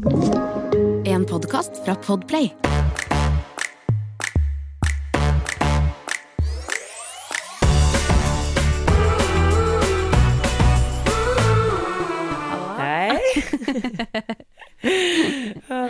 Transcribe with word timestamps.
En 0.00 1.26
podkast 1.28 1.84
fra 1.84 1.94
Podplay. 1.94 2.48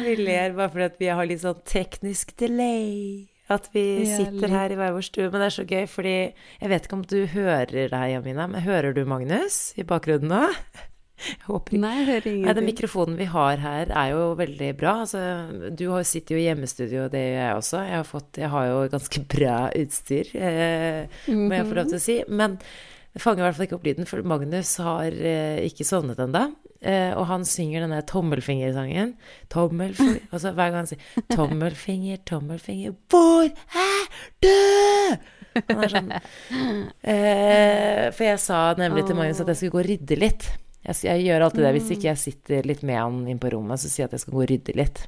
Vi 0.00 0.16
ler 0.16 0.52
bare 0.56 0.70
fordi 0.70 0.84
at 0.84 0.96
vi 0.98 1.06
har 1.06 1.28
litt 1.28 1.44
sånn 1.44 1.60
teknisk 1.62 2.34
delay. 2.40 3.30
At 3.46 3.70
vi 3.70 4.06
sitter 4.10 4.50
her 4.50 4.74
i 4.74 4.78
hver 4.78 4.90
vår 4.96 5.06
stue. 5.06 5.30
Men 5.30 5.38
det 5.38 5.46
er 5.46 5.54
så 5.54 5.62
gøy, 5.70 5.86
fordi 5.90 6.16
jeg 6.34 6.70
vet 6.72 6.82
ikke 6.86 6.98
om 6.98 7.06
du 7.06 7.20
hører 7.30 7.86
deg, 7.94 8.10
Jamina, 8.16 8.50
men 8.50 8.66
hører 8.66 8.90
du 8.96 9.04
Magnus 9.06 9.70
i 9.78 9.86
bakgrunnen 9.86 10.34
nå? 10.34 10.50
Jeg 11.28 11.46
håper 11.46 11.76
ikke. 11.76 11.82
Nei, 11.84 11.94
jeg 11.98 12.08
hører 12.10 12.38
Nei, 12.44 12.54
den 12.58 12.68
mikrofonen 12.68 13.18
vi 13.20 13.28
har 13.30 13.64
her, 13.64 13.92
er 14.02 14.12
jo 14.14 14.22
veldig 14.38 14.70
bra. 14.80 14.94
Altså, 15.06 15.24
du 15.76 15.84
sitter 16.08 16.36
jo 16.36 16.40
i 16.40 16.46
hjemmestudio, 16.46 17.04
og 17.06 17.12
det 17.14 17.24
gjør 17.24 17.42
jeg 17.44 17.58
også. 17.58 17.82
Jeg 17.88 17.98
har, 17.98 18.08
fått, 18.08 18.40
jeg 18.40 18.52
har 18.54 18.70
jo 18.70 18.78
ganske 18.94 19.26
bra 19.36 19.58
utstyr, 19.82 20.32
eh, 20.36 21.20
må 21.28 21.52
jeg 21.58 21.68
få 21.68 21.78
lov 21.80 21.92
til 21.92 22.00
å 22.00 22.06
si. 22.06 22.18
Men 22.28 22.58
det 23.10 23.22
fanger 23.24 23.42
i 23.42 23.46
hvert 23.48 23.58
fall 23.58 23.66
ikke 23.66 23.78
opp 23.80 23.86
lyden, 23.88 24.06
for 24.06 24.26
Magnus 24.32 24.76
har 24.82 25.14
eh, 25.14 25.62
ikke 25.66 25.86
sovnet 25.88 26.20
ennå. 26.22 26.48
Eh, 26.80 27.10
og 27.12 27.26
han 27.28 27.42
synger 27.44 27.84
denne 27.84 28.00
tommelfingersangen. 28.08 29.16
Tommelfinger 29.52 30.22
så 30.40 30.54
hver 30.54 30.70
gang 30.70 30.78
han 30.80 30.88
sier 30.88 31.26
'tommelfinger, 31.34 32.22
tommelfinger, 32.28 32.96
hvor 33.12 33.50
er 33.50 34.08
du?' 34.40 35.18
Han 35.50 35.82
er 35.82 35.90
sånn 35.90 36.12
eh, 37.12 38.04
For 38.14 38.22
jeg 38.22 38.38
sa 38.38 38.60
nemlig 38.78 39.02
til 39.08 39.18
Magnus 39.18 39.42
at 39.42 39.50
jeg 39.50 39.58
skulle 39.58 39.74
gå 39.74 39.82
og 39.82 39.88
rydde 39.90 40.20
litt. 40.20 40.46
Jeg, 40.86 40.96
jeg 41.04 41.24
gjør 41.26 41.46
alltid 41.46 41.64
det. 41.66 41.72
Hvis 41.76 41.90
ikke 41.94 42.08
jeg 42.08 42.20
sitter 42.22 42.68
litt 42.68 42.84
med 42.86 42.96
han 43.00 43.18
inn 43.28 43.40
på 43.42 43.50
rommet, 43.52 43.82
så 43.82 43.90
sier 43.90 44.04
jeg 44.04 44.10
at 44.10 44.16
jeg 44.16 44.24
skal 44.24 44.36
gå 44.36 44.44
og 44.44 44.50
rydde 44.50 44.76
litt. 44.80 45.02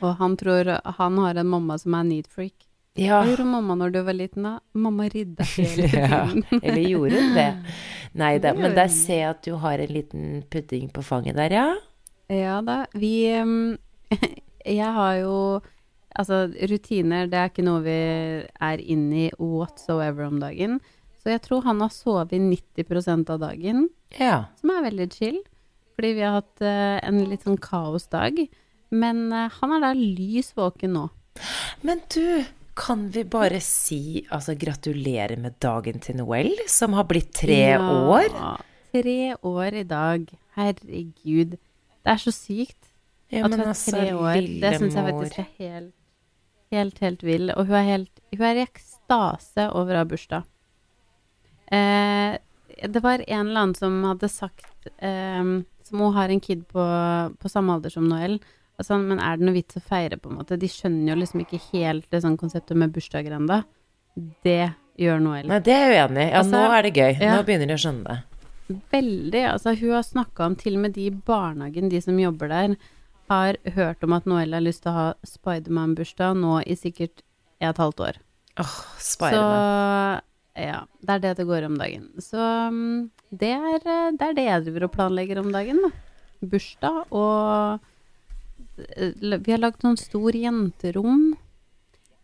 Og 0.00 0.16
han 0.18 0.34
tror 0.40 0.72
han 0.98 1.22
har 1.22 1.40
en 1.40 1.50
mamma 1.50 1.76
som 1.78 1.94
er 1.98 2.06
need 2.08 2.28
freak. 2.30 2.56
Ja. 2.98 3.20
Hva 3.20 3.30
gjorde 3.30 3.46
mamma 3.46 3.76
når 3.78 3.92
du 3.94 4.00
var 4.02 4.16
liten, 4.16 4.46
da? 4.48 4.56
Mamma 4.74 5.06
rydda 5.12 5.46
hele 5.54 5.88
ja. 5.94 6.24
tiden. 6.26 6.60
Eller 6.60 6.82
gjorde 6.88 7.20
hun 7.22 7.36
det? 7.38 7.50
Nei 8.18 8.32
da. 8.42 8.54
Men 8.58 8.74
der 8.76 8.90
ser 8.92 9.20
jeg 9.20 9.34
at 9.36 9.44
du 9.46 9.52
har 9.62 9.82
en 9.82 9.94
liten 9.94 10.30
pudding 10.50 10.90
på 10.92 11.04
fanget 11.06 11.38
der, 11.38 11.54
ja. 11.54 11.68
Ja 12.30 12.60
da. 12.66 12.84
Vi 12.94 13.30
Jeg 14.80 14.94
har 14.96 15.14
jo 15.22 15.36
Altså, 16.10 16.48
rutiner, 16.66 17.28
det 17.30 17.38
er 17.38 17.50
ikke 17.52 17.62
noe 17.62 17.84
vi 17.84 17.92
er 18.50 18.80
inne 18.82 19.28
i 19.28 19.30
whatsoever 19.38 20.26
om 20.26 20.40
dagen. 20.42 20.80
Så 21.20 21.34
jeg 21.34 21.42
tror 21.44 21.66
han 21.66 21.82
har 21.84 21.92
sovet 21.92 22.32
90% 22.32 23.30
av 23.30 23.40
dagen, 23.42 23.88
Ja. 24.18 24.46
som 24.60 24.70
er 24.70 24.86
veldig 24.88 25.12
chill. 25.12 25.40
Fordi 25.96 26.14
vi 26.16 26.24
har 26.24 26.38
hatt 26.38 26.62
uh, 26.64 26.96
en 27.04 27.24
litt 27.28 27.44
sånn 27.44 27.60
kaosdag. 27.60 28.46
Men 28.90 29.26
uh, 29.32 29.50
han 29.60 29.74
er 29.76 29.84
da 29.84 29.92
lys 29.92 30.54
våken 30.56 30.96
nå. 30.96 31.08
Men 31.84 32.00
du, 32.14 32.44
kan 32.80 33.08
vi 33.12 33.24
bare 33.28 33.60
si 33.60 34.24
altså 34.32 34.54
gratulerer 34.56 35.36
med 35.40 35.58
dagen 35.60 36.00
til 36.00 36.16
Noel, 36.20 36.54
som 36.70 36.94
har 36.96 37.04
blitt 37.10 37.32
tre 37.42 37.58
Ja, 37.74 37.80
år? 37.84 38.30
Tre 38.94 39.34
år 39.46 39.76
i 39.82 39.84
dag. 39.84 40.24
Herregud. 40.56 41.58
Det 42.00 42.14
er 42.14 42.22
så 42.22 42.32
sykt. 42.32 42.78
Ja, 43.30 43.44
at 43.44 43.52
hun 43.52 43.60
er 43.60 43.68
altså, 43.70 43.92
tre 43.94 44.14
år. 44.16 44.40
Det 44.62 44.72
syns 44.80 44.96
jeg 44.96 45.06
faktisk 45.06 45.38
er 45.38 45.50
helt, 45.58 45.92
helt, 46.72 47.02
helt 47.04 47.26
vill. 47.26 47.52
Og 47.54 47.68
hun 47.68 47.76
er 47.78 47.86
helt 47.92 48.24
Hun 48.32 48.46
er 48.46 48.62
i 48.62 48.64
ekstase 48.64 49.68
over 49.76 49.94
å 49.98 50.02
ha 50.02 50.08
bursdag. 50.08 50.48
Eh, 51.70 52.38
det 52.90 53.02
var 53.04 53.22
en 53.26 53.46
eller 53.48 53.60
annen 53.60 53.74
som 53.78 53.98
hadde 54.08 54.28
sagt 54.32 54.88
eh, 54.98 55.42
Som 55.86 56.00
hun 56.02 56.14
har 56.16 56.28
en 56.32 56.40
kid 56.40 56.64
på, 56.70 56.82
på 57.38 57.50
samme 57.52 57.74
alder 57.76 57.92
som 57.94 58.06
Noel. 58.08 58.38
Altså, 58.80 58.96
men 59.02 59.18
er 59.20 59.36
det 59.36 59.44
noe 59.44 59.54
vits 59.58 59.76
å 59.76 59.82
feire, 59.84 60.16
på 60.16 60.30
en 60.30 60.38
måte? 60.40 60.56
De 60.56 60.68
skjønner 60.70 61.12
jo 61.12 61.18
liksom 61.20 61.42
ikke 61.44 61.58
helt 61.72 62.06
det 62.10 62.22
sånn 62.24 62.38
konseptet 62.40 62.78
med 62.80 62.94
bursdager 62.94 63.34
ennå. 63.36 63.58
Det 64.46 64.70
gjør 65.00 65.20
Noel. 65.20 65.50
Nei, 65.50 65.58
det 65.66 65.74
er 65.74 65.92
jeg 65.92 66.06
uenig 66.08 66.22
i. 66.24 66.30
Ja, 66.30 66.38
Altså, 66.40 66.54
nå 66.56 66.78
er 66.78 66.86
det 66.86 66.92
gøy. 66.96 67.10
ja. 67.20 67.34
Nå 67.36 67.42
begynner 67.48 67.68
de 67.68 67.76
å 67.76 67.82
skjønne 67.84 68.06
det. 68.14 68.16
Veldig. 68.94 69.42
Altså, 69.50 69.74
hun 69.82 69.92
har 69.98 70.06
snakka 70.06 70.46
om 70.46 70.56
til 70.56 70.78
og 70.78 70.82
med 70.86 70.94
de 70.96 71.06
i 71.10 71.12
barnehagen, 71.12 71.90
de 71.92 72.00
som 72.00 72.18
jobber 72.22 72.48
der, 72.54 72.74
har 73.30 73.58
hørt 73.76 74.02
om 74.06 74.14
at 74.16 74.24
Noel 74.26 74.56
har 74.56 74.64
lyst 74.64 74.82
til 74.86 74.90
å 74.94 74.96
ha 74.96 75.06
Spiderman-bursdag 75.28 76.38
nå 76.40 76.56
i 76.64 76.74
sikkert 76.78 77.20
et 77.60 77.76
halvt 77.82 78.00
år. 78.08 78.18
Åh, 78.64 78.76
Spiderman. 78.98 80.20
Så 80.20 80.29
ja, 80.58 80.82
det 81.00 81.14
er 81.14 81.22
det 81.22 81.34
det 81.38 81.46
går 81.48 81.66
om 81.68 81.76
dagen. 81.78 82.08
Så 82.22 82.38
mm, 82.74 83.10
det 83.30 83.52
er, 83.54 83.76
eh, 83.78 84.10
det 84.16 84.26
er 84.26 84.36
det 84.36 84.46
jeg 84.46 84.64
driver 84.66 84.86
og 84.86 84.94
planlegger 84.96 85.42
om 85.42 85.52
dagen, 85.54 85.82
da. 85.84 85.90
Bursdag 86.40 87.12
og 87.12 87.78
eh, 88.96 89.12
Vi 89.20 89.52
har 89.52 89.60
lagd 89.60 89.84
sånn 89.84 90.00
stor 90.00 90.36
jenterom. 90.36 91.34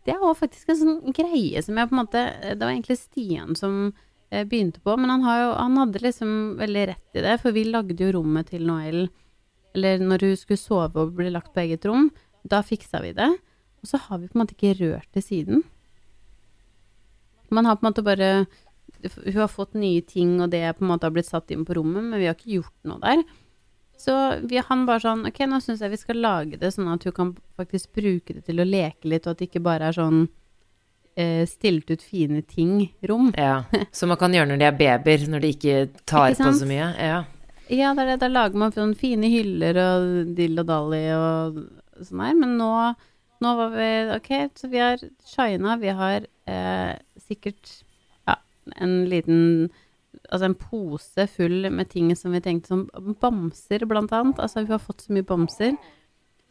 Det 0.07 0.15
er 0.15 0.23
òg 0.23 0.39
faktisk 0.39 0.71
en 0.71 0.79
sånn 0.81 1.15
greie 1.15 1.61
som 1.63 1.77
jeg 1.77 1.89
på 1.89 1.93
en 1.93 1.99
måte 1.99 2.21
Det 2.47 2.61
var 2.61 2.71
egentlig 2.71 2.95
Stian 2.97 3.57
som 3.59 3.91
eh, 4.31 4.43
begynte 4.47 4.81
på, 4.81 4.95
men 4.97 5.11
han, 5.11 5.25
jo, 5.27 5.49
han 5.59 5.79
hadde 5.83 6.03
liksom 6.03 6.31
veldig 6.59 6.85
rett 6.93 7.19
i 7.19 7.23
det, 7.25 7.37
for 7.43 7.55
vi 7.55 7.67
lagde 7.67 7.99
jo 8.01 8.13
rommet 8.15 8.51
til 8.53 8.65
Noel 8.67 9.09
Eller 9.75 10.01
når 10.01 10.25
hun 10.25 10.37
skulle 10.39 10.61
sove 10.63 11.03
og 11.03 11.15
bli 11.19 11.29
lagt 11.31 11.53
på 11.53 11.63
eget 11.63 11.85
rom, 11.85 12.09
da 12.47 12.63
fiksa 12.65 13.03
vi 13.03 13.11
det. 13.15 13.29
Og 13.83 13.89
så 13.91 13.99
har 14.07 14.19
vi 14.19 14.29
på 14.31 14.37
en 14.37 14.41
måte 14.41 14.55
ikke 14.57 14.77
rørt 14.79 15.09
det 15.13 15.21
siden. 15.27 15.61
Man 17.49 17.65
har 17.65 17.77
på 17.77 17.85
en 17.85 17.91
måte 17.91 18.03
bare 18.05 18.29
Hun 19.25 19.35
har 19.37 19.51
fått 19.51 19.75
nye 19.77 20.01
ting, 20.01 20.39
og 20.41 20.49
det 20.51 20.63
på 20.77 20.85
en 20.85 20.91
måte 20.91 21.05
har 21.05 21.13
blitt 21.15 21.29
satt 21.29 21.51
inn 21.53 21.65
på 21.67 21.75
rommet, 21.77 22.03
men 22.03 22.19
vi 22.19 22.25
har 22.25 22.35
ikke 22.35 22.55
gjort 22.57 22.89
noe 22.89 22.99
der. 23.03 23.21
Så 23.97 24.13
vi, 24.45 24.59
han 24.61 24.85
bare 24.85 25.01
sånn 25.01 25.23
Ok, 25.25 25.39
nå 25.49 25.59
syns 25.63 25.81
jeg 25.81 25.93
vi 25.93 25.99
skal 26.01 26.19
lage 26.21 26.59
det 26.61 26.69
sånn 26.75 26.89
at 26.93 27.05
hun 27.07 27.15
kan 27.15 27.31
faktisk 27.57 27.95
bruke 27.97 28.35
det 28.35 28.43
til 28.45 28.61
å 28.61 28.67
leke 28.67 29.09
litt, 29.09 29.25
og 29.25 29.35
at 29.35 29.41
det 29.41 29.49
ikke 29.49 29.63
bare 29.65 29.89
er 29.89 29.97
sånn 29.97 30.27
eh, 31.17 31.45
stilt 31.49 31.89
ut 31.89 32.03
fine 32.05 32.43
ting-rom. 32.45 33.31
Ja. 33.37 33.63
Som 33.91 34.13
man 34.13 34.21
kan 34.21 34.35
gjøre 34.37 34.51
når 34.53 34.61
de 34.61 34.69
er 34.69 34.77
babyer, 34.77 35.25
når 35.31 35.45
de 35.45 35.53
ikke 35.55 35.79
tar 36.05 36.35
Ikke 36.35 36.51
på 36.51 36.53
så 36.61 36.69
mye. 36.69 36.91
Ja. 37.01 37.23
Ja, 37.67 37.91
det 37.93 38.05
er 38.05 38.13
det. 38.13 38.21
Da 38.21 38.29
lager 38.31 38.61
man 38.61 38.71
sånn 38.71 38.93
fine 38.95 39.27
hyller 39.31 39.77
og 39.81 40.33
dill 40.37 40.61
og 40.61 40.69
dally 40.69 41.03
og 41.17 41.57
sånn 42.05 42.23
her. 42.23 42.37
Men 42.37 42.55
nå, 42.61 42.71
nå 43.43 43.55
var 43.59 43.73
vi 43.75 43.89
Ok, 44.15 44.31
så 44.55 44.69
vi 44.71 44.79
har 44.81 45.03
shina. 45.25 45.75
Vi 45.81 45.91
har 45.99 46.25
eh, 46.45 46.95
sikkert 47.27 47.73
ja, 48.25 48.39
en 48.75 49.03
liten 49.09 49.69
Altså 50.27 50.47
en 50.49 50.57
pose 50.59 51.27
full 51.29 51.69
med 51.71 51.87
ting 51.91 52.09
som 52.17 52.33
vi 52.33 52.41
tenkte 52.43 52.73
som 52.73 52.87
bamser, 53.21 53.85
blant 53.87 54.11
annet. 54.11 54.39
Altså 54.43 54.65
vi 54.65 54.73
har 54.73 54.81
fått 54.81 55.05
så 55.05 55.13
mye 55.15 55.27
bamser. 55.27 55.77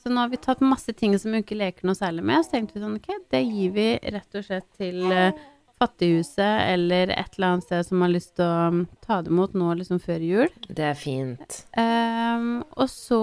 Så 0.00 0.12
nå 0.12 0.22
har 0.22 0.30
vi 0.30 0.38
tatt 0.40 0.62
masse 0.62 0.94
ting 0.96 1.16
som 1.18 1.34
vi 1.34 1.42
ikke 1.42 1.58
leker 1.58 1.88
noe 1.88 1.98
særlig 1.98 2.24
med. 2.24 2.44
Så 2.46 2.54
tenkte 2.54 2.78
vi 2.78 2.84
sånn 2.84 2.96
Ok, 3.00 3.10
det 3.34 3.42
gir 3.42 3.74
vi 3.74 3.88
rett 4.14 4.38
og 4.38 4.46
slett 4.46 4.68
til 4.78 5.02
eh, 5.10 5.44
Fattighuset 5.76 6.70
eller 6.72 7.10
et 7.12 7.34
eller 7.36 7.56
annet 7.56 7.66
sted 7.66 7.84
som 7.84 8.00
har 8.00 8.12
lyst 8.14 8.36
til 8.38 8.46
å 8.46 8.68
um, 8.72 8.78
ta 9.04 9.18
det 9.20 9.32
imot 9.32 9.56
nå 9.58 9.74
liksom 9.76 10.00
før 10.00 10.22
jul. 10.24 10.52
Det 10.68 10.86
er 10.92 10.96
fint. 10.96 11.58
Ehm, 11.76 12.62
og 12.76 12.88
så 12.92 13.20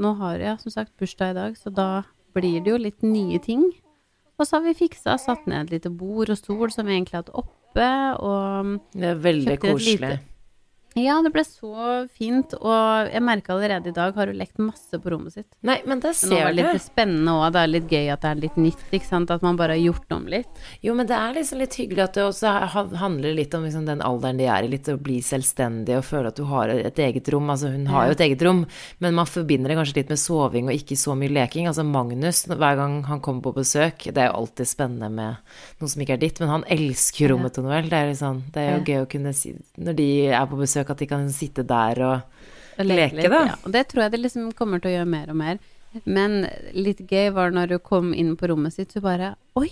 Nå 0.00 0.12
har 0.20 0.38
jeg 0.38 0.58
som 0.62 0.70
sagt 0.70 0.92
bursdag 1.02 1.32
i 1.32 1.34
dag, 1.34 1.56
så 1.58 1.70
da 1.74 1.88
blir 2.34 2.60
det 2.64 2.70
jo 2.72 2.78
litt 2.78 3.02
nye 3.02 3.38
ting. 3.42 3.64
Og 4.38 4.46
så 4.46 4.56
har 4.56 4.64
vi 4.64 4.74
fiksa, 4.86 5.18
satt 5.20 5.46
ned 5.46 5.66
et 5.68 5.70
lite 5.78 5.90
bord 5.92 6.30
og 6.32 6.38
stol 6.38 6.70
som 6.72 6.86
vi 6.86 6.94
egentlig 6.96 7.18
hatt 7.20 7.30
oppe, 7.34 7.88
og 8.20 8.80
Det 8.92 9.04
er 9.10 9.14
veldig 9.20 9.52
et 9.52 9.60
koselig. 9.60 10.00
lite- 10.00 10.20
Ja, 10.98 11.20
det 11.22 11.30
ble 11.30 11.44
så 11.46 12.08
fint, 12.18 12.54
og 12.58 13.10
jeg 13.12 13.22
merka 13.22 13.52
allerede 13.54 13.92
i 13.92 13.94
dag 13.94 14.16
har 14.16 14.26
hun 14.32 14.38
lekt 14.40 14.58
masse 14.58 14.98
på 14.98 15.12
rommet 15.12 15.36
sitt. 15.36 15.46
Nei, 15.62 15.76
men 15.86 16.00
Men 16.00 16.08
nå 16.08 16.12
ser 16.16 16.44
var 16.44 16.50
du. 16.50 16.56
det 16.62 16.72
litt 16.74 16.82
spennende 16.82 17.34
òg, 17.36 17.52
det 17.54 17.60
er 17.60 17.70
litt 17.70 17.92
gøy 17.92 18.08
at 18.10 18.22
det 18.24 18.30
er 18.30 18.40
litt 18.42 18.56
nytt, 18.58 18.82
ikke 18.90 19.06
sant, 19.06 19.30
at 19.30 19.42
man 19.46 19.56
bare 19.60 19.76
har 19.76 19.84
gjort 19.84 20.14
om 20.16 20.26
litt. 20.26 20.48
Jo, 20.82 20.94
men 20.98 21.06
det 21.06 21.14
er 21.14 21.36
liksom 21.36 21.60
litt 21.62 21.76
hyggelig 21.78 22.02
at 22.08 22.14
det 22.18 22.24
også 22.24 22.54
handler 22.98 23.36
litt 23.38 23.54
om 23.54 23.64
liksom 23.68 23.86
den 23.86 24.02
alderen 24.02 24.40
de 24.40 24.48
er 24.50 24.66
i, 24.66 24.70
litt 24.72 24.88
å 24.90 24.96
bli 24.98 25.20
selvstendig 25.22 25.94
og 26.00 26.04
føle 26.08 26.32
at 26.32 26.40
du 26.40 26.44
har 26.50 26.72
et 26.74 26.98
eget 26.98 27.28
rom. 27.30 27.50
Altså, 27.54 27.70
hun 27.70 27.86
har 27.92 28.08
jo 28.08 28.16
et 28.16 28.24
eget 28.26 28.42
rom, 28.48 28.64
men 28.98 29.14
man 29.14 29.30
forbinder 29.30 29.70
det 29.70 29.78
kanskje 29.78 30.00
litt 30.00 30.10
med 30.10 30.18
soving 30.24 30.72
og 30.72 30.74
ikke 30.74 30.98
så 30.98 31.14
mye 31.14 31.30
leking. 31.30 31.68
Altså, 31.70 31.84
Magnus, 31.86 32.42
hver 32.50 32.80
gang 32.80 33.04
han 33.06 33.22
kommer 33.22 33.46
på 33.46 33.54
besøk, 33.60 34.08
det 34.10 34.24
er 34.24 34.32
jo 34.32 34.40
alltid 34.42 34.66
spennende 34.66 35.10
med 35.12 35.38
noe 35.78 35.88
som 35.92 36.02
ikke 36.02 36.16
er 36.18 36.24
ditt, 36.26 36.40
men 36.42 36.50
han 36.56 36.66
elsker 36.66 37.30
rommet 37.30 37.54
til 37.54 37.68
Noel. 37.68 37.86
Det 37.92 37.98
er, 38.02 38.10
liksom, 38.10 38.42
det 38.54 38.66
er 38.66 38.74
jo 38.74 38.84
gøy 38.90 39.00
å 39.04 39.08
kunne 39.14 39.34
si, 39.36 39.54
når 39.78 39.98
de 40.00 40.10
er 40.34 40.46
på 40.50 40.58
besøk, 40.58 40.79
at 40.88 40.98
de 40.98 41.06
kan 41.06 41.28
sitte 41.28 41.62
der 41.68 42.00
og 42.06 42.22
Og 42.80 42.86
Leke, 42.86 43.28
da. 43.28 43.40
Ja. 43.50 43.54
Og 43.66 43.72
det 43.72 43.88
tror 43.90 44.02
jeg 44.06 44.12
det 44.12 44.20
liksom 44.22 44.52
kommer 44.56 44.80
til 44.80 44.88
å 44.88 44.94
gjøre 44.94 45.06
mer 45.12 45.28
og 45.28 45.36
mer. 45.36 45.58
Men 46.06 46.46
litt 46.72 47.02
gøy 47.10 47.28
var 47.34 47.50
når 47.52 47.74
hun 47.76 47.78
kom 47.84 48.14
inn 48.14 48.36
på 48.36 48.48
rommet 48.48 48.72
sitt, 48.72 48.92
så 48.94 49.02
bare 49.04 49.34
Oi! 49.58 49.68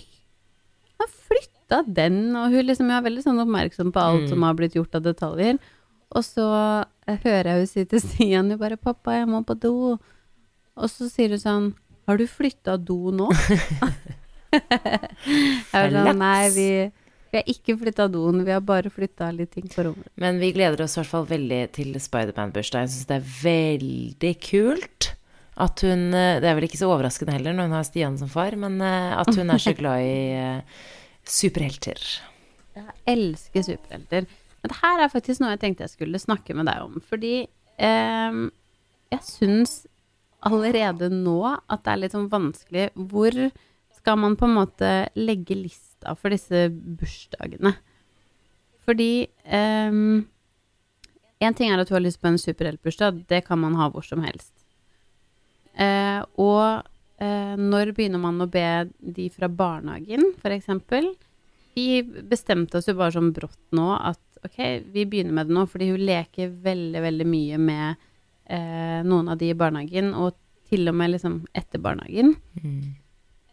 Han 0.99 1.07
flytta 1.09 1.81
den! 1.87 2.35
Og 2.35 2.51
hun 2.53 2.67
liksom 2.67 2.91
er 2.91 3.01
veldig 3.01 3.23
sånn 3.23 3.39
oppmerksom 3.41 3.89
på 3.95 3.99
alt 4.03 4.21
Mm. 4.27 4.29
som 4.29 4.43
har 4.43 4.53
blitt 4.53 4.75
gjort 4.75 4.93
av 4.95 5.01
detaljer. 5.01 5.57
Og 6.11 6.23
så 6.25 6.45
eh, 7.07 7.17
hører 7.23 7.45
jeg 7.53 7.57
hun 7.63 7.67
si 7.67 7.85
til 7.85 7.99
Stian 8.05 8.49
hun 8.51 8.59
bare 8.59 8.77
'Pappa, 8.77 9.15
jeg 9.17 9.27
må 9.27 9.41
på 9.47 9.55
do'. 9.57 9.97
Og 10.77 10.87
så 10.89 11.09
sier 11.09 11.29
hun 11.29 11.39
sånn 11.39 11.73
'Har 12.05 12.17
du 12.17 12.27
flytta 12.27 12.77
do 12.77 13.11
nå?' 13.11 13.31
jeg 14.51 15.71
var 15.73 15.91
sånn 15.93 16.17
Nei, 16.19 16.49
vi, 16.55 16.69
Vi 17.29 17.37
har 17.37 17.49
ikke 17.51 17.75
flytta 17.77 18.07
doen, 18.09 18.41
vi 18.45 18.53
har 18.55 18.61
bare 18.65 18.89
flytta 18.89 19.29
litt 19.35 19.51
ting 19.53 19.67
på 19.69 19.85
rommet. 19.85 20.09
Men 20.17 20.39
vi 20.41 20.49
gleder 20.55 20.81
oss 20.81 20.95
i 20.97 21.01
hvert 21.01 21.11
fall 21.11 21.27
veldig 21.29 21.59
til 21.75 21.93
Spiderman-bursdag. 22.01 22.87
Jeg 22.87 22.93
syns 22.95 23.09
det 23.09 23.17
er 23.19 23.27
veldig 23.43 24.31
kult 24.45 25.11
at 25.59 25.83
hun 25.83 26.13
eh, 26.15 26.39
Det 26.39 26.47
er 26.47 26.55
vel 26.55 26.69
ikke 26.69 26.79
så 26.79 26.87
overraskende 26.87 27.35
heller 27.35 27.53
når 27.53 27.67
hun 27.67 27.75
har 27.75 27.85
Stian 27.85 28.17
som 28.17 28.31
far, 28.31 28.55
men 28.57 28.79
eh, 28.81 29.11
at 29.19 29.29
hun 29.35 29.51
er 29.51 29.61
så 29.61 29.75
glad 29.79 30.05
i 30.07 30.17
eh, 30.39 30.85
superhelter. 31.27 32.01
Jeg 32.79 32.95
elsker 33.13 33.67
superhelter. 33.67 34.29
Men 34.59 34.73
det 34.73 34.79
her 34.79 35.03
er 35.03 35.11
faktisk 35.11 35.43
noe 35.43 35.53
jeg 35.53 35.61
tenkte 35.61 35.85
jeg 35.85 35.93
skulle 35.97 36.21
snakke 36.21 36.55
med 36.57 36.69
deg 36.71 36.81
om. 36.87 36.97
Fordi 37.11 37.35
eh, 37.43 38.39
jeg 39.13 39.25
syns 39.27 39.83
allerede 40.47 41.11
nå 41.13 41.41
at 41.51 41.83
det 41.83 41.91
er 41.91 41.99
litt 41.99 42.13
sånn 42.15 42.29
vanskelig 42.31 42.85
Hvor 42.95 43.35
skal 43.97 44.19
man 44.21 44.37
på 44.39 44.47
en 44.47 44.55
måte 44.55 44.91
legge 45.19 45.57
lista 45.59 45.88
for 46.19 46.33
disse 46.33 46.67
bursdagene? 46.71 47.73
Fordi 48.87 49.27
um, 49.45 50.27
En 51.39 51.55
ting 51.55 51.71
er 51.71 51.79
at 51.79 51.87
du 51.87 51.95
har 51.95 52.03
lyst 52.03 52.19
på 52.19 52.27
en 52.27 52.39
superheltbursdag. 52.41 53.23
Det 53.29 53.45
kan 53.47 53.61
man 53.61 53.77
ha 53.79 53.87
hvor 53.93 54.03
som 54.03 54.23
helst. 54.25 54.51
Uh, 55.79 56.25
og 56.35 56.81
uh, 57.21 57.55
når 57.55 57.93
begynner 57.95 58.19
man 58.19 58.41
å 58.43 58.49
be 58.51 58.89
de 58.99 59.29
fra 59.31 59.47
barnehagen, 59.47 60.33
f.eks.? 60.41 60.67
Vi 61.77 62.01
bestemte 62.03 62.81
oss 62.81 62.89
jo 62.89 62.97
bare 62.99 63.15
sånn 63.15 63.31
brått 63.31 63.61
nå 63.77 63.93
at 63.95 64.19
ok, 64.43 64.59
vi 64.91 65.05
begynner 65.07 65.37
med 65.37 65.47
det 65.47 65.55
nå, 65.55 65.63
fordi 65.69 65.91
hun 65.93 66.03
leker 66.03 66.51
veldig, 66.63 67.03
veldig 67.05 67.27
mye 67.29 67.59
med 67.61 67.99
uh, 68.51 68.99
noen 69.07 69.31
av 69.31 69.39
de 69.39 69.53
i 69.53 69.57
barnehagen, 69.57 70.11
og 70.17 70.35
til 70.69 70.91
og 70.91 70.97
med 70.99 71.13
liksom 71.15 71.41
etter 71.57 71.81
barnehagen. 71.81 72.35
Mm. 72.59 72.98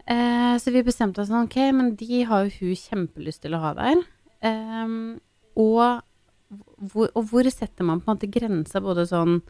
Eh, 0.06 0.55
så 0.62 0.70
vi 0.70 0.85
bestemte 0.87 1.23
oss 1.23 1.31
sånn, 1.32 1.49
ok, 1.49 1.56
men 1.75 1.94
de 1.99 2.23
har 2.29 2.47
jo 2.47 2.61
hun 2.61 2.79
kjempelyst 2.79 3.43
til 3.43 3.56
å 3.56 3.62
ha 3.64 3.73
der. 3.79 4.03
Eh, 4.47 4.93
og, 5.56 6.03
hvor, 6.79 7.11
og, 7.11 7.23
hvor, 7.31 7.49
setter 7.50 7.88
man 7.88 8.03
på 8.03 8.11
en 8.11 8.19
måte 8.19 8.31
grensa 8.31 8.82
både 8.85 9.08
sånn 9.11 9.41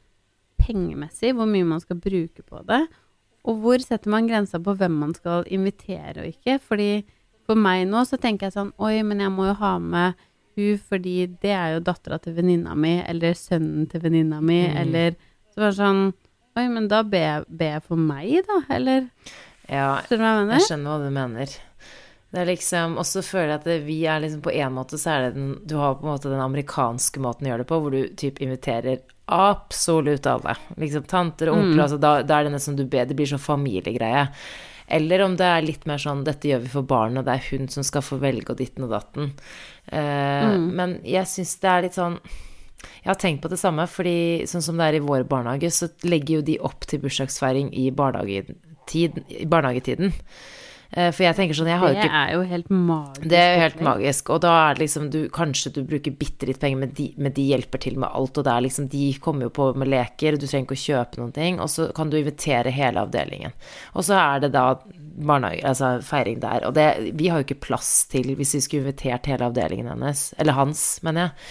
pengemessig, 0.63 1.35
hvor 1.37 1.49
mye 1.51 1.67
man 1.69 1.83
skal 1.83 2.01
bruke 2.01 2.45
på 2.47 2.63
det, 2.69 2.87
og 3.47 3.61
hvor 3.63 3.83
setter 3.83 4.11
man 4.11 4.27
grensa 4.27 4.59
på 4.63 4.75
hvem 4.79 4.97
man 4.99 5.13
skal 5.15 5.47
invitere 5.53 6.25
og 6.25 6.33
ikke? 6.33 6.57
Fordi 6.63 6.91
for 7.47 7.59
meg 7.59 7.85
nå 7.87 8.03
så 8.09 8.19
tenker 8.19 8.49
jeg 8.49 8.57
sånn, 8.57 8.73
oi, 8.83 8.99
men 9.07 9.23
jeg 9.23 9.33
må 9.35 9.47
jo 9.51 9.59
ha 9.61 9.77
med 9.79 10.17
hun 10.57 10.81
fordi 10.81 11.19
det 11.43 11.53
er 11.53 11.75
jo 11.77 11.85
dattera 11.85 12.19
til 12.23 12.35
venninna 12.39 12.75
mi, 12.75 12.97
eller 13.05 13.37
sønnen 13.39 13.85
til 13.93 14.03
venninna 14.03 14.41
mi, 14.41 14.63
mm. 14.65 14.79
eller 14.83 15.19
Så 15.53 15.63
var 15.63 15.71
det 15.71 15.81
sånn 15.81 16.07
Oi, 16.57 16.63
men 16.73 16.87
da 16.89 17.03
ber 17.05 17.45
jeg 17.61 17.83
for 17.85 18.01
meg, 18.01 18.39
da, 18.49 18.63
eller? 18.73 19.11
Ja, 19.67 20.01
jeg, 20.07 20.63
skjønner 20.67 20.93
hva 20.93 20.99
du 21.03 21.11
mener. 21.15 21.57
Det 22.31 22.43
er 22.43 22.49
liksom, 22.51 22.97
Og 22.99 23.07
så 23.07 23.23
føler 23.25 23.55
jeg 23.55 23.61
at 23.63 23.87
vi 23.87 23.99
er 24.07 24.23
liksom 24.23 24.43
på 24.45 24.53
en 24.53 24.75
måte 24.77 24.99
så 25.01 25.15
er 25.15 25.27
det 25.27 25.37
den 25.39 25.53
Du 25.67 25.77
har 25.81 25.97
på 25.97 26.07
en 26.07 26.13
måte 26.13 26.33
den 26.33 26.43
amerikanske 26.43 27.23
måten 27.23 27.47
å 27.47 27.53
gjøre 27.53 27.65
det 27.65 27.71
på, 27.71 27.79
hvor 27.83 27.95
du 27.95 28.17
typ 28.19 28.41
inviterer 28.45 29.05
absolutt 29.27 30.27
alle. 30.31 30.55
Liksom 30.79 31.07
tanter 31.11 31.51
og 31.51 31.59
onkler, 31.59 31.81
mm. 31.81 31.85
altså 31.87 31.99
da, 31.99 32.13
da, 32.23 32.39
er 32.39 32.47
det 32.47 32.55
nesten 32.55 32.79
du 32.79 32.85
ber 32.87 33.09
Det 33.09 33.17
blir 33.19 33.31
sånn 33.31 33.43
familiegreie. 33.43 34.27
Eller 34.87 35.25
om 35.25 35.35
det 35.35 35.47
er 35.51 35.65
litt 35.67 35.87
mer 35.91 35.99
sånn 35.99 36.23
dette 36.27 36.47
gjør 36.47 36.61
vi 36.63 36.71
for 36.71 36.87
barnet, 36.87 37.25
og 37.25 37.27
det 37.27 37.35
er 37.35 37.49
hun 37.49 37.67
som 37.73 37.87
skal 37.87 38.05
få 38.07 38.21
velge 38.23 38.53
og 38.55 38.61
ditten 38.61 38.87
og 38.87 38.93
datten. 38.95 39.33
Uh, 39.91 40.53
mm. 40.53 40.69
Men 40.79 40.95
jeg 41.03 41.27
syns 41.27 41.57
det 41.63 41.73
er 41.73 41.89
litt 41.89 41.99
sånn 41.99 42.21
jeg 42.77 43.09
har 43.09 43.19
tenkt 43.19 43.43
på 43.43 43.51
det 43.51 43.59
samme, 43.59 43.87
fordi 43.91 44.45
sånn 44.47 44.63
som 44.63 44.79
det 44.79 44.87
er 44.87 44.99
i 44.99 45.03
vår 45.03 45.25
barnehage, 45.27 45.73
så 45.75 45.89
legger 46.07 46.37
jo 46.37 46.47
de 46.47 46.59
opp 46.69 46.87
til 46.87 47.01
bursdagsfeiring 47.03 47.73
i 47.75 47.89
barnehagen 47.91 48.61
tid, 48.87 49.23
i 49.29 49.49
barnehagetiden. 49.51 50.15
Eh, 50.91 51.11
for 51.11 51.27
jeg 51.27 51.35
tenker 51.35 51.57
sånn 51.59 51.71
jeg 51.71 51.81
har 51.83 51.95
Det 51.95 52.05
ikke, 52.05 52.19
er 52.23 52.33
jo 52.37 52.43
helt 52.47 52.69
magisk. 52.71 53.29
Det 53.33 53.39
er 53.39 53.49
jo 53.53 53.63
helt 53.65 53.81
magisk. 53.85 54.31
Og 54.35 54.43
da 54.45 54.53
er 54.63 54.77
det 54.77 54.85
liksom 54.85 55.09
du, 55.13 55.19
Kanskje 55.35 55.73
du 55.75 55.81
bruker 55.89 56.15
bitte 56.15 56.49
litt 56.49 56.61
penger, 56.63 56.83
men 56.85 56.93
de, 56.97 57.09
men 57.19 57.35
de, 57.37 57.47
hjelper 57.51 57.83
til 57.83 57.99
med 58.01 58.13
alt. 58.13 58.39
Og 58.39 58.47
det 58.47 58.53
er 58.53 58.67
liksom 58.67 58.91
De 58.93 59.07
kommer 59.23 59.49
jo 59.49 59.55
på 59.57 59.71
med 59.79 59.91
leker, 59.93 60.39
du 60.39 60.47
trenger 60.47 60.69
ikke 60.69 60.79
å 60.79 60.85
kjøpe 60.85 61.23
noen 61.23 61.35
ting. 61.37 61.61
Og 61.63 61.73
så 61.73 61.89
kan 61.97 62.13
du 62.13 62.19
invitere 62.21 62.75
hele 62.75 63.03
avdelingen. 63.03 63.57
Og 63.95 64.07
så 64.07 64.19
er 64.21 64.47
det 64.47 64.55
da 64.57 64.69
barnehage, 65.17 65.65
altså 65.67 65.97
feiring 66.05 66.43
der. 66.45 66.69
Og 66.69 66.77
det, 66.77 66.87
vi 67.17 67.31
har 67.33 67.41
jo 67.41 67.49
ikke 67.49 67.65
plass 67.69 68.07
til 68.13 68.35
hvis 68.37 68.55
vi 68.59 68.63
skulle 68.65 68.87
invitert 68.87 69.29
hele 69.31 69.51
avdelingen 69.51 69.91
hennes. 69.91 70.31
Eller 70.39 70.59
hans, 70.59 70.87
mener 71.07 71.29
jeg. 71.29 71.51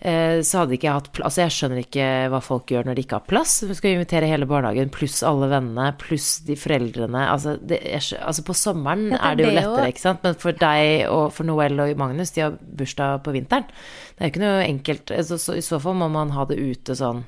Eh, 0.00 0.40
så 0.40 0.62
hadde 0.62 0.78
ikke 0.78 0.86
jeg 0.88 0.96
hatt 0.96 1.08
plass 1.12 1.26
Altså, 1.28 1.42
jeg 1.42 1.52
skjønner 1.52 1.80
ikke 1.82 2.04
hva 2.32 2.38
folk 2.40 2.70
gjør 2.72 2.86
når 2.88 2.96
de 2.96 3.02
ikke 3.04 3.18
har 3.18 3.26
plass. 3.28 3.58
Du 3.68 3.74
skal 3.76 3.98
invitere 3.98 4.30
hele 4.30 4.48
barnehagen 4.48 4.92
pluss 4.94 5.18
alle 5.26 5.50
vennene 5.50 5.90
pluss 6.00 6.28
de 6.46 6.56
foreldrene. 6.56 7.26
Altså, 7.28 7.58
er, 7.76 7.98
altså 8.00 8.44
på 8.46 8.56
sommeren 8.56 9.12
er 9.18 9.36
det 9.36 9.44
jo 9.44 9.56
lettere, 9.58 9.90
ikke 9.92 10.06
sant. 10.06 10.24
Men 10.24 10.38
for 10.40 10.56
deg 10.56 11.04
og 11.12 11.26
for 11.36 11.48
Noel 11.48 11.84
og 11.84 11.92
Magnus, 12.00 12.32
de 12.36 12.46
har 12.46 12.56
bursdag 12.56 13.20
på 13.26 13.36
vinteren. 13.36 13.68
Det 13.68 14.24
er 14.24 14.30
jo 14.30 14.34
ikke 14.34 14.46
noe 14.46 14.64
enkelt. 14.64 15.12
Altså, 15.18 15.38
så, 15.42 15.58
I 15.60 15.66
så 15.68 15.82
fall 15.82 16.00
må 16.00 16.08
man 16.12 16.32
ha 16.36 16.48
det 16.48 16.56
ute 16.56 16.96
sånn 16.96 17.22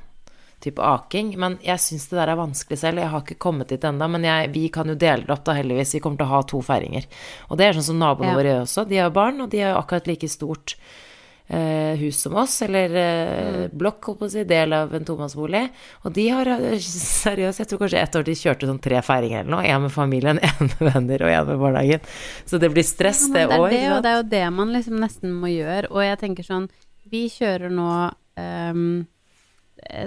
type 0.62 0.80
aking. 0.86 1.36
Men 1.42 1.60
jeg 1.66 1.82
syns 1.82 2.08
det 2.08 2.20
der 2.22 2.32
er 2.32 2.40
vanskelig 2.40 2.80
selv. 2.80 3.04
Jeg 3.04 3.12
har 3.12 3.24
ikke 3.26 3.40
kommet 3.42 3.72
dit 3.74 3.84
ennå, 3.84 4.08
men 4.16 4.24
jeg, 4.26 4.50
vi 4.56 4.66
kan 4.72 4.88
jo 4.88 4.96
dele 4.96 5.26
det 5.26 5.36
opp, 5.36 5.44
da, 5.44 5.60
heldigvis. 5.60 5.96
Vi 5.98 6.04
kommer 6.04 6.22
til 6.22 6.30
å 6.30 6.34
ha 6.38 6.42
to 6.48 6.64
feiringer. 6.64 7.08
Og 7.50 7.60
det 7.60 7.68
er 7.68 7.76
sånn 7.76 7.90
som 7.92 8.00
naboene 8.00 8.32
ja. 8.32 8.40
våre 8.40 8.60
også. 8.64 8.86
De 8.88 9.02
har 9.02 9.12
barn, 9.14 9.44
og 9.44 9.52
de 9.52 9.60
er 9.60 9.76
akkurat 9.76 10.08
like 10.08 10.30
stort 10.32 10.78
eh, 11.52 11.96
hus 12.00 12.20
som 12.20 12.36
oss, 12.36 12.62
eller 12.62 12.94
eh, 12.96 13.54
mm. 13.54 13.78
blokk, 13.78 14.04
holdt 14.04 14.20
på 14.22 14.28
å 14.28 14.32
si, 14.32 14.44
del 14.48 14.72
av 14.76 14.94
en 14.96 15.06
tomannsbolig. 15.06 15.62
Og 16.06 16.14
de 16.16 16.26
har 16.32 16.50
eh, 16.54 16.76
seriøst, 17.24 17.62
jeg 17.62 17.70
tror 17.70 17.82
kanskje 17.84 18.02
ett 18.02 18.18
år 18.18 18.26
de 18.28 18.36
kjørte 18.42 18.70
sånn 18.70 18.80
tre 18.82 19.02
feiringer 19.04 19.42
eller 19.42 19.54
noe. 19.56 19.66
Én 19.68 19.84
med 19.84 19.94
familien, 19.94 20.40
én 20.48 20.70
med 20.70 20.84
venner 20.88 21.26
og 21.26 21.34
én 21.34 21.50
med 21.50 21.62
barnehagen. 21.64 22.06
Så 22.48 22.60
det 22.62 22.72
blir 22.72 22.86
stress 22.86 23.26
ja, 23.28 23.34
det, 23.36 23.46
det 23.52 23.60
år. 23.60 23.68
Det, 23.74 23.82
og 23.96 24.02
det 24.04 24.12
er 24.12 24.20
jo 24.20 24.28
det 24.36 24.44
man 24.60 24.74
liksom 24.76 24.98
nesten 25.02 25.36
må 25.36 25.52
gjøre. 25.52 25.92
Og 25.92 26.06
jeg 26.06 26.20
tenker 26.22 26.48
sånn, 26.48 26.70
vi 27.12 27.26
kjører 27.28 27.72
nå 27.74 27.90
um, 28.40 29.02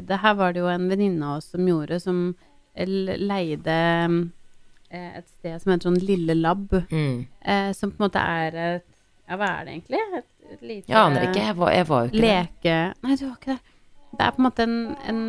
Det 0.08 0.18
her 0.24 0.38
var 0.40 0.56
det 0.56 0.64
jo 0.64 0.70
en 0.72 0.88
venninne 0.90 1.28
av 1.28 1.42
oss 1.42 1.52
som 1.54 1.68
gjorde, 1.68 2.00
som 2.02 2.30
leide 2.76 3.76
eh, 4.90 5.12
et 5.20 5.28
sted 5.38 5.62
som 5.62 5.72
heter 5.72 5.88
sånn 5.88 6.02
Lille 6.02 6.36
Lab, 6.36 6.74
mm. 6.90 7.26
eh, 7.40 7.70
som 7.78 7.92
på 7.92 8.02
en 8.02 8.08
måte 8.08 8.24
er 8.24 8.60
et 8.66 8.92
Ja, 9.26 9.40
hva 9.40 9.48
er 9.56 9.66
det 9.66 9.72
egentlig? 9.74 10.00
Et 10.20 10.28
lite 10.62 10.92
Jeg 10.92 11.00
aner 11.00 11.30
ikke. 11.30 11.46
Jeg 11.48 11.58
var, 11.60 11.72
jeg 11.76 11.88
var 11.90 12.04
jo 12.06 12.12
ikke 12.12 12.26
leke... 12.26 12.76
Nei, 13.06 13.18
du 13.20 13.26
var 13.26 13.36
ikke 13.40 13.56
det. 13.56 13.76
Det 14.16 14.24
er 14.24 14.36
på 14.36 14.42
en 14.42 14.48
måte 14.48 14.66
en, 14.66 14.78
en 15.10 15.22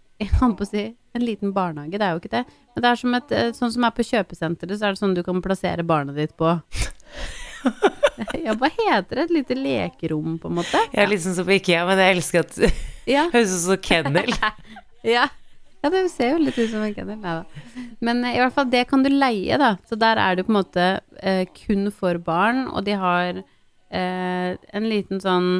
Jeg 0.22 0.32
holdt 0.40 0.58
på 0.58 0.64
å 0.64 0.70
si 0.70 0.84
en 1.16 1.24
liten 1.24 1.52
barnehage. 1.56 1.98
Det 1.98 2.06
er 2.06 2.14
jo 2.14 2.22
ikke 2.22 2.32
det. 2.32 2.44
Men 2.74 2.84
det 2.84 2.90
er 2.90 3.00
som 3.00 3.16
et 3.18 3.34
eh, 3.36 3.50
Sånn 3.56 3.72
som 3.74 3.86
er 3.88 3.94
på 3.96 4.06
kjøpesenteret, 4.06 4.78
så 4.78 4.88
er 4.88 4.94
det 4.94 5.02
sånn 5.02 5.16
du 5.16 5.22
kan 5.26 5.42
plassere 5.44 5.84
barnet 5.86 6.18
ditt 6.18 6.36
på. 6.40 6.54
ja, 8.46 8.54
hva 8.56 8.70
heter 8.72 9.20
det? 9.20 9.26
Et 9.26 9.34
lite 9.38 9.56
lekerom, 9.58 10.36
på 10.40 10.52
en 10.52 10.60
måte? 10.60 10.84
Jeg 10.92 11.02
er 11.04 11.10
litt 11.12 11.24
sånn 11.24 11.36
som 11.38 11.48
på 11.48 11.56
Ikea, 11.56 11.86
men 11.88 12.00
jeg 12.00 12.16
elsker 12.16 12.44
at 12.44 12.60
ja. 13.16 13.26
Høres 13.32 13.56
ut 13.56 13.66
som 13.66 13.82
kennel. 13.84 14.32
ja. 15.16 15.28
Ja, 15.84 15.90
det 15.92 16.08
ser 16.10 16.32
jo 16.32 16.38
litt 16.42 16.56
ut 16.58 16.70
som 16.72 16.82
en 16.82 16.94
kennel. 16.96 17.18
Nei 17.22 17.34
da. 17.36 17.84
Men 18.02 18.24
eh, 18.24 18.38
i 18.38 18.40
hvert 18.42 18.56
fall, 18.56 18.70
det 18.72 18.86
kan 18.90 19.04
du 19.04 19.10
leie, 19.12 19.58
da. 19.60 19.76
Så 19.86 19.98
der 20.00 20.18
er 20.18 20.38
det 20.38 20.46
på 20.48 20.54
en 20.54 20.58
måte 20.58 20.86
eh, 21.20 21.44
kun 21.60 21.92
for 21.94 22.18
barn, 22.22 22.64
og 22.72 22.88
de 22.88 22.96
har 22.98 23.42
eh, 23.90 24.56
en 24.56 24.88
liten 24.88 25.20
sånn 25.22 25.50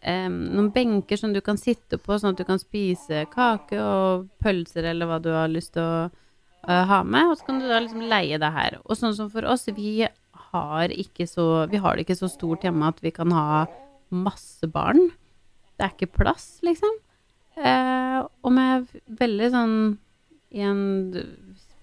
eh, 0.00 0.28
Noen 0.28 0.70
benker 0.74 1.20
som 1.20 1.32
du 1.32 1.40
kan 1.44 1.60
sitte 1.60 1.98
på, 1.98 2.18
sånn 2.18 2.34
at 2.34 2.42
du 2.42 2.48
kan 2.48 2.60
spise 2.60 3.24
kake 3.32 3.78
og 3.80 4.28
pølser 4.42 4.90
eller 4.92 5.10
hva 5.10 5.20
du 5.22 5.30
har 5.34 5.52
lyst 5.52 5.74
til 5.76 5.84
å 5.84 6.10
uh, 6.68 6.82
ha 6.90 7.02
med. 7.04 7.30
Og 7.30 7.38
så 7.38 7.48
kan 7.48 7.62
du 7.62 7.68
da 7.70 7.80
liksom 7.82 8.04
leie 8.10 8.40
det 8.40 8.52
her. 8.54 8.80
Og 8.84 8.98
sånn 8.98 9.16
som 9.18 9.30
for 9.32 9.46
oss, 9.48 9.68
vi 9.76 10.02
har, 10.52 10.92
ikke 10.92 11.26
så, 11.30 11.66
vi 11.72 11.80
har 11.82 11.96
det 11.96 12.06
ikke 12.06 12.18
så 12.18 12.30
stort 12.30 12.66
hjemme 12.66 12.90
at 12.90 13.00
vi 13.04 13.12
kan 13.14 13.32
ha 13.34 13.64
masse 14.12 14.68
barn. 14.70 15.10
Det 15.76 15.86
er 15.86 15.94
ikke 15.94 16.12
plass, 16.20 16.46
liksom. 16.66 16.98
Eh, 17.56 18.18
og 18.20 18.52
med 18.54 18.88
veldig 19.20 19.48
sånn 19.52 19.76
i 20.56 20.62
en 20.64 20.84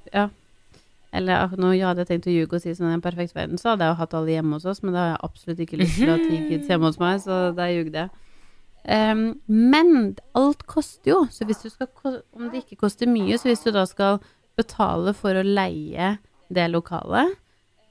Ja, 0.10 0.30
eller 1.16 1.54
nå 1.58 1.74
hadde 1.82 2.04
jeg 2.04 2.10
tenkt 2.12 2.30
å 2.30 2.34
ljuge 2.34 2.58
og 2.58 2.64
si 2.64 2.74
sånn 2.78 2.92
i 2.92 2.96
en 2.98 3.04
perfekt 3.04 3.36
verden, 3.38 3.58
så 3.58 3.72
hadde 3.72 3.88
jeg 3.88 3.96
jo 3.96 4.00
hatt 4.04 4.16
alle 4.20 4.34
hjemme 4.36 4.58
hos 4.58 4.68
oss, 4.70 4.82
men 4.84 4.94
da 4.94 5.02
har 5.02 5.12
jeg 5.14 5.22
absolutt 5.26 5.62
ikke 5.66 5.80
lyst 5.82 5.98
til 5.98 6.12
å 6.12 6.18
ha 6.18 6.22
ti 6.22 6.42
kids 6.52 6.70
hjemme 6.70 6.90
hos 6.92 7.00
meg, 7.02 7.22
så 7.24 7.40
da 7.58 7.70
ljugde 7.72 8.04
jeg. 8.04 8.26
Um, 8.90 9.24
men 9.50 9.90
alt 10.38 10.64
koster 10.70 11.12
jo, 11.12 11.20
så 11.34 11.44
hvis 11.46 11.60
du 11.66 11.68
skal 11.68 11.90
Om 12.32 12.46
det 12.48 12.62
ikke 12.62 12.78
koster 12.86 13.10
mye, 13.12 13.36
så 13.38 13.50
hvis 13.50 13.66
du 13.66 13.74
da 13.76 13.84
skal 13.90 14.22
betale 14.58 15.12
for 15.18 15.36
å 15.36 15.44
leie 15.44 16.14
det 16.48 16.68
lokalet, 16.72 17.36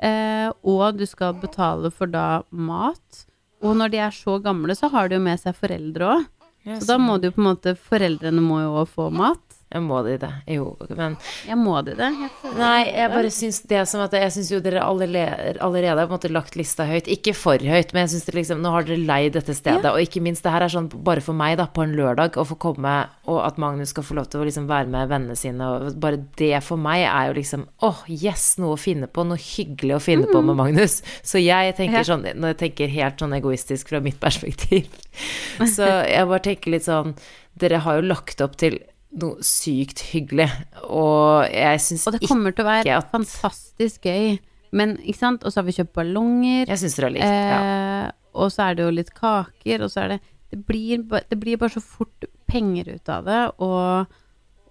uh, 0.00 0.48
og 0.64 0.98
du 0.98 1.04
skal 1.06 1.36
betale 1.42 1.92
for 1.94 2.10
da 2.10 2.42
mat, 2.50 3.26
og 3.62 3.76
når 3.78 3.92
de 3.92 4.00
er 4.06 4.14
så 4.14 4.38
gamle, 4.42 4.74
så 4.78 4.90
har 4.94 5.10
de 5.10 5.18
jo 5.18 5.26
med 5.26 5.40
seg 5.42 5.56
foreldre 5.58 6.12
òg. 6.14 6.26
Så 6.68 6.84
da 6.88 6.98
må 7.00 7.16
du 7.16 7.30
på 7.32 7.40
en 7.40 7.46
måte 7.46 7.72
Foreldrene 7.80 8.42
må 8.44 8.58
jo 8.60 8.74
òg 8.82 8.90
få 8.92 9.06
mat. 9.14 9.47
Jeg 9.68 9.84
må 9.84 9.98
de 10.00 10.14
det? 10.16 10.30
Jo, 10.48 10.70
men 10.96 11.18
Jeg 11.44 11.56
må 11.60 11.74
de 11.84 11.92
det? 11.98 12.06
Jeg 12.08 12.52
Nei, 12.56 12.86
jeg 12.88 13.10
bare 13.12 13.32
syns 13.34 13.58
det 13.68 13.82
som 13.90 14.00
at 14.00 14.14
Jeg 14.16 14.32
syns 14.32 14.52
jo 14.54 14.60
dere 14.64 14.80
allerede, 14.80 15.58
allerede 15.60 16.00
har 16.00 16.08
på 16.08 16.14
en 16.14 16.16
måte 16.16 16.30
lagt 16.32 16.56
lista 16.56 16.86
høyt. 16.88 17.10
Ikke 17.12 17.34
for 17.36 17.60
høyt, 17.60 17.92
men 17.92 18.06
jeg 18.06 18.14
syns 18.14 18.32
liksom 18.32 18.62
Nå 18.64 18.72
har 18.72 18.88
dere 18.88 19.04
leid 19.04 19.36
dette 19.36 19.52
stedet, 19.56 19.84
og 19.90 20.00
ikke 20.00 20.22
minst 20.24 20.46
det 20.46 20.54
her 20.54 20.64
er 20.64 20.72
sånn 20.72 20.88
bare 20.88 21.20
for 21.24 21.36
meg, 21.36 21.58
da, 21.60 21.66
på 21.68 21.84
en 21.84 21.92
lørdag, 21.98 22.38
å 22.40 22.46
få 22.48 22.56
komme, 22.60 22.94
og 23.28 23.42
at 23.44 23.60
Magnus 23.60 23.92
skal 23.92 24.06
få 24.08 24.16
lov 24.16 24.30
til 24.32 24.40
å 24.40 24.48
liksom 24.48 24.70
være 24.70 24.88
med 24.92 25.12
vennene 25.12 25.36
sine, 25.36 25.68
og 25.68 26.00
bare 26.00 26.22
det 26.40 26.62
for 26.64 26.80
meg 26.80 27.04
er 27.04 27.28
jo 27.28 27.36
liksom 27.36 27.68
åh, 27.84 28.02
yes, 28.08 28.54
noe 28.62 28.78
å 28.78 28.80
finne 28.80 29.08
på, 29.12 29.26
noe 29.28 29.40
hyggelig 29.42 29.98
å 29.98 30.02
finne 30.02 30.32
på 30.32 30.42
med 30.48 30.56
Magnus. 30.58 31.02
Så 31.20 31.42
jeg 31.44 31.76
tenker 31.76 32.08
sånn, 32.08 32.24
når 32.24 32.54
jeg 32.54 32.62
tenker 32.64 32.94
helt 32.96 33.20
sånn 33.20 33.36
egoistisk 33.36 33.92
fra 33.92 34.00
mitt 34.04 34.16
perspektiv, 34.22 34.88
så 35.76 35.98
jeg 36.08 36.24
bare 36.30 36.46
tenker 36.52 36.78
litt 36.78 36.88
sånn 36.88 37.18
Dere 37.58 37.80
har 37.82 37.96
jo 37.98 38.06
lagt 38.06 38.38
opp 38.44 38.52
til 38.60 38.76
noe 39.18 39.40
sykt 39.46 40.02
hyggelig, 40.12 40.50
og 40.84 41.46
jeg 41.48 41.80
syns 41.80 42.06
Og 42.06 42.12
det 42.18 42.28
kommer 42.28 42.52
til 42.52 42.64
å 42.64 42.68
være 42.68 42.96
at- 42.98 43.10
fantastisk 43.10 44.02
gøy. 44.04 44.38
Men, 44.70 44.98
ikke 44.98 45.16
sant, 45.16 45.44
og 45.44 45.52
så 45.52 45.62
har 45.62 45.64
vi 45.64 45.72
kjøpt 45.72 45.94
ballonger. 45.96 46.66
Jeg 46.68 46.78
syns 46.82 46.96
dere 46.98 47.06
har 47.08 47.14
likt 47.14 47.24
ja. 47.24 47.60
Eh, 47.62 48.10
og 48.34 48.50
så 48.52 48.66
er 48.68 48.74
det 48.76 48.84
jo 48.84 48.90
litt 48.92 49.14
kaker, 49.16 49.82
og 49.82 49.90
så 49.90 50.02
er 50.04 50.08
det 50.08 50.20
Det 50.50 50.64
blir, 50.64 51.02
det 51.28 51.36
blir 51.40 51.58
bare 51.60 51.68
så 51.74 51.80
fort 51.84 52.24
penger 52.48 52.94
ut 52.94 53.08
av 53.12 53.24
det, 53.26 53.40
og, 53.60 54.06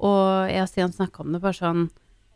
og 0.02 0.50
jeg 0.50 0.62
og 0.64 0.70
Stian 0.72 0.94
snakka 0.94 1.22
om 1.22 1.34
det 1.34 1.42
bare 1.42 1.54
sånn 1.54 1.84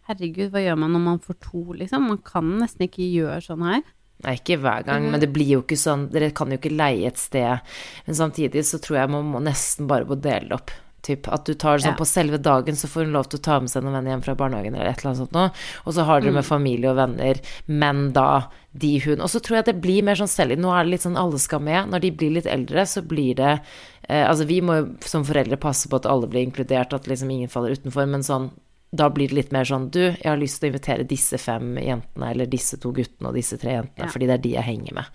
Herregud, 0.09 0.51
hva 0.51 0.61
gjør 0.61 0.77
man 0.77 0.91
når 0.93 1.01
man 1.05 1.19
får 1.19 1.37
to, 1.41 1.61
liksom? 1.73 2.05
Man 2.09 2.19
kan 2.25 2.43
nesten 2.59 2.85
ikke 2.87 3.05
gjøre 3.05 3.41
sånn 3.45 3.63
her. 3.65 3.81
Nei, 4.25 4.35
ikke 4.37 4.59
hver 4.61 4.83
gang, 4.85 5.07
men 5.09 5.19
det 5.21 5.31
blir 5.33 5.47
jo 5.55 5.61
ikke 5.63 5.77
sånn 5.77 6.07
Dere 6.13 6.29
kan 6.37 6.49
jo 6.53 6.57
ikke 6.59 6.73
leie 6.75 7.07
et 7.09 7.17
sted. 7.17 7.61
Men 8.05 8.15
samtidig 8.17 8.61
så 8.67 8.77
tror 8.81 8.99
jeg 8.99 9.09
man 9.13 9.25
må 9.31 9.41
nesten 9.41 9.87
bare 9.89 10.05
må 10.05 10.17
dele 10.21 10.49
det 10.49 10.57
opp. 10.57 10.73
Typ 11.01 11.27
at 11.33 11.45
du 11.45 11.53
tar 11.55 11.77
det 11.77 11.83
sånn 11.85 11.93
Ja. 11.93 11.97
på 11.97 12.05
selve 12.05 12.37
dagen, 12.41 12.75
så 12.75 12.85
får 12.87 13.05
hun 13.05 13.13
lov 13.13 13.27
til 13.29 13.39
å 13.39 13.41
ta 13.41 13.59
med 13.59 13.69
seg 13.69 13.81
noen 13.83 13.93
venner 13.93 14.11
hjem 14.11 14.23
fra 14.23 14.35
barnehagen 14.35 14.75
eller 14.75 14.85
et 14.85 14.99
eller 14.99 15.11
annet 15.15 15.17
sånt 15.17 15.31
noe. 15.33 15.51
Og 15.87 15.93
så 15.93 16.05
har 16.05 16.21
dere 16.21 16.29
Mm. 16.29 16.35
med 16.35 16.45
familie 16.45 16.89
og 16.91 16.95
venner, 16.97 17.35
men 17.67 18.11
da 18.13 18.43
de 18.77 18.99
hun 18.99 19.19
Og 19.19 19.27
så 19.27 19.41
tror 19.41 19.57
jeg 19.57 19.65
det 19.65 19.81
blir 19.81 20.01
mer 20.03 20.15
sånn 20.15 20.29
selv 20.29 20.57
Nå 20.57 20.69
er 20.71 20.83
det 20.83 20.91
litt 20.91 21.01
sånn 21.01 21.17
alle 21.17 21.37
skal 21.39 21.59
med. 21.59 21.89
Når 21.89 21.99
de 22.01 22.11
blir 22.11 22.31
litt 22.33 22.45
eldre, 22.45 22.85
så 22.85 23.01
blir 23.05 23.35
det 23.35 23.59
eh, 24.07 24.25
Altså 24.29 24.45
vi 24.45 24.61
må 24.61 24.77
jo 24.79 24.95
som 25.01 25.23
foreldre 25.25 25.57
passe 25.59 25.87
på 25.89 25.95
at 25.95 26.05
alle 26.05 26.27
blir 26.27 26.45
inkludert, 26.45 26.93
at 26.93 27.03
liksom 27.07 27.29
ingen 27.31 27.49
faller 27.49 27.71
utenfor, 27.75 28.07
men 28.07 28.21
sånn 28.21 28.51
da 28.93 29.09
blir 29.09 29.29
det 29.29 29.35
litt 29.35 29.51
mer 29.53 29.63
sånn 29.63 29.89
Du, 29.89 29.99
jeg 29.99 30.23
har 30.25 30.37
lyst 30.37 30.59
til 30.59 30.69
å 30.69 30.73
invitere 30.73 31.07
disse 31.07 31.37
fem 31.39 31.75
jentene, 31.77 32.29
eller 32.31 32.45
disse 32.45 32.77
to 32.79 32.91
guttene 32.91 33.27
og 33.29 33.33
disse 33.35 33.57
tre 33.57 33.71
jentene, 33.71 34.05
Ja. 34.05 34.07
fordi 34.07 34.27
det 34.27 34.33
er 34.33 34.37
de 34.37 34.49
jeg 34.51 34.63
henger 34.63 34.93
med. 34.93 35.05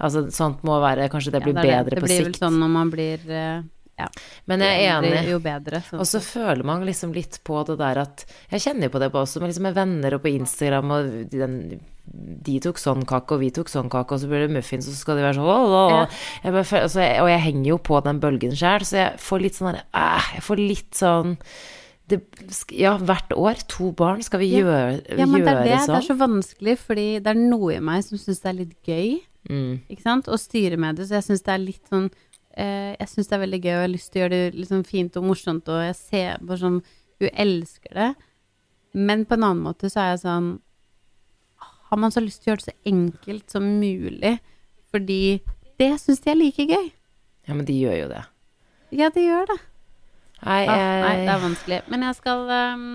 Altså 0.00 0.26
sånt 0.30 0.62
må 0.62 0.80
være 0.80 1.08
Kanskje 1.10 1.32
det 1.32 1.42
Ja, 1.42 1.52
blir 1.52 1.58
er 1.58 1.62
det. 1.62 1.84
bedre 1.92 2.00
på 2.00 2.08
sikt. 2.08 2.08
Det 2.08 2.18
blir 2.18 2.24
vel 2.24 2.32
sånn 2.50 2.58
når 2.60 2.70
man 2.70 2.90
blir 2.90 3.30
eh, 3.30 3.62
Ja. 3.98 4.08
Men 4.50 4.60
jeg 4.60 4.86
er 4.88 5.02
enig. 5.02 5.28
Jo 5.30 5.38
bedre. 5.38 5.78
sånn 5.86 6.00
Og 6.02 6.06
så 6.10 6.18
føler 6.20 6.64
man 6.66 6.82
liksom 6.84 7.12
litt 7.14 7.38
på 7.46 7.60
det 7.68 7.76
der 7.78 8.00
at 8.02 8.24
Jeg 8.50 8.60
kjenner 8.64 8.88
jo 8.88 8.94
på 8.96 8.98
det 8.98 9.12
på 9.12 9.20
også, 9.22 9.40
med, 9.40 9.50
liksom 9.52 9.62
med 9.68 9.74
venner 9.76 10.14
og 10.16 10.22
på 10.24 10.32
Instagram 10.34 10.90
og 10.90 11.30
den, 11.30 11.80
De 12.04 12.58
tok 12.60 12.76
sånn 12.76 13.04
kake, 13.06 13.32
og 13.36 13.40
vi 13.40 13.50
tok 13.54 13.68
sånn 13.70 13.88
kake, 13.88 14.12
og 14.12 14.20
så 14.20 14.26
blir 14.28 14.42
det 14.48 14.50
muffins, 14.56 14.88
og 14.88 14.92
så 14.92 14.98
skal 14.98 15.16
de 15.16 15.22
være 15.22 15.38
sånn 15.38 15.46
og, 15.46 15.54
åh, 15.54 15.76
åh». 15.78 15.94
Ja. 15.94 16.08
jeg 16.42 16.52
bare, 16.52 16.82
altså, 16.82 17.00
Og 17.22 17.28
jeg 17.30 17.40
henger 17.46 17.68
jo 17.70 17.78
på 17.78 18.02
den 18.04 18.20
bølgen 18.20 18.52
sjøl, 18.58 18.80
så 18.84 18.96
jeg 18.98 19.18
får 19.18 19.40
litt 19.46 19.54
sånn 19.54 19.72
der 19.72 19.84
Jeg 20.34 20.42
får 20.42 20.56
litt 20.68 20.94
sånn 20.94 21.36
det, 22.06 22.20
Ja, 22.76 22.98
hvert 22.98 23.30
år. 23.32 23.62
To 23.78 23.92
barn. 23.92 24.20
Skal 24.22 24.40
vi 24.40 24.50
Ja. 24.52 24.58
gjøre, 24.60 25.18
Ja, 25.18 25.24
men 25.24 25.40
det 25.44 25.48
er 25.54 25.64
det. 25.64 25.78
sånn? 25.86 25.94
Det 25.94 26.02
er 26.02 26.14
så 26.14 26.18
vanskelig, 26.18 26.78
fordi 26.78 27.22
det 27.22 27.26
er 27.28 27.40
noe 27.40 27.76
i 27.76 27.80
meg 27.80 28.04
som 28.04 28.18
syns 28.18 28.42
det 28.42 28.50
er 28.50 28.58
litt 28.58 28.76
gøy. 28.84 29.20
Mm. 29.48 29.80
Ikke 29.88 30.02
sant? 30.02 30.26
Å 30.26 30.36
styre 30.38 30.76
med 30.76 30.96
det. 30.96 31.06
Så 31.08 31.14
jeg 31.16 31.24
syns 31.24 31.42
det 31.42 31.54
er 31.54 31.58
litt 31.64 31.88
sånn 31.88 32.10
Jeg 32.54 33.10
syns 33.10 33.30
det 33.30 33.34
er 33.34 33.42
veldig 33.42 33.58
gøy, 33.60 33.70
og 33.72 33.74
jeg 33.74 33.84
har 33.84 33.90
lyst 33.92 34.12
til 34.12 34.20
å 34.20 34.22
gjøre 34.24 34.36
det 34.36 34.60
liksom 34.60 34.84
fint 34.86 35.16
og 35.18 35.24
morsomt, 35.26 35.70
og 35.72 35.80
jeg 35.82 35.96
ser 35.98 36.44
bare 36.44 36.60
sånn 36.60 36.78
Hun 37.22 37.30
elsker 37.30 37.94
det. 37.98 38.10
Men 38.94 39.24
på 39.26 39.34
en 39.34 39.46
annen 39.48 39.64
måte 39.64 39.90
så 39.90 40.04
er 40.04 40.12
jeg 40.12 40.22
sånn 40.22 40.50
Har 41.90 42.00
man 42.00 42.14
så 42.14 42.22
lyst 42.22 42.42
til 42.42 42.50
å 42.50 42.52
gjøre 42.52 42.62
det 42.62 42.70
så 42.70 42.92
enkelt 42.92 43.56
som 43.56 43.66
mulig? 43.80 44.36
Fordi 44.94 45.40
det 45.82 45.90
syns 45.98 46.22
de 46.22 46.30
er 46.30 46.38
like 46.38 46.66
gøy. 46.70 46.88
Ja, 47.48 47.54
men 47.54 47.66
de 47.66 47.74
gjør 47.74 47.96
jo 47.98 48.08
det. 48.12 48.22
Ja, 48.94 49.10
de 49.10 49.24
gjør 49.24 49.50
det. 49.50 49.58
Nei, 50.44 50.60
jeg... 50.62 50.70
ah, 50.70 51.02
nei, 51.02 51.12
det 51.24 51.32
er 51.34 51.42
vanskelig. 51.42 51.80
Men 51.90 52.06
jeg 52.06 52.18
skal 52.20 52.44
um... 52.52 52.88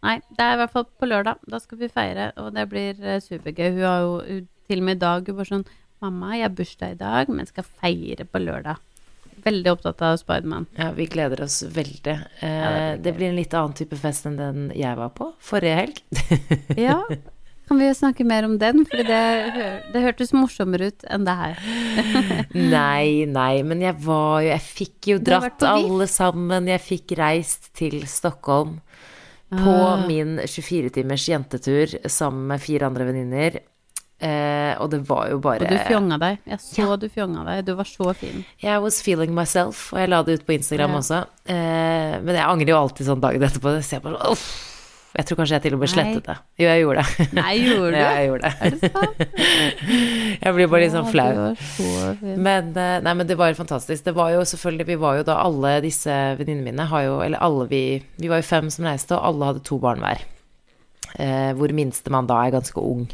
Nei, 0.00 0.14
det 0.36 0.44
er 0.44 0.54
i 0.54 0.60
hvert 0.62 0.72
fall 0.72 0.86
på 0.86 1.08
lørdag. 1.10 1.42
Da 1.50 1.60
skal 1.60 1.80
vi 1.82 1.90
feire, 1.92 2.30
og 2.40 2.54
det 2.56 2.64
blir 2.70 3.02
eh, 3.02 3.20
supergøy. 3.20 3.66
Hun 3.74 3.82
har 3.84 4.04
jo 4.04 4.14
hun, 4.22 4.46
til 4.70 4.80
og 4.80 4.86
med 4.86 4.96
i 4.96 5.02
dag 5.02 5.26
hun 5.26 5.36
bare 5.40 5.50
sånn 5.50 5.66
'Mamma, 6.00 6.36
jeg 6.36 6.46
har 6.48 6.54
bursdag 6.56 6.92
i 6.94 7.00
dag, 7.00 7.28
men 7.28 7.46
skal 7.46 7.64
feire 7.64 8.24
på 8.24 8.40
lørdag'. 8.40 8.78
Veldig 9.44 9.70
opptatt 9.72 10.02
av 10.04 10.16
Spiderman. 10.20 10.66
Ja, 10.76 10.90
vi 10.92 11.06
gleder 11.08 11.40
oss 11.44 11.62
veldig. 11.62 12.14
Eh, 12.44 12.96
det 13.00 13.14
blir 13.16 13.30
en 13.30 13.36
litt 13.36 13.54
annen 13.56 13.72
type 13.76 13.96
fest 13.96 14.26
enn 14.28 14.36
den 14.36 14.66
jeg 14.76 14.96
var 14.96 15.12
på 15.16 15.30
forrige 15.40 15.76
helg. 15.76 16.00
Ja. 16.88 17.02
Kan 17.70 17.78
vi 17.78 17.86
snakke 17.94 18.24
mer 18.26 18.44
om 18.44 18.56
den? 18.58 18.82
For 18.84 18.98
det, 19.06 19.20
det 19.94 20.00
hørtes 20.02 20.32
morsommere 20.34 20.88
ut 20.90 21.04
enn 21.06 21.24
det 21.24 21.36
her. 21.38 21.60
nei, 22.74 23.24
nei, 23.30 23.62
men 23.62 23.80
jeg 23.84 23.94
var 24.02 24.40
jo 24.42 24.48
Jeg 24.50 24.64
fikk 24.66 25.08
jo 25.12 25.18
dratt 25.22 25.62
alle 25.62 26.08
sammen. 26.10 26.66
Jeg 26.66 26.82
fikk 26.82 27.14
reist 27.20 27.70
til 27.78 28.02
Stockholm 28.10 28.80
på 29.50 29.72
Ah. 29.74 30.02
min 30.06 30.36
24-timers 30.46 31.28
jentetur 31.30 31.94
sammen 32.10 32.46
med 32.52 32.60
fire 32.62 32.86
andre 32.86 33.06
venninner. 33.08 33.60
Eh, 34.20 34.74
og 34.78 34.90
det 34.92 34.98
var 35.08 35.30
jo 35.30 35.38
bare 35.40 35.64
Og 35.64 35.70
du 35.72 35.78
fjonga 35.88 36.18
deg. 36.20 36.38
Jeg 36.46 36.58
så 36.60 36.82
Ja. 36.90 36.96
du 36.96 37.08
fjonga 37.08 37.44
deg. 37.46 37.64
Du 37.64 37.74
var 37.74 37.84
så 37.88 38.14
fin. 38.14 38.44
Jeg 38.60 38.80
was 38.82 39.00
feeling 39.02 39.32
myself, 39.34 39.92
og 39.94 39.98
jeg 40.00 40.08
la 40.10 40.22
det 40.22 40.40
ut 40.40 40.46
på 40.46 40.52
Instagram 40.58 40.90
Ja. 40.92 40.98
også. 40.98 41.20
Eh, 41.48 42.20
men 42.20 42.34
jeg 42.36 42.44
angrer 42.44 42.68
jo 42.68 42.76
alltid 42.82 43.06
sånn 43.06 43.20
dagen 43.20 43.40
etterpå. 43.42 43.78
Så 43.82 43.92
jeg 43.96 44.02
bare 44.02 44.20
uff. 44.30 44.66
Jeg 45.16 45.26
tror 45.26 45.36
kanskje 45.40 45.56
jeg 45.56 45.62
til 45.62 45.74
og 45.74 45.80
med 45.80 45.88
slettet 45.90 46.22
det. 46.22 46.36
Jo, 46.60 46.66
jeg 46.70 46.82
gjorde 46.84 47.02
det. 47.02 47.32
Nei, 47.34 47.54
gjorde 47.58 47.90
du? 47.96 47.98
Ja, 47.98 48.10
jeg 48.14 48.28
gjorde 48.28 48.50
Er 48.60 48.70
det. 48.70 48.80
sant? 48.92 50.40
Jeg 50.44 50.54
blir 50.54 50.68
bare 50.70 50.80
litt 50.84 50.92
sånn 50.94 51.08
flau. 51.10 51.56
Så. 51.74 52.36
Men, 52.38 52.68
eh, 52.78 53.00
nei, 53.00 53.14
men 53.14 53.26
det 53.26 53.36
var 53.36 53.52
fantastisk. 53.58 54.04
Det 54.04 54.14
var 54.14 54.30
jo 54.36 54.44
selvfølgelig 54.46 54.86
Vi 54.86 54.94
var 55.02 55.16
jo 55.18 55.24
da 55.26 55.34
alle 55.42 55.80
disse 55.82 56.14
venninnene 56.38 56.62
mine 56.70 56.86
har 56.92 57.02
jo 57.08 57.20
Eller 57.26 57.38
alle 57.42 57.66
vi 57.66 57.82
Vi 58.20 58.28
var 58.30 58.36
jo 58.38 58.46
fem 58.46 58.70
som 58.70 58.84
reiste, 58.86 59.16
og 59.18 59.24
alle 59.32 59.44
hadde 59.50 59.64
to 59.66 59.78
barn 59.82 59.98
hver. 60.04 60.22
Eh, 61.18 61.52
hvor 61.58 61.72
minstemann 61.74 62.28
da 62.30 62.44
er 62.46 62.52
ganske 62.54 62.78
ung. 62.78 63.08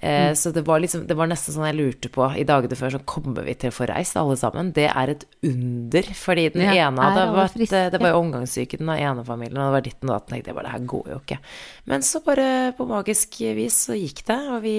Eh, 0.00 0.32
Så 0.38 0.52
det 0.54 0.62
var 0.62 0.78
liksom 0.78 1.06
Det 1.08 1.16
var 1.18 1.26
nesten 1.26 1.54
sånn 1.56 1.66
jeg 1.66 1.74
lurte 1.74 2.08
på 2.14 2.22
i 2.38 2.44
dagene 2.46 2.76
før 2.78 2.92
sånn 2.94 3.02
Kommer 3.04 3.42
vi 3.42 3.54
til 3.58 3.72
å 3.72 3.74
få 3.74 3.88
reist 3.90 4.14
alle 4.16 4.36
sammen? 4.38 4.72
Det 4.72 4.84
er 4.86 5.10
et 5.10 5.24
under. 5.42 6.02
Fordi 6.14 6.44
den 6.54 6.62
Ja, 6.68 6.86
ene 6.86 7.02
hadde 7.02 7.24
vært 7.34 7.56
friske? 7.56 7.80
Det 7.90 8.00
var 8.00 8.12
jo 8.14 8.20
omgangssyke, 8.22 8.78
den 8.78 8.88
ene 8.94 9.24
familien, 9.26 9.58
det 9.58 9.72
var 9.74 9.82
ditten 9.82 10.08
og 10.10 10.14
datten. 10.20 10.36
Tenkte 10.36 10.52
jeg 10.52 10.54
bare 10.54 10.68
det 10.68 10.74
her 10.76 10.86
går 10.94 11.10
jo 11.14 11.18
ikke. 11.18 11.38
Men 11.90 12.00
så 12.06 12.22
bare 12.24 12.46
på 12.78 12.86
magisk 12.86 13.40
vis 13.58 13.80
så 13.88 13.96
gikk 13.98 14.24
det, 14.30 14.38
og 14.54 14.62
vi 14.62 14.76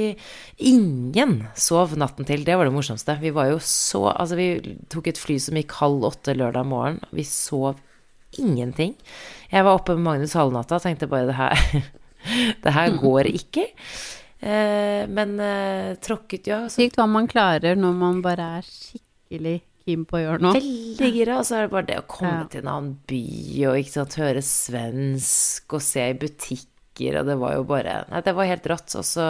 Ingen 0.59 1.47
sov 1.55 1.97
natten 1.99 2.25
til. 2.25 2.43
Det 2.47 2.55
var 2.55 2.65
det 2.69 2.73
morsomste. 2.73 3.19
Vi 3.19 3.31
var 3.35 3.49
jo 3.51 3.59
så 3.59 4.05
Altså, 4.15 4.35
vi 4.39 4.77
tok 4.89 5.07
et 5.11 5.17
fly 5.19 5.37
som 5.39 5.55
gikk 5.59 5.71
halv 5.81 6.03
åtte 6.13 6.35
lørdag 6.35 6.65
morgen. 6.65 6.99
Vi 7.11 7.23
sov 7.27 7.75
ingenting. 8.37 8.95
Jeg 9.51 9.63
var 9.65 9.75
oppe 9.79 9.95
med 9.97 10.05
Magnus 10.05 10.33
halvnatta 10.37 10.75
og 10.77 10.83
tenkte 10.83 11.09
bare 11.09 11.25
det 11.27 11.35
her 11.35 11.83
Det 12.63 12.73
her 12.75 12.95
går 13.03 13.29
ikke. 13.31 13.67
Eh, 14.41 15.07
men 15.11 15.39
eh, 15.39 15.95
tråkket. 15.99 16.45
Så 16.47 16.69
Sykt 16.77 16.95
hva 16.99 17.07
man 17.11 17.27
klarer 17.27 17.75
når 17.79 17.93
man 17.99 18.21
bare 18.23 18.45
er 18.59 18.67
skikkelig 18.67 19.57
keen 19.85 20.05
på 20.07 20.17
å 20.19 20.21
gjøre 20.23 20.41
noe. 20.45 20.53
veldig 20.55 21.11
gira. 21.15 21.39
Og 21.41 21.45
så 21.49 21.57
er 21.59 21.67
det 21.67 21.71
bare 21.73 21.89
det 21.89 21.97
å 21.99 22.07
komme 22.07 22.37
Ja. 22.43 22.47
til 22.53 22.61
en 22.61 22.71
annen 22.73 22.97
by 23.09 23.23
og 23.67 23.79
ikke 23.81 23.95
sant, 23.97 24.15
høre 24.21 24.41
svensk 24.45 25.73
og 25.73 25.81
se 25.83 26.09
i 26.09 26.13
butikker, 26.99 27.19
og 27.19 27.27
det 27.27 27.37
var 27.39 27.55
jo 27.55 27.63
bare 27.67 28.05
Nei, 28.09 28.21
det 28.23 28.33
var 28.35 28.49
helt 28.49 28.67
rått. 28.67 28.95
Og 28.97 29.05
så 29.05 29.25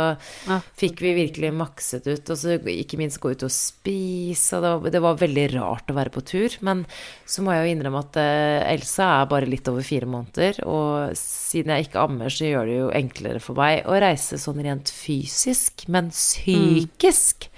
ja. 0.48 0.60
fikk 0.78 1.02
vi 1.02 1.14
virkelig 1.18 1.52
makset 1.54 2.08
ut, 2.08 2.30
og 2.30 2.38
så 2.38 2.58
ikke 2.58 2.98
minst 2.98 3.20
gå 3.20 3.32
ut 3.32 3.44
og 3.44 3.52
spise. 3.52 4.58
Og 4.58 4.64
det 4.64 4.70
var, 4.70 4.92
det 4.92 5.02
var 5.04 5.20
veldig 5.20 5.48
rart 5.56 5.90
å 5.90 5.98
være 5.98 6.14
på 6.14 6.22
tur, 6.22 6.58
men 6.62 6.86
så 7.26 7.44
må 7.44 7.54
jeg 7.54 7.66
jo 7.66 7.74
innrømme 7.74 8.04
at 8.04 8.20
eh, 8.20 8.74
Elsa 8.74 9.10
er 9.22 9.30
bare 9.30 9.50
litt 9.50 9.68
over 9.70 9.86
fire 9.86 10.10
måneder, 10.10 10.62
og 10.66 11.18
siden 11.18 11.74
jeg 11.74 11.90
ikke 11.90 12.06
ammer, 12.06 12.34
så 12.34 12.48
gjør 12.50 12.70
det 12.70 12.80
jo 12.80 12.90
enklere 13.00 13.44
for 13.44 13.60
meg 13.60 13.86
å 13.90 14.00
reise 14.00 14.40
sånn 14.42 14.62
rent 14.66 14.92
fysisk, 14.94 15.86
men 15.92 16.12
psykisk 16.14 17.50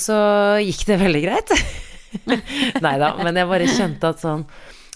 så 0.00 0.18
gikk 0.62 0.86
det 0.88 1.00
veldig 1.02 1.22
greit. 1.26 1.54
Nei 2.84 2.96
da, 2.98 3.12
men 3.20 3.36
jeg 3.38 3.46
bare 3.50 3.66
kjente 3.70 4.08
at 4.10 4.18
sånn 4.18 4.40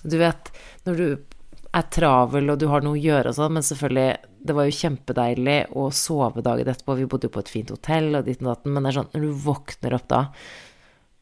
Du 0.02 0.16
vet, 0.18 0.48
når 0.82 0.96
du 0.98 1.33
er 1.74 1.88
travel 1.92 2.52
og 2.52 2.60
du 2.60 2.68
har 2.70 2.84
noe 2.84 2.96
å 2.96 3.00
gjøre 3.00 3.32
og 3.32 3.38
sånn, 3.38 3.56
men 3.56 3.66
selvfølgelig 3.66 4.30
Det 4.44 4.54
var 4.54 4.66
jo 4.68 4.76
kjempedeilig 4.76 5.58
å 5.80 5.86
sove 5.88 6.42
dagen 6.44 6.68
etterpå. 6.68 6.98
Vi 6.98 7.06
bodde 7.08 7.30
jo 7.30 7.32
på 7.32 7.40
et 7.40 7.48
fint 7.48 7.70
hotell 7.72 8.10
og 8.18 8.26
ditt 8.26 8.42
og 8.42 8.50
datten, 8.50 8.74
men 8.74 8.84
det 8.84 8.90
er 8.92 8.98
sånn 8.98 9.12
når 9.14 9.24
du 9.24 9.42
våkner 9.46 9.96
opp 9.96 10.08
da 10.12 10.22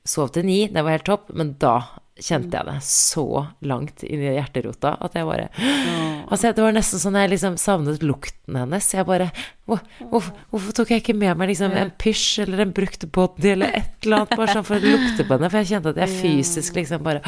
Sov 0.02 0.32
til 0.34 0.42
ni, 0.42 0.64
det 0.66 0.82
var 0.82 0.96
helt 0.96 1.06
topp, 1.06 1.28
men 1.38 1.52
da 1.62 1.76
kjente 2.18 2.58
jeg 2.58 2.66
det 2.66 2.80
så 2.84 3.24
langt 3.70 4.02
inn 4.02 4.20
i 4.20 4.32
hjerterota 4.34 4.96
at 4.98 5.14
jeg 5.14 5.28
bare 5.28 5.46
Altså, 6.32 6.50
det 6.50 6.64
var 6.64 6.74
nesten 6.74 7.02
sånn 7.02 7.18
jeg 7.20 7.30
liksom 7.32 7.56
savnet 7.60 8.02
lukten 8.02 8.56
hennes. 8.56 8.88
Jeg 8.94 9.06
bare 9.06 9.28
hvor, 9.68 9.82
hvorfor, 10.00 10.34
hvorfor 10.50 10.76
tok 10.78 10.92
jeg 10.94 11.02
ikke 11.02 11.16
med 11.18 11.38
meg 11.38 11.52
liksom 11.52 11.74
en 11.76 11.92
pysj 12.02 12.42
eller 12.46 12.64
en 12.64 12.74
brukt 12.74 13.06
body 13.14 13.52
eller 13.54 13.74
et 13.78 14.06
eller 14.06 14.22
annet, 14.22 14.36
bare 14.38 14.56
sånn 14.56 14.66
for 14.66 14.78
å 14.78 14.92
lukte 14.94 15.26
på 15.26 15.36
henne? 15.36 15.50
For 15.52 15.60
jeg 15.60 15.70
kjente 15.74 15.94
at 15.94 16.02
jeg 16.02 16.20
fysisk 16.22 16.78
liksom 16.78 17.04
bare 17.06 17.22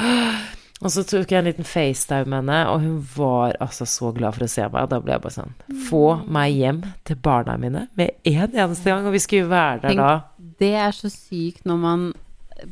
Og 0.82 0.90
så 0.90 1.04
tok 1.06 1.30
jeg 1.30 1.38
en 1.38 1.46
liten 1.46 1.64
FaceTime 1.68 2.26
med 2.26 2.40
henne, 2.42 2.56
og 2.72 2.80
hun 2.82 2.96
var 3.14 3.54
altså 3.62 3.86
så 3.88 4.10
glad 4.16 4.34
for 4.36 4.44
å 4.44 4.50
se 4.50 4.64
meg. 4.66 4.82
Og 4.82 4.90
da 4.90 4.98
ble 5.00 5.14
jeg 5.14 5.22
bare 5.22 5.36
sånn 5.36 5.54
Få 5.86 6.02
meg 6.34 6.56
hjem 6.58 6.82
til 7.06 7.20
barna 7.24 7.54
mine 7.60 7.86
med 7.96 8.10
en 8.26 8.58
eneste 8.66 8.90
gang. 8.90 9.06
Og 9.06 9.14
vi 9.14 9.22
skulle 9.22 9.46
jo 9.46 9.52
være 9.54 9.80
der 9.84 9.94
Tenk, 9.94 10.02
da. 10.02 10.50
Det 10.60 10.72
er 10.82 10.92
så 10.96 11.08
sykt 11.12 11.64
når 11.68 11.80
man, 11.80 12.04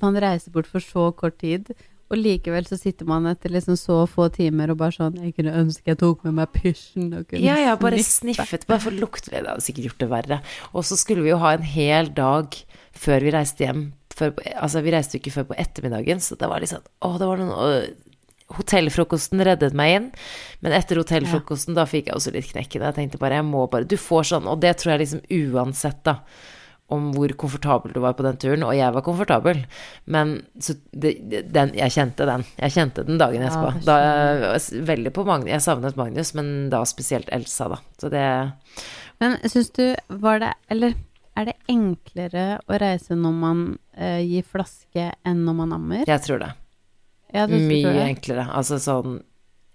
man 0.02 0.18
reiser 0.22 0.52
bort 0.54 0.68
for 0.70 0.82
så 0.84 1.08
kort 1.16 1.38
tid, 1.40 1.70
og 2.12 2.18
likevel 2.20 2.66
så 2.68 2.76
sitter 2.76 3.08
man 3.08 3.24
etter 3.30 3.48
liksom 3.54 3.78
så 3.80 4.02
få 4.10 4.26
timer 4.34 4.68
og 4.74 4.76
bare 4.82 4.92
sånn 4.92 5.14
Jeg 5.22 5.32
kunne 5.38 5.54
ønske 5.62 5.88
jeg 5.94 5.96
tok 6.02 6.26
med 6.26 6.34
meg 6.42 6.50
pysjen 6.52 7.06
og 7.16 7.24
kunne 7.30 7.40
Ja, 7.40 7.54
ja, 7.56 7.72
bare 7.80 7.96
sniffe. 8.04 8.44
sniffet, 8.44 8.66
bare 8.68 8.82
for 8.84 8.92
å 8.92 9.00
lukte 9.00 9.30
litt. 9.32 9.38
Det 9.46 9.48
hadde 9.54 9.64
sikkert 9.64 9.88
gjort 9.88 10.02
det 10.02 10.10
verre. 10.12 10.40
Og 10.76 10.84
så 10.84 10.98
skulle 11.00 11.24
vi 11.24 11.32
jo 11.32 11.40
ha 11.40 11.54
en 11.56 11.64
hel 11.64 12.12
dag 12.12 12.58
før 12.92 13.24
vi 13.24 13.32
reiste 13.32 13.64
hjem. 13.64 13.86
Før, 14.12 14.32
altså, 14.54 14.82
vi 14.84 14.94
reiste 14.94 15.16
jo 15.16 15.22
ikke 15.22 15.34
før 15.38 15.50
på 15.50 15.58
ettermiddagen, 15.62 16.20
så 16.20 16.36
det 16.38 16.50
var 16.50 16.62
litt 16.62 16.72
sånn 16.72 16.84
Å, 16.84 17.12
det 17.20 17.28
var 17.28 17.40
noen 17.40 17.52
øh, 17.56 17.84
Hotellfrokosten 18.52 19.40
reddet 19.46 19.72
meg 19.78 19.94
inn, 19.96 20.08
men 20.60 20.74
etter 20.76 20.98
hotellfrokosten, 21.00 21.72
da 21.78 21.86
fikk 21.88 22.10
jeg 22.10 22.18
også 22.18 22.34
litt 22.34 22.50
knekk 22.50 22.74
i 22.74 22.80
det. 22.82 22.90
Jeg 22.90 22.96
tenkte 22.98 23.20
bare, 23.22 23.38
jeg 23.40 23.46
må 23.48 23.62
bare 23.72 23.88
Du 23.88 23.94
får 23.96 24.26
sånn, 24.28 24.50
og 24.50 24.60
det 24.60 24.74
tror 24.76 24.92
jeg 24.92 25.06
liksom 25.06 25.22
uansett, 25.54 26.02
da 26.04 26.18
om 26.92 27.10
hvor 27.14 27.32
komfortabel 27.40 27.94
du 27.94 28.00
var 28.04 28.16
på 28.18 28.24
den 28.26 28.38
turen, 28.40 28.64
og 28.66 28.74
jeg 28.76 28.92
var 28.94 29.04
komfortabel. 29.06 29.62
Men 30.12 30.34
så 30.60 30.76
det, 30.90 31.14
den, 31.54 31.72
jeg 31.78 31.94
kjente 31.94 32.26
den. 32.28 32.44
Jeg 32.58 32.74
kjente 32.76 33.06
den 33.08 33.20
dagen 33.20 33.44
Ja, 33.44 33.48
etterpå. 33.48 33.86
Ja, 33.86 34.50
da, 34.50 34.58
veldig 34.90 35.14
på 35.16 35.24
Magnus, 35.28 35.52
jeg 35.54 35.64
savnet 35.64 35.96
Magnus, 36.00 36.34
men 36.38 36.52
da 36.72 36.82
spesielt 36.88 37.32
Elsa, 37.32 37.70
da. 37.72 37.80
Så 38.00 38.12
det 38.12 38.26
Men 39.22 39.38
syns 39.46 39.70
du 39.76 39.84
var 40.08 40.40
det 40.42 40.52
Eller 40.72 40.96
er 41.38 41.48
det 41.48 41.54
enklere 41.70 42.58
å 42.68 42.78
reise 42.80 43.16
når 43.16 43.36
man 43.40 43.60
eh, 43.96 44.20
gi 44.24 44.42
flaske 44.46 45.10
enn 45.26 45.44
når 45.46 45.58
man 45.58 45.76
ammer? 45.78 46.04
Jeg 46.08 46.24
tror 46.24 46.42
det. 46.42 46.52
Ja, 47.32 47.46
du 47.46 47.56
tror 47.56 47.68
Mye 47.68 47.92
det. 47.96 48.08
enklere. 48.10 48.48
Altså 48.52 48.78
sånn 48.82 49.22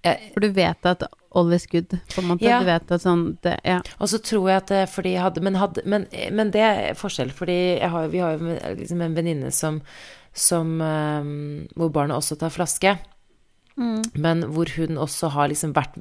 jeg, 0.06 0.30
For 0.36 0.46
du 0.46 0.52
vet 0.54 0.86
at 0.86 1.04
all 1.38 1.54
is 1.54 1.66
good, 1.70 1.90
på 2.14 2.22
en 2.22 2.30
måte. 2.30 2.46
Ja. 2.46 2.60
Du 2.62 2.70
vet 2.70 2.92
at 2.94 3.04
sånn 3.04 3.26
det, 3.44 3.58
Ja. 3.66 3.82
Og 4.00 4.10
så 4.12 4.22
tror 4.24 4.50
jeg 4.50 4.62
at 4.62 4.72
det, 4.72 4.84
fordi 4.94 5.16
jeg 5.16 5.26
hadde 5.26 5.44
men, 5.44 5.58
hadde 5.60 5.84
men, 5.86 6.08
men 6.32 6.54
det 6.54 6.64
er 6.64 6.98
forskjell, 6.98 7.34
fordi 7.36 7.58
jeg 7.82 7.90
har, 7.94 8.08
vi 8.14 8.22
har 8.24 8.38
jo 8.38 8.56
liksom 8.78 9.02
en 9.04 9.18
venninne 9.18 9.52
som, 9.52 9.82
som 10.34 10.80
eh, 10.82 11.70
Hvor 11.76 11.94
barnet 11.94 12.18
også 12.18 12.38
tar 12.40 12.54
flaske. 12.54 12.98
Mm. 13.78 14.02
Men 14.18 14.44
hvor 14.56 14.70
hun 14.78 14.98
også 14.98 15.30
har 15.36 15.52
liksom 15.52 15.74
vært 15.78 15.98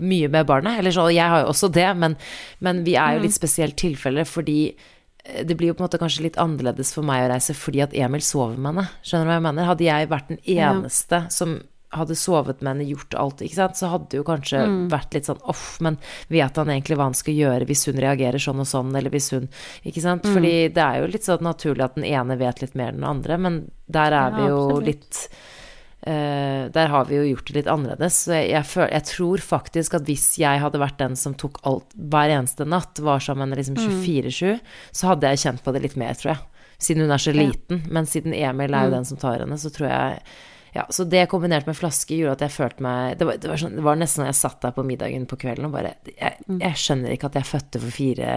mye 0.00 0.28
med 0.32 0.46
barnet. 0.48 0.78
Eller 0.80 0.94
så, 0.94 1.08
jeg 1.12 1.28
har 1.28 1.44
jo 1.44 1.50
også 1.52 1.68
det, 1.72 1.88
men, 1.96 2.16
men 2.64 2.84
vi 2.86 2.96
er 2.96 3.16
jo 3.16 3.26
litt 3.26 3.36
spesielt 3.36 3.76
tilfelle 3.80 4.24
fordi 4.28 4.60
eh, 4.70 4.92
det 5.46 5.56
blir 5.56 5.68
jo 5.72 5.74
på 5.74 5.82
en 5.84 5.88
måte 5.88 5.98
kanskje 6.02 6.22
litt 6.28 6.36
annerledes 6.40 6.92
for 6.94 7.02
meg 7.06 7.24
å 7.26 7.30
reise 7.34 7.54
fordi 7.56 7.82
at 7.82 7.94
Emil 7.94 8.20
sover 8.24 8.56
med 8.58 8.74
henne. 8.74 8.88
Skjønner 9.02 9.24
du 9.26 9.30
hva 9.30 9.38
jeg 9.40 9.46
mener? 9.48 9.70
Hadde 9.70 9.84
jeg 9.88 10.08
vært 10.12 10.28
den 10.28 10.38
Ja. 10.44 10.72
eneste 10.72 11.30
som 11.32 11.56
hadde 11.96 12.16
sovet 12.18 12.60
med 12.60 12.76
henne, 12.76 12.88
gjort 12.90 13.14
alt, 13.16 13.38
ikke 13.40 13.54
sant, 13.54 13.76
så 13.78 13.88
hadde 13.88 14.08
det 14.10 14.18
jo 14.18 14.24
kanskje 14.26 14.58
vært 14.90 15.14
litt 15.14 15.24
sånn 15.24 15.40
off, 15.48 15.78
men 15.80 15.96
vet 16.28 16.56
han 16.56 16.66
egentlig 16.68 16.96
hva 16.98 17.04
han 17.06 17.14
skal 17.14 17.32
gjøre 17.34 17.64
hvis 17.66 17.86
hun 17.86 17.94
reagerer 18.02 18.42
sånn 18.42 18.60
og 18.60 18.66
sånn, 18.66 18.90
eller 18.98 19.08
hvis 19.14 19.30
hun 19.32 19.48
Ikke 19.86 20.02
sant? 20.02 20.26
Fordi 20.26 20.68
det 20.74 20.82
er 20.82 21.00
jo 21.00 21.06
litt 21.06 21.24
sånn 21.24 21.40
naturlig 21.46 21.84
at 21.86 21.94
den 21.94 22.04
ene 22.04 22.36
vet 22.36 22.60
litt 22.60 22.74
mer 22.74 22.88
enn 22.90 23.00
den 23.00 23.04
andre, 23.08 23.38
men 23.38 23.70
der 23.88 24.12
er 24.12 24.30
Ja, 24.30 24.36
vi 24.36 24.48
jo 24.50 24.58
absolutt. 24.66 24.84
litt 24.84 25.28
Eh, 26.06 26.68
der 26.70 26.86
har 26.92 27.08
vi 27.08 27.16
jo 27.18 27.24
gjort 27.32 27.48
det 27.50 27.56
litt 27.56 27.70
annerledes. 27.70 28.18
Så 28.26 28.34
jeg, 28.36 28.50
jeg, 28.52 28.66
føl, 28.70 28.88
jeg 28.94 29.06
tror 29.10 29.42
faktisk 29.42 29.96
at 29.98 30.06
hvis 30.06 30.26
jeg 30.38 30.62
hadde 30.62 30.78
vært 30.78 31.00
den 31.02 31.16
som 31.18 31.34
tok 31.34 31.58
alt 31.66 31.96
hver 31.98 32.30
eneste 32.36 32.66
natt, 32.68 33.00
var 33.02 33.22
sammen 33.24 33.54
liksom 33.58 33.74
24-7, 33.80 34.60
så 34.94 35.10
hadde 35.10 35.32
jeg 35.34 35.42
kjent 35.42 35.64
på 35.66 35.74
det 35.74 35.82
litt 35.82 35.96
mer, 35.98 36.14
tror 36.14 36.36
jeg. 36.36 36.44
Siden 36.78 37.02
hun 37.06 37.14
er 37.16 37.22
så 37.24 37.32
Ja. 37.34 37.40
liten. 37.42 37.82
Men 37.90 38.06
siden 38.06 38.34
Emil 38.36 38.74
er 38.76 38.84
jo 38.86 38.94
den 38.98 39.08
som 39.08 39.18
tar 39.18 39.40
henne, 39.42 39.58
så 39.58 39.72
tror 39.72 39.88
jeg 39.90 40.20
ja, 40.76 40.82
Så 40.92 41.06
det 41.08 41.22
kombinert 41.30 41.64
med 41.66 41.74
flaske 41.78 42.12
gjorde 42.18 42.32
at 42.36 42.42
jeg 42.44 42.52
følte 42.52 42.82
meg 42.84 43.14
Det 43.16 43.24
var, 43.24 43.36
det 43.40 43.48
var, 43.48 43.56
sånn, 43.56 43.76
det 43.78 43.84
var 43.86 43.96
nesten 43.96 44.20
når 44.20 44.26
jeg 44.28 44.36
satt 44.42 44.60
der 44.60 44.74
på 44.76 44.82
middagen 44.84 45.24
på 45.24 45.38
kvelden 45.40 45.64
og 45.64 45.72
bare 45.72 45.94
Jeg, 46.04 46.36
jeg 46.60 46.76
skjønner 46.82 47.14
ikke 47.14 47.30
at 47.30 47.38
jeg 47.40 47.48
fødte 47.48 47.80
for 47.80 47.94
fire 47.96 48.34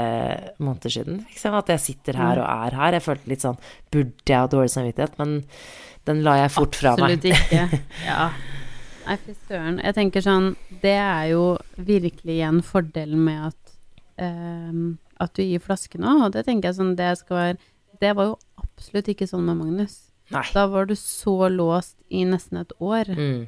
måneder 0.63 0.93
siden. 0.93 1.17
Liksom, 1.27 1.57
at 1.59 1.67
jeg 1.73 1.83
sitter 1.83 2.15
her 2.21 2.39
og 2.39 2.47
er 2.47 2.77
her. 2.79 2.95
Jeg 2.95 3.03
følte 3.09 3.27
litt 3.33 3.43
sånn 3.43 3.59
Burde 3.91 4.23
jeg 4.31 4.39
ha 4.39 4.47
dårlig 4.47 4.71
samvittighet? 4.71 5.19
Men 5.19 5.35
den 6.09 6.23
la 6.25 6.35
jeg 6.41 6.51
fort 6.57 6.75
fra 6.79 6.95
meg. 6.99 7.19
Absolutt 7.19 7.29
ikke. 7.31 7.81
Ja. 8.05 8.29
Nei, 9.09 9.15
fy 9.25 9.33
søren. 9.49 9.79
Jeg 9.81 9.95
tenker 9.97 10.21
sånn 10.21 10.51
Det 10.83 10.91
er 11.01 11.29
jo 11.31 11.43
virkelig 11.81 12.35
igjen 12.35 12.59
fordelen 12.65 13.23
med 13.25 13.47
at 13.47 13.71
um, 14.21 14.83
At 15.23 15.33
du 15.33 15.41
gir 15.41 15.63
flaske 15.63 15.97
nå, 16.01 16.11
og 16.27 16.33
det 16.35 16.43
tenker 16.45 16.69
jeg 16.69 16.77
sånn 16.77 16.91
Det 16.99 17.07
skal 17.23 17.39
være 17.39 17.57
Det 18.03 18.11
var 18.19 18.29
jo 18.29 18.35
absolutt 18.61 19.09
ikke 19.15 19.25
sånn 19.31 19.47
med 19.47 19.57
Magnus. 19.63 19.95
Nei. 20.29 20.43
Da 20.53 20.67
var 20.69 20.85
du 20.91 20.93
så 20.99 21.47
låst 21.49 21.95
i 22.13 22.21
nesten 22.29 22.59
et 22.61 22.69
år. 22.77 23.09
Mm. 23.17 23.47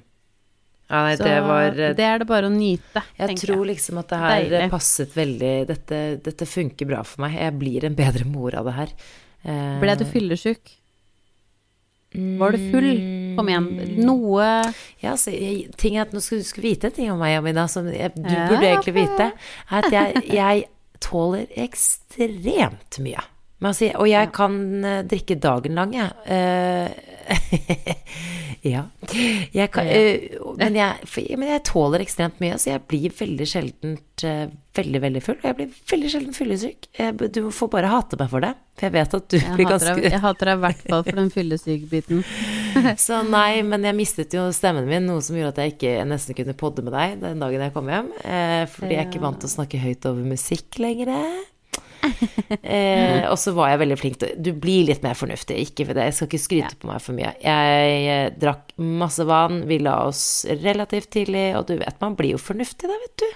Ja, 0.92 1.04
nei, 1.06 1.14
Så 1.20 1.24
det 1.30 1.36
var 1.46 1.78
eh, 1.78 1.94
det 1.96 2.04
er 2.10 2.18
det 2.24 2.28
bare 2.28 2.50
å 2.50 2.52
nyte, 2.52 3.04
Jeg 3.20 3.38
tror 3.40 3.62
jeg. 3.62 3.68
liksom 3.76 4.00
at 4.02 4.10
det 4.12 4.18
her 4.20 4.34
Deilig. 4.42 4.64
passet 4.74 5.14
veldig 5.16 5.52
dette, 5.70 6.00
dette 6.26 6.48
funker 6.50 6.90
bra 6.90 7.04
for 7.08 7.22
meg. 7.24 7.38
Jeg 7.38 7.54
blir 7.62 7.86
en 7.88 7.96
bedre 7.96 8.26
mor 8.28 8.58
av 8.60 8.66
det 8.68 8.74
her. 8.80 8.92
Eh, 9.46 9.78
Ble 9.84 9.96
du 10.02 10.04
fyllesyk? 10.10 10.74
Var 12.14 12.52
du 12.52 12.58
full? 12.74 12.90
Kom 13.38 13.48
igjen. 13.48 13.68
Noe 14.04 14.48
Ja, 15.00 15.14
så 15.16 15.32
jeg, 15.32 15.70
ting 15.80 15.96
er 15.96 16.02
at 16.04 16.12
nå 16.16 16.20
skal 16.20 16.42
du 16.42 16.44
skal 16.44 16.66
vite 16.66 16.90
en 16.90 16.96
ting 16.98 17.12
om 17.14 17.20
meg, 17.22 17.38
Amina, 17.40 17.68
som 17.72 17.88
jeg, 17.88 18.12
du 18.18 18.28
Ja. 18.30 18.48
burde 18.50 18.68
egentlig 18.68 18.94
vite. 18.98 19.30
Er 19.72 19.78
at 19.86 19.92
jeg, 19.96 20.24
jeg 20.36 20.66
tåler 21.00 21.48
ekstremt 21.56 23.00
mye. 23.00 23.24
Men 23.62 23.70
altså, 23.72 23.92
og 23.96 24.10
jeg 24.10 24.32
kan 24.34 24.56
eh, 24.84 25.04
drikke 25.06 25.36
dagen 25.40 25.76
lang, 25.78 25.94
jeg. 25.94 26.12
Eh, 27.32 27.96
ja. 28.74 28.84
Jeg 29.56 29.72
kan, 29.74 29.88
øh, 29.88 30.56
men, 30.60 30.76
jeg, 30.78 31.08
for, 31.10 31.26
men 31.42 31.50
jeg 31.50 31.64
tåler 31.68 32.04
ekstremt 32.04 32.40
mye, 32.44 32.58
så 32.62 32.74
jeg 32.76 32.84
blir 32.92 33.14
veldig 33.18 33.48
sjeldent 33.50 34.26
øh, 34.28 34.52
veldig, 34.78 35.02
veldig 35.04 35.22
full. 35.26 35.38
Og 35.42 35.48
jeg 35.50 35.58
blir 35.58 35.72
veldig 35.92 36.12
sjelden 36.14 36.36
fyllesyk. 36.38 36.88
Jeg- 37.00 37.32
Du 37.36 37.42
får 37.52 37.70
bare 37.74 37.90
hate 37.92 38.20
meg 38.20 38.30
for 38.32 38.40
det, 38.46 38.54
for 38.80 38.86
jeg 38.88 38.94
vet 38.96 39.14
at 39.18 39.28
du 39.30 39.38
Jeg 39.38 39.56
blir 39.58 39.68
hater 39.72 39.96
deg- 39.96 40.12
jeg 40.12 40.22
hater 40.24 40.46
deg 40.52 40.58
i 40.58 40.62
hvert 40.66 40.84
fall 40.90 41.04
for 41.04 41.20
den 41.22 41.32
fyllesykebiten. 41.38 42.24
Så 43.08 43.22
nei, 43.28 43.62
men 43.68 43.84
jeg 43.84 43.96
mistet 43.98 44.34
jo 44.38 44.46
stemmen 44.56 44.88
min, 44.88 45.06
noe 45.10 45.22
som 45.26 45.36
gjorde 45.36 45.56
at 45.58 45.64
jeg 45.66 45.76
ikke 45.76 46.06
nesten 46.08 46.38
kunne 46.38 46.56
podde 46.56 46.84
med 46.86 46.94
deg 46.96 47.18
den 47.24 47.42
dagen 47.44 47.66
jeg 47.68 47.74
kom 47.76 47.90
hjem. 47.92 48.12
Eh, 48.24 48.66
fordi 48.72 48.96
jeg 48.96 49.06
er 49.06 49.10
ikke 49.10 49.24
vant 49.26 49.42
til 49.44 49.50
å 49.52 49.56
snakke 49.58 49.82
høyt 49.84 50.06
over 50.12 50.24
musikk 50.36 50.80
lenger. 50.80 51.12
Eh, 52.62 53.24
og 53.32 53.38
så 53.40 53.54
var 53.56 53.72
jeg 53.72 53.80
veldig 53.82 53.96
flink 54.00 54.18
til 54.22 54.34
Du 54.44 54.50
blir 54.60 54.86
litt 54.90 55.04
mer 55.04 55.16
fornuftig, 55.18 55.56
ikke 55.66 55.86
for 55.88 55.98
det. 55.98 56.10
Jeg 56.10 56.16
skal 56.18 56.28
ikke 56.28 56.42
skryte 56.44 56.78
på 56.82 56.90
meg 56.90 57.00
for 57.04 57.18
mye. 57.18 57.32
Jeg 57.44 58.02
eh, 58.12 58.34
drakk 58.40 58.74
masse 58.78 59.24
vann, 59.28 59.64
vi 59.70 59.80
la 59.82 59.96
oss 60.10 60.24
relativt 60.62 61.12
tidlig, 61.16 61.46
og 61.58 61.70
du 61.70 61.78
vet, 61.80 61.98
man 62.04 62.18
blir 62.20 62.36
jo 62.36 62.42
fornuftig 62.42 62.90
da, 62.92 62.98
vet 63.06 63.24
du. 63.24 63.28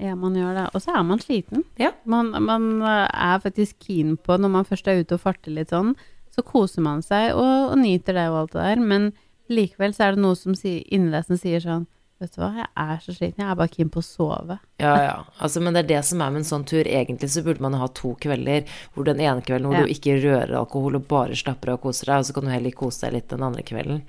Ja, 0.00 0.16
man 0.18 0.36
gjør 0.38 0.56
det. 0.56 0.66
Og 0.74 0.84
så 0.84 0.94
er 0.96 1.06
man 1.06 1.22
sliten. 1.22 1.64
Ja. 1.80 1.92
Man, 2.08 2.32
man 2.46 2.68
eh, 2.82 3.06
er 3.06 3.42
faktisk 3.42 3.78
keen 3.86 4.16
på, 4.18 4.38
når 4.40 4.54
man 4.58 4.68
først 4.68 4.90
er 4.90 5.02
ute 5.02 5.16
og 5.16 5.24
farter 5.24 5.54
litt 5.56 5.74
sånn, 5.74 5.94
så 6.34 6.44
koser 6.46 6.84
man 6.84 7.02
seg 7.06 7.32
og, 7.34 7.72
og 7.72 7.78
nyter 7.80 8.16
det 8.18 8.28
og 8.30 8.42
alt 8.44 8.54
det 8.58 8.66
der, 8.66 8.84
men 8.92 9.10
likevel 9.50 9.94
så 9.96 10.06
er 10.08 10.16
det 10.16 10.24
noe 10.24 10.38
som 10.38 10.54
sier, 10.58 10.82
inni 10.94 11.10
deg 11.14 11.26
som 11.26 11.40
sier 11.40 11.62
sånn 11.64 11.88
Vet 12.20 12.34
du 12.36 12.42
hva, 12.42 12.50
jeg 12.58 12.66
er 12.76 12.98
så 13.00 13.14
sliten, 13.16 13.40
jeg 13.40 13.48
er 13.48 13.56
bare 13.56 13.72
keen 13.72 13.88
på 13.88 14.02
å 14.02 14.04
sove. 14.04 14.58
Ja, 14.82 14.90
ja. 15.00 15.12
Altså, 15.40 15.62
men 15.64 15.72
det 15.72 15.86
er 15.86 15.88
det 15.88 16.00
som 16.04 16.20
er 16.20 16.34
med 16.34 16.42
en 16.42 16.48
sånn 16.50 16.66
tur. 16.68 16.84
Egentlig 16.84 17.30
så 17.32 17.40
burde 17.46 17.64
man 17.64 17.78
ha 17.80 17.86
to 17.96 18.10
kvelder, 18.20 18.66
hvor 18.92 19.06
den 19.08 19.22
ene 19.24 19.40
kvelden 19.46 19.70
hvor 19.70 19.78
Ja. 19.78 19.86
du 19.88 19.94
ikke 19.94 20.18
rører 20.20 20.52
alkohol 20.58 20.98
og 20.98 21.06
bare 21.08 21.38
slapper 21.40 21.72
av 21.72 21.78
og 21.78 21.86
koser 21.86 22.10
deg, 22.10 22.20
og 22.20 22.26
så 22.28 22.36
kan 22.36 22.44
du 22.44 22.52
heller 22.52 22.76
kose 22.76 23.06
deg 23.06 23.14
litt 23.16 23.32
den 23.32 23.46
andre 23.46 23.64
kvelden. 23.64 24.02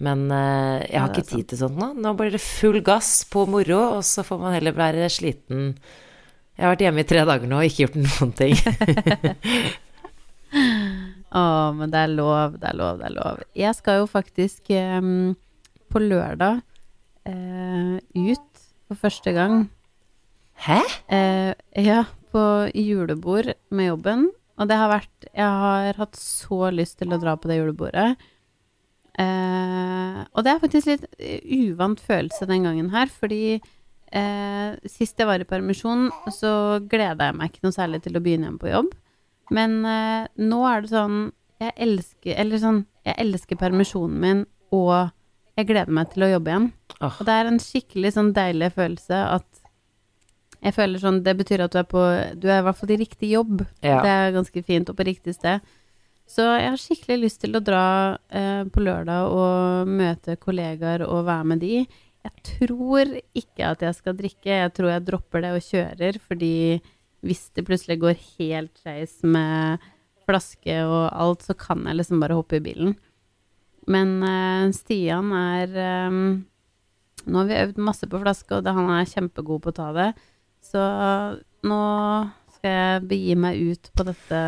Men 0.00 0.22
uh, 0.32 0.80
jeg 0.88 0.96
har 0.96 1.10
er 1.10 1.12
ikke 1.20 1.28
tid 1.34 1.50
til 1.52 1.60
sånt 1.60 1.76
nå. 1.76 1.90
Nå 2.00 2.14
blir 2.16 2.32
det 2.32 2.40
full 2.40 2.80
gass 2.80 3.10
på 3.28 3.44
moro, 3.44 3.82
og 3.98 4.04
så 4.08 4.24
får 4.24 4.40
man 4.40 4.56
heller 4.56 4.72
være 4.80 5.10
sliten. 5.12 5.74
Jeg 6.56 6.64
har 6.64 6.72
vært 6.72 6.86
hjemme 6.86 7.04
i 7.04 7.08
tre 7.12 7.26
dager 7.28 7.44
nå 7.52 7.60
og 7.60 7.68
ikke 7.68 7.84
gjort 7.84 8.00
noen 8.00 8.32
ting. 8.40 8.56
Å, 11.30 11.42
men 11.76 11.92
det 11.92 12.00
er 12.06 12.10
lov, 12.16 12.56
det 12.58 12.72
er 12.72 12.80
lov, 12.80 12.96
det 12.98 13.06
er 13.06 13.14
lov. 13.14 13.44
Jeg 13.54 13.76
skal 13.78 14.00
jo 14.00 14.08
faktisk 14.10 14.72
um, 14.98 15.36
på 15.92 16.02
lørdag 16.02 16.64
eh, 17.28 17.96
ut 18.16 18.64
for 18.88 19.00
første 19.06 19.32
gang. 19.36 19.64
Hæ? 20.60 20.80
Eh, 21.08 21.54
ja, 21.84 22.04
på 22.32 22.42
julebord 22.74 23.54
med 23.70 23.90
jobben. 23.90 24.28
Og 24.60 24.68
det 24.68 24.76
har 24.76 24.90
vært 24.92 25.28
Jeg 25.32 25.46
har 25.64 25.96
hatt 25.96 26.16
så 26.16 26.68
lyst 26.74 26.98
til 27.00 27.12
å 27.14 27.20
dra 27.20 27.36
på 27.36 27.48
det 27.48 27.60
julebordet. 27.60 28.16
Eh, 29.20 30.20
og 30.32 30.44
det 30.44 30.52
er 30.52 30.62
faktisk 30.62 30.90
litt 30.90 31.06
uvant 31.44 32.00
følelse 32.00 32.46
den 32.48 32.64
gangen 32.68 32.90
her, 32.92 33.10
fordi 33.10 33.58
eh, 33.58 34.76
sist 34.88 35.18
jeg 35.18 35.28
var 35.28 35.42
i 35.42 35.48
permisjon, 35.48 36.08
så 36.32 36.80
gleda 36.88 37.28
jeg 37.28 37.36
meg 37.36 37.50
ikke 37.50 37.66
noe 37.66 37.76
særlig 37.76 38.02
til 38.04 38.16
å 38.16 38.22
begynne 38.24 38.48
igjen 38.48 38.60
på 38.60 38.70
jobb. 38.70 38.92
Men 39.50 39.80
eh, 39.84 40.28
nå 40.40 40.60
er 40.70 40.84
det 40.84 40.92
sånn 40.92 41.16
Jeg 41.60 41.72
elsker 41.82 42.36
Eller 42.38 42.60
sånn 42.62 42.76
Jeg 43.02 43.16
elsker 43.18 43.58
permisjonen 43.58 44.20
min, 44.22 44.44
og 44.70 45.10
jeg 45.58 45.68
gleder 45.68 45.94
meg 45.94 46.12
til 46.12 46.26
å 46.26 46.30
jobbe 46.30 46.52
igjen. 46.52 46.68
Oh. 47.00 47.10
Og 47.10 47.26
det 47.28 47.36
er 47.36 47.50
en 47.50 47.62
skikkelig 47.62 48.14
sånn 48.16 48.30
deilig 48.36 48.70
følelse 48.76 49.24
at 49.38 49.48
jeg 50.60 50.76
føler 50.76 51.00
sånn 51.00 51.22
Det 51.24 51.32
betyr 51.38 51.62
at 51.64 51.72
du 51.72 51.78
er 51.80 51.86
på 51.88 52.00
Du 52.36 52.44
er 52.50 52.58
i 52.60 52.64
hvert 52.66 52.76
fall 52.76 52.90
i 52.92 52.98
riktig 53.00 53.30
jobb. 53.32 53.62
Ja. 53.80 54.02
Det 54.04 54.12
er 54.12 54.34
ganske 54.36 54.62
fint, 54.66 54.90
og 54.92 54.98
på 54.98 55.06
riktig 55.08 55.36
sted. 55.38 55.64
Så 56.30 56.44
jeg 56.46 56.68
har 56.68 56.78
skikkelig 56.78 57.18
lyst 57.24 57.40
til 57.42 57.58
å 57.58 57.64
dra 57.64 57.84
eh, 58.28 58.62
på 58.70 58.84
lørdag 58.84 59.32
og 59.34 59.88
møte 59.90 60.36
kollegaer 60.38 61.02
og 61.08 61.24
være 61.26 61.48
med 61.52 61.62
de. 61.64 61.80
Jeg 62.20 62.44
tror 62.46 63.14
ikke 63.34 63.70
at 63.72 63.82
jeg 63.82 63.96
skal 63.96 64.18
drikke, 64.18 64.50
jeg 64.52 64.72
tror 64.76 64.92
jeg 64.92 65.06
dropper 65.08 65.42
det 65.42 65.54
og 65.56 65.64
kjører, 65.66 66.18
fordi 66.22 66.54
hvis 67.26 67.48
det 67.56 67.64
plutselig 67.66 67.98
går 68.04 68.20
helt 68.38 68.78
skeis 68.78 69.16
med 69.26 69.82
flaske 70.28 70.76
og 70.84 71.08
alt, 71.10 71.42
så 71.48 71.56
kan 71.58 71.82
jeg 71.88 71.98
liksom 71.98 72.22
bare 72.22 72.36
hoppe 72.38 72.60
i 72.60 72.64
bilen. 72.64 72.94
Men 73.88 74.18
uh, 74.22 74.68
Stian 74.76 75.32
er 75.36 75.72
um, 76.10 76.20
Nå 77.26 77.38
har 77.42 77.48
vi 77.48 77.60
øvd 77.62 77.80
masse 77.84 78.06
på 78.08 78.20
flaske, 78.20 78.56
og 78.56 78.64
det, 78.64 78.72
han 78.76 78.88
er 78.94 79.08
kjempegod 79.08 79.60
på 79.64 79.72
å 79.72 79.76
ta 79.76 79.88
det. 79.92 80.10
Så 80.64 80.80
nå 81.68 81.80
skal 82.56 82.70
jeg 82.76 83.02
begi 83.10 83.34
meg 83.36 83.58
ut 83.60 83.90
på 83.96 84.04
dette 84.08 84.40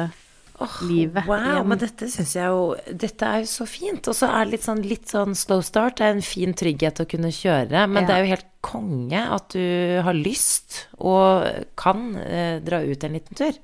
oh, 0.62 0.77
livet 0.88 1.27
Wow, 1.29 1.42
igjen. 1.42 1.68
men 1.68 1.81
dette 1.83 2.09
syns 2.12 2.33
jeg 2.37 2.49
jo 2.49 2.62
Dette 3.05 3.29
er 3.29 3.42
jo 3.45 3.51
så 3.53 3.66
fint. 3.68 4.09
Og 4.09 4.16
så 4.16 4.29
er 4.33 4.45
det 4.47 4.55
litt 4.55 4.66
sånn, 4.66 4.83
litt 4.88 5.12
sånn 5.12 5.37
slow 5.37 5.61
start. 5.64 5.99
Det 6.01 6.09
er 6.09 6.16
en 6.16 6.25
fin 6.25 6.57
trygghet 6.57 7.05
å 7.05 7.09
kunne 7.09 7.33
kjøre. 7.33 7.85
Men 7.92 8.03
Ja. 8.03 8.07
det 8.09 8.16
er 8.16 8.25
jo 8.25 8.33
helt 8.33 8.49
konge 8.64 9.25
at 9.37 9.53
du 9.53 10.01
har 10.07 10.16
lyst 10.16 10.87
og 10.97 11.45
kan 11.77 12.14
eh, 12.25 12.57
dra 12.64 12.81
ut 12.85 13.05
en 13.05 13.18
liten 13.18 13.37
tur. 13.37 13.59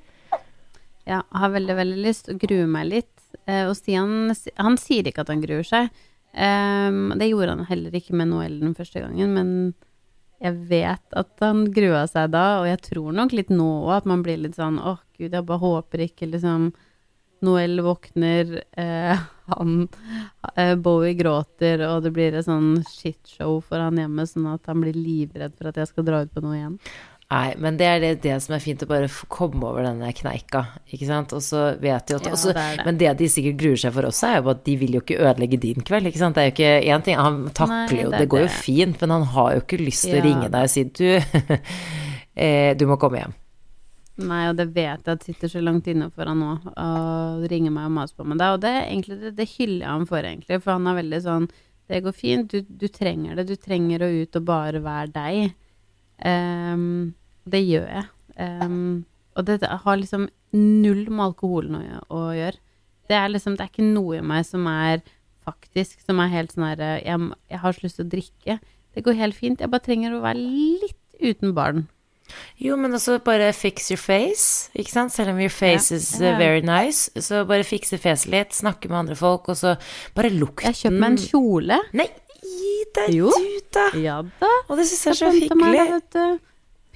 Ja, 1.09 1.23
har 1.33 1.55
veldig, 1.55 1.77
veldig 1.79 2.03
lyst 2.05 2.29
og 2.29 2.41
gruer 2.45 2.69
meg 2.69 2.91
litt. 2.93 3.15
Eh, 3.49 3.65
og 3.65 3.75
Stian, 3.79 4.31
han 4.61 4.79
sier 4.81 5.09
ikke 5.09 5.25
at 5.25 5.33
han 5.33 5.43
gruer 5.43 5.67
seg. 5.67 5.89
Ehm, 6.37 7.13
det 7.19 7.31
gjorde 7.31 7.57
han 7.57 7.69
heller 7.71 7.95
ikke 7.97 8.17
med 8.17 8.31
Noel 8.31 8.59
den 8.61 8.75
første 8.77 9.01
gangen, 9.03 9.33
men 9.35 9.53
jeg 10.39 10.55
vet 10.71 11.17
at 11.19 11.33
han 11.43 11.65
grua 11.75 12.05
seg 12.11 12.31
da, 12.35 12.61
og 12.61 12.69
jeg 12.69 12.83
tror 12.93 13.17
nok 13.17 13.33
litt 13.35 13.49
nå 13.51 13.69
òg 13.89 13.97
at 13.97 14.11
man 14.11 14.23
blir 14.23 14.39
litt 14.39 14.59
sånn 14.59 14.79
åh 14.79 15.01
gud, 15.19 15.33
jeg 15.33 15.49
bare 15.49 15.65
håper 15.65 16.05
ikke 16.05 16.29
liksom 16.31 16.71
Noel 17.43 17.81
våkner, 17.87 18.53
eh, 18.79 19.21
han 19.55 19.75
eh, 20.55 20.75
Bowie 20.77 21.17
gråter, 21.19 21.83
og 21.89 22.05
det 22.05 22.13
blir 22.15 22.35
et 22.35 22.47
sånn 22.47 22.83
shitshow 22.91 23.61
for 23.65 23.83
han 23.83 23.99
hjemme, 23.99 24.27
sånn 24.29 24.51
at 24.53 24.67
han 24.71 24.83
blir 24.85 24.99
livredd 24.99 25.55
for 25.57 25.71
at 25.71 25.79
jeg 25.81 25.91
skal 25.91 26.07
dra 26.07 26.25
ut 26.27 26.35
på 26.35 26.43
noe 26.45 26.59
igjen. 26.59 26.77
Nei, 27.29 27.49
men 27.61 27.77
det 27.77 27.85
er 27.85 27.99
det, 28.01 28.11
det 28.25 28.39
som 28.41 28.55
er 28.57 28.63
fint, 28.65 28.81
å 28.81 28.89
bare 28.89 29.09
komme 29.29 29.61
over 29.69 29.85
denne 29.85 30.09
kneika, 30.17 30.63
ikke 30.89 31.09
sant. 31.11 31.35
Og 31.37 31.43
så 31.45 31.75
vet 31.77 32.07
de 32.09 32.17
at 32.17 32.25
Ja, 32.25 32.33
også, 32.33 32.55
det 32.57 32.63
er 32.63 32.79
det. 32.81 32.87
Men 32.89 33.01
det 33.03 33.11
de 33.19 33.29
sikkert 33.29 33.59
gruer 33.61 33.83
seg 33.83 33.93
for 33.93 34.09
også, 34.09 34.31
er 34.31 34.39
jo 34.39 34.53
at 34.55 34.63
de 34.65 34.77
vil 34.81 34.97
jo 34.97 35.03
ikke 35.05 35.19
ødelegge 35.21 35.59
din 35.61 35.85
kveld, 35.85 36.09
ikke 36.09 36.23
sant. 36.23 36.39
Det 36.39 36.47
er 36.47 36.49
jo 36.49 36.55
ikke 36.55 36.95
én 36.95 37.05
ting, 37.05 37.21
han 37.21 37.37
takler 37.53 38.01
jo, 38.01 38.15
det 38.15 38.23
det 38.23 38.31
går 38.33 38.47
jo 38.47 38.55
fint, 38.63 38.97
men 39.05 39.13
han 39.19 39.29
har 39.35 39.53
jo 39.59 39.67
ikke 39.67 39.81
lyst 39.83 40.09
til 40.09 40.17
å 40.23 40.25
ringe 40.25 40.49
deg 40.57 40.71
og 40.71 40.73
si 40.73 40.87
du, 40.89 41.05
eh, 42.49 42.73
du 42.81 42.89
må 42.89 42.97
komme 42.97 43.21
hjem. 43.21 43.37
Nei, 44.25 44.43
og 44.49 44.57
det 44.59 44.71
vet 44.73 45.05
jeg 45.05 45.15
at 45.21 45.29
sitter 45.29 45.53
så 45.53 45.61
langt 45.63 45.87
inne 45.93 46.09
for 46.11 46.27
han 46.27 46.41
nå, 46.41 46.57
og 46.73 47.45
ringer 47.53 47.77
meg 47.77 47.93
og 47.93 47.97
maser 48.01 48.17
på 48.17 48.25
meg 48.27 48.41
da, 48.41 48.55
og 48.57 48.65
det, 48.65 48.73
egentlig, 48.89 49.21
det, 49.21 49.37
det 49.37 49.51
hyller 49.53 49.85
jeg 49.85 49.93
ham 49.93 50.09
for, 50.09 50.25
egentlig, 50.25 50.63
for 50.65 50.79
han 50.79 50.89
er 50.89 51.03
veldig 51.05 51.25
sånn, 51.29 51.53
det 51.93 52.05
går 52.09 52.17
fint, 52.17 52.57
du, 52.57 52.65
du 52.65 52.89
trenger 52.89 53.37
det, 53.37 53.51
du 53.53 53.57
trenger 53.61 54.09
å 54.09 54.15
ut 54.17 54.41
og 54.41 54.49
bare 54.49 54.81
være 54.81 55.13
deg. 55.13 55.57
Ehm, 56.27 57.15
det 57.49 57.63
gjør 57.67 57.87
jeg. 57.89 58.07
Um, 58.39 59.05
og 59.37 59.47
det 59.47 59.61
har 59.67 59.99
liksom 59.99 60.29
null 60.55 61.05
med 61.11 61.25
alkoholen 61.31 61.77
å, 61.79 62.01
å 62.15 62.23
gjøre. 62.37 62.59
Det 63.09 63.17
er 63.17 63.31
liksom, 63.33 63.57
det 63.57 63.65
er 63.65 63.71
ikke 63.73 63.87
noe 63.89 64.19
i 64.19 64.25
meg 64.25 64.45
som 64.47 64.67
er 64.71 65.01
faktisk, 65.49 66.01
som 66.05 66.21
er 66.21 66.33
helt 66.33 66.53
sånn 66.53 66.67
herre 66.69 66.91
jeg, 67.01 67.29
jeg 67.49 67.61
har 67.63 67.73
så 67.77 67.85
lyst 67.87 67.97
til 68.01 68.07
å 68.07 68.13
drikke. 68.13 68.59
Det 68.95 69.05
går 69.07 69.17
helt 69.21 69.37
fint, 69.39 69.63
jeg 69.63 69.71
bare 69.73 69.85
trenger 69.87 70.17
å 70.17 70.25
være 70.25 70.43
litt 70.43 70.99
uten 71.23 71.55
barn. 71.57 71.87
Jo, 72.61 72.77
men 72.77 72.93
også 72.93 73.17
bare 73.25 73.49
fix 73.57 73.87
your 73.89 74.01
face, 74.01 74.69
ikke 74.77 74.93
sant. 74.93 75.15
Selv 75.15 75.33
om 75.33 75.39
your 75.41 75.53
face 75.55 75.89
Ja. 75.95 75.97
is 75.97 76.11
uh, 76.21 76.35
very 76.37 76.61
nice, 76.61 77.09
så 77.25 77.45
bare 77.49 77.65
fikse 77.65 77.97
fjeset 78.01 78.29
litt, 78.35 78.53
snakke 78.53 78.91
med 78.91 78.99
andre 79.07 79.17
folk, 79.17 79.49
og 79.49 79.57
så 79.57 79.77
bare 80.17 80.29
lukten 80.35 80.69
Jeg 80.69 80.83
kjøper 80.83 81.01
meg 81.01 81.15
en 81.15 81.23
kjole. 81.25 81.79
Nei, 81.97 82.09
gi 82.89 82.99
deg 82.99 83.15
Jo. 83.19 83.31
du, 83.31 83.61
da! 83.75 83.87
Ja 84.01 84.19
da. 84.41 84.51
Og 84.69 84.77
det 84.81 84.87
syns 84.91 85.05
jeg 85.07 85.15
er 85.15 85.19
så 85.21 85.31
meg, 85.57 85.79
hyggelig. 85.79 86.41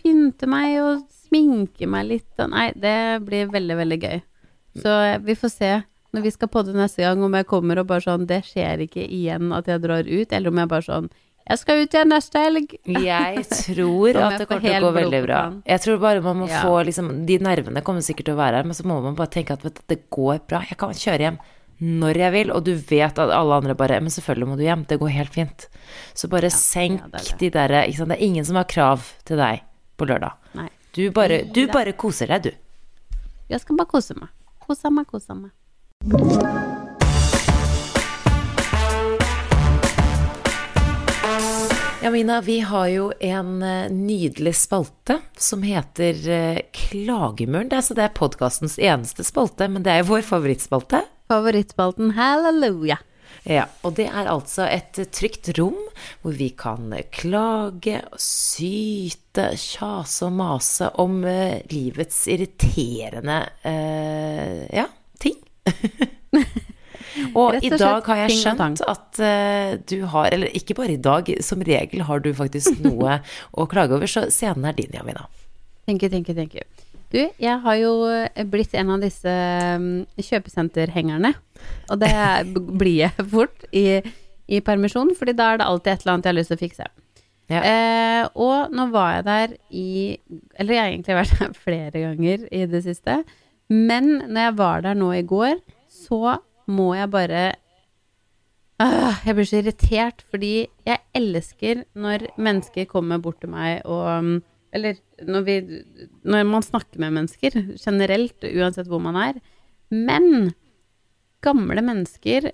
Pynte 0.03 0.49
meg 0.51 0.77
og 0.83 1.03
sminke 1.29 1.87
meg 1.91 2.09
litt. 2.11 2.45
Nei, 2.51 2.69
det 2.75 2.97
blir 3.27 3.51
veldig, 3.53 3.77
veldig 3.79 3.99
gøy. 4.03 4.21
Så 4.83 4.95
vi 5.27 5.35
får 5.39 5.53
se 5.53 5.73
når 6.13 6.25
vi 6.27 6.31
skal 6.35 6.49
podde 6.53 6.75
neste 6.77 7.01
gang, 7.05 7.23
om 7.25 7.33
jeg 7.39 7.47
kommer 7.49 7.79
og 7.81 7.87
bare 7.89 8.05
sånn 8.05 8.27
Det 8.29 8.43
skjer 8.45 8.83
ikke 8.85 9.05
igjen 9.05 9.53
at 9.57 9.69
jeg 9.71 9.81
drar 9.81 10.05
ut, 10.05 10.33
eller 10.33 10.51
om 10.53 10.59
jeg 10.61 10.69
bare 10.69 10.85
sånn 10.85 11.07
Jeg 11.49 11.59
skal 11.59 11.81
ut 11.83 11.95
igjen 11.97 12.11
neste 12.13 12.39
helg. 12.43 12.75
Jeg 12.87 13.45
tror 13.65 14.19
at 14.21 14.37
det 14.43 14.49
kommer 14.51 14.67
til 14.67 14.77
å 14.77 14.91
gå 14.91 14.93
veldig 14.99 15.23
bra. 15.25 15.41
Jeg 15.67 15.81
tror 15.87 15.99
bare 16.03 16.21
man 16.25 16.37
må 16.43 16.49
Ja. 16.51 16.61
få 16.67 16.83
liksom 16.89 17.25
De 17.27 17.39
nervene 17.43 17.83
kommer 17.83 18.05
sikkert 18.05 18.29
til 18.29 18.35
å 18.37 18.43
være 18.43 18.61
her, 18.61 18.69
men 18.69 18.77
så 18.77 18.85
må 18.87 19.01
man 19.03 19.17
bare 19.19 19.33
tenke 19.39 19.57
at 19.57 19.65
vet 19.65 19.81
du, 19.81 19.83
det 19.95 20.03
går 20.13 20.43
bra. 20.49 20.61
Jeg 20.69 20.79
kan 20.79 20.93
kjøre 20.93 21.27
hjem 21.29 21.39
når 21.83 22.19
jeg 22.21 22.33
vil, 22.37 22.53
og 22.55 22.63
du 22.63 22.75
vet 22.77 23.19
at 23.19 23.33
alle 23.35 23.57
andre 23.59 23.75
bare 23.75 23.99
Men 24.01 24.13
selvfølgelig 24.15 24.49
må 24.49 24.57
du 24.57 24.63
hjem. 24.63 24.85
Det 24.87 25.01
går 25.01 25.15
helt 25.17 25.35
fint. 25.35 25.67
Så 26.15 26.29
bare 26.31 26.51
senk 26.55 27.01
ja, 27.01 27.09
det 27.11 27.25
det. 27.25 27.39
de 27.41 27.51
derre 27.57 27.87
Ikke 27.89 27.99
sant. 27.99 28.13
Det 28.15 28.19
er 28.21 28.27
ingen 28.29 28.47
som 28.47 28.61
har 28.61 28.69
krav 28.71 29.09
til 29.27 29.41
deg 29.43 29.65
på 29.99 30.07
lørdag. 30.07 30.39
Nei. 30.59 30.69
Du 30.95 31.03
bare, 31.11 31.43
du 31.49 31.67
bare 31.73 31.97
koser 31.99 32.31
deg, 32.31 32.47
du. 32.47 32.53
Jeg 33.51 33.65
skal 33.65 33.77
bare 33.81 33.91
kose 33.91 34.15
meg. 34.15 34.31
Kose 34.63 34.93
meg, 34.95 35.09
kose 35.11 35.35
meg. 35.35 35.51
Ja, 42.03 42.11
Mina, 42.11 42.41
vi 42.43 42.61
har 42.67 42.87
jo 42.91 43.13
en 43.23 43.63
eh, 43.63 43.91
nydelig 43.91 44.57
spalte 44.59 45.21
som 45.39 45.63
heter 45.63 46.23
eh, 46.35 46.61
Klagemuren. 46.75 47.69
Det 47.71 47.79
er, 47.79 47.85
så 47.87 47.95
det 47.95 48.07
er 48.07 48.17
podkastens 48.17 48.75
eneste 48.79 49.23
spalte, 49.27 49.69
men 49.71 49.87
det 49.87 49.93
er 49.93 50.03
jo 50.03 50.09
vår 50.11 50.25
favorittspalte. 50.27 51.05
Favorittspalten 51.33 52.13
Halleluja. 52.19 52.99
Ja, 53.49 53.65
og 53.83 53.97
det 53.99 54.05
er 54.07 54.29
altså 54.31 54.69
et 54.71 55.01
trygt 55.15 55.49
rom 55.59 55.79
hvor 56.23 56.35
vi 56.39 56.53
kan 56.59 56.93
klage, 57.15 58.03
syte, 58.21 59.49
kjase 59.59 60.29
og 60.29 60.37
mase 60.39 60.91
om 61.03 61.23
uh, 61.27 61.57
livets 61.73 62.21
irriterende 62.31 63.41
uh, 63.65 64.61
ja, 64.71 64.87
ting. 65.23 65.41
og 67.35 67.43
og 67.43 67.59
i 67.59 67.73
dag 67.73 68.07
har 68.07 68.23
jeg 68.23 68.39
skjønt 68.39 68.85
at 68.87 69.23
uh, 69.25 69.75
du 69.91 69.99
har, 70.13 70.31
eller 70.31 70.55
ikke 70.55 70.79
bare 70.79 70.95
i 70.95 71.03
dag, 71.03 71.35
som 71.43 71.65
regel 71.67 72.07
har 72.07 72.23
du 72.23 72.31
faktisk 72.37 72.79
noe 72.85 73.19
å 73.59 73.67
klage 73.67 73.99
over, 73.99 74.07
så 74.07 74.29
scenen 74.31 74.71
er 74.71 74.79
din, 74.79 74.95
Jamina. 74.95 75.27
Thank 75.89 76.05
you, 76.05 76.13
thank 76.13 76.31
you, 76.31 76.39
thank 76.39 76.55
you. 76.55 76.63
Du, 77.13 77.21
jeg 77.21 77.61
har 77.65 77.77
jo 77.77 77.93
eh, 78.09 78.45
blitt 78.49 78.73
en 78.79 78.95
av 78.95 79.03
disse 79.05 79.29
mm, 79.29 80.17
kjøpesenterhengerne. 80.17 81.35
Og 81.93 82.01
det 82.01 82.13
blir 82.57 83.03
jeg 83.05 83.27
fort 83.35 83.67
i, 83.69 84.01
i 84.49 84.63
permisjon, 84.65 85.13
fordi 85.19 85.37
da 85.37 85.53
er 85.53 85.61
det 85.61 85.69
alltid 85.69 85.93
et 85.93 86.05
eller 86.05 86.15
annet 86.15 86.29
jeg 86.29 86.33
har 86.33 86.39
lyst 86.41 86.53
til 86.55 86.61
å 86.61 86.63
fikse. 86.63 86.91
Ja. 87.53 87.61
Eh, 87.69 88.25
og 88.41 88.73
nå 88.73 88.87
var 88.95 89.17
jeg 89.17 89.25
der 89.27 89.51
i 89.77 89.89
Eller 90.57 90.73
jeg 90.73 90.81
har 90.81 90.93
egentlig 90.93 91.17
vært 91.19 91.41
der 91.41 91.57
flere 91.67 92.05
ganger 92.07 92.47
i 92.49 92.63
det 92.71 92.85
siste. 92.87 93.19
Men 93.73 94.15
når 94.29 94.47
jeg 94.47 94.55
var 94.61 94.87
der 94.87 94.97
nå 94.97 95.11
i 95.17 95.27
går, 95.27 95.59
så 95.93 96.39
må 96.73 96.93
jeg 96.95 97.11
bare 97.13 97.43
øh, 98.81 99.19
jeg 99.27 99.37
blir 99.37 99.49
så 99.49 99.61
irritert, 99.61 100.25
fordi 100.31 100.55
jeg 100.87 101.03
elsker 101.19 101.85
når 101.93 102.31
mennesker 102.41 102.89
kommer 102.89 103.21
bort 103.21 103.43
til 103.43 103.53
meg 103.53 103.83
og 103.85 104.07
um, 104.09 104.35
Eller 104.73 104.97
når, 105.21 105.45
vi, 105.47 105.57
når 106.25 106.49
man 106.49 106.65
snakker 106.65 107.01
med 107.03 107.15
mennesker 107.19 107.57
generelt, 107.77 108.45
uansett 108.49 108.89
hvor 108.89 109.03
man 109.05 109.19
er. 109.21 109.39
Men 109.93 110.53
gamle 111.45 111.85
mennesker 111.85 112.51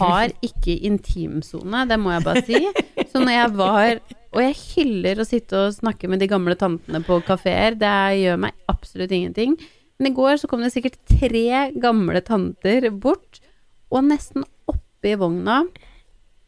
har 0.00 0.34
ikke 0.48 0.74
intimsone, 0.88 1.84
det 1.86 1.98
må 2.02 2.14
jeg 2.16 2.26
bare 2.26 2.44
si. 2.46 2.60
Så 3.12 3.22
når 3.22 3.36
jeg 3.36 3.56
var 3.60 3.98
Og 4.36 4.42
jeg 4.42 4.56
hyller 4.74 5.20
å 5.22 5.24
sitte 5.24 5.56
og 5.56 5.76
snakke 5.78 6.10
med 6.12 6.20
de 6.20 6.28
gamle 6.28 6.52
tantene 6.60 7.00
på 7.06 7.22
kafeer, 7.24 7.78
det 7.78 7.92
gjør 8.20 8.42
meg 8.42 8.58
absolutt 8.68 9.14
ingenting. 9.14 9.54
Men 9.96 10.10
i 10.10 10.16
går 10.16 10.36
så 10.42 10.50
kom 10.50 10.60
det 10.60 10.74
sikkert 10.74 10.98
tre 11.08 11.70
gamle 11.80 12.20
tanter 12.20 12.90
bort, 12.92 13.40
og 13.88 14.04
nesten 14.10 14.44
oppi 14.68 15.14
vogna, 15.16 15.62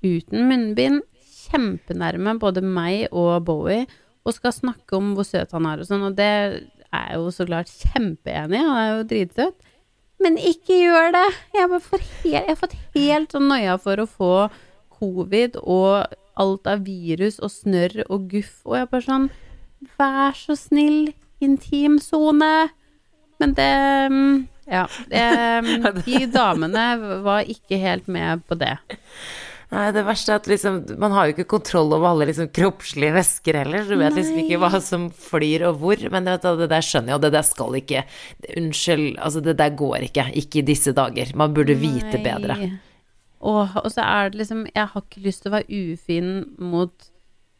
uten 0.05 0.51
munnbind, 0.51 1.01
kjempenærme 1.49 2.37
både 2.43 2.61
meg 2.61 3.07
og 3.09 3.47
Bowie, 3.47 3.87
og 4.27 4.35
skal 4.37 4.55
snakke 4.55 4.99
om 4.99 5.15
hvor 5.17 5.27
søt 5.27 5.55
han 5.55 5.67
er 5.71 5.83
og 5.83 5.89
sånn, 5.89 6.07
og 6.11 6.17
det 6.19 6.29
er 6.29 6.59
jeg 6.89 7.19
jo 7.19 7.33
så 7.35 7.47
klart 7.49 7.73
kjempeenig 7.73 8.63
han 8.65 8.79
er 8.81 8.89
jo 8.91 9.09
dritsøt. 9.11 9.67
Men 10.19 10.39
ikke 10.41 10.81
gjør 10.81 11.13
det! 11.15 11.27
Jeg, 11.55 11.69
har 11.69 12.57
fått 12.59 12.79
helt 12.97 13.35
sånn 13.35 13.51
noia 13.51 13.77
for 13.79 14.03
å 14.03 14.09
få 14.11 14.33
covid 14.99 15.61
og 15.63 16.17
alt 16.39 16.71
av 16.71 16.83
virus 16.87 17.39
og 17.43 17.53
snørr 17.55 18.03
og 18.09 18.27
guff, 18.33 18.57
og 18.67 18.79
jeg 18.79 18.87
er 18.87 18.91
bare 18.95 19.07
sånn 19.07 19.29
Vær 19.99 20.35
så 20.35 20.57
snill, 20.59 21.13
intimsone! 21.45 22.71
Men 23.39 23.55
det 23.55 23.73
Ja. 24.67 24.89
Det, 25.07 25.23
de 26.09 26.25
damene 26.35 26.87
var 27.23 27.47
ikke 27.47 27.79
helt 27.79 28.11
med 28.11 28.43
på 28.51 28.59
det. 28.59 28.75
Nei, 29.69 29.89
det 29.93 30.01
verste 30.07 30.33
er 30.33 30.39
at 30.41 30.47
liksom, 30.49 30.79
man 31.01 31.13
har 31.13 31.27
jo 31.29 31.35
ikke 31.35 31.51
kontroll 31.51 31.91
over 31.93 32.09
alle 32.09 32.31
liksom 32.31 32.49
kroppslige 32.57 33.13
væsker 33.13 33.59
heller, 33.61 33.83
så 33.85 33.93
du 33.93 34.01
vet 34.01 34.15
liksom 34.17 34.39
ikke 34.41 34.61
hva 34.63 34.81
som 34.81 35.09
flyr 35.13 35.67
og 35.69 35.83
hvor. 35.83 36.05
Men 36.15 36.31
vet 36.31 36.47
det 36.63 36.71
der 36.73 36.87
skjønner 36.87 37.13
jeg, 37.13 37.19
og 37.19 37.25
det 37.27 37.33
der 37.35 37.45
skal 37.45 37.77
ikke 37.77 38.05
Unnskyld, 38.57 39.19
altså 39.21 39.43
det 39.45 39.59
der 39.61 39.75
går 39.77 40.07
ikke. 40.09 40.25
Ikke 40.41 40.63
i 40.63 40.69
disse 40.71 40.95
dager. 40.97 41.35
Man 41.37 41.53
burde 41.57 41.77
vite 41.77 42.17
Nei. 42.17 42.25
bedre. 42.25 42.57
Og, 43.45 43.77
og 43.85 43.91
så 43.93 44.03
er 44.03 44.33
det 44.33 44.41
liksom 44.41 44.65
Jeg 44.73 44.89
har 44.91 45.05
ikke 45.05 45.23
lyst 45.23 45.45
til 45.45 45.53
å 45.53 45.57
være 45.59 45.83
ufin 45.83 46.33
mot 46.59 47.11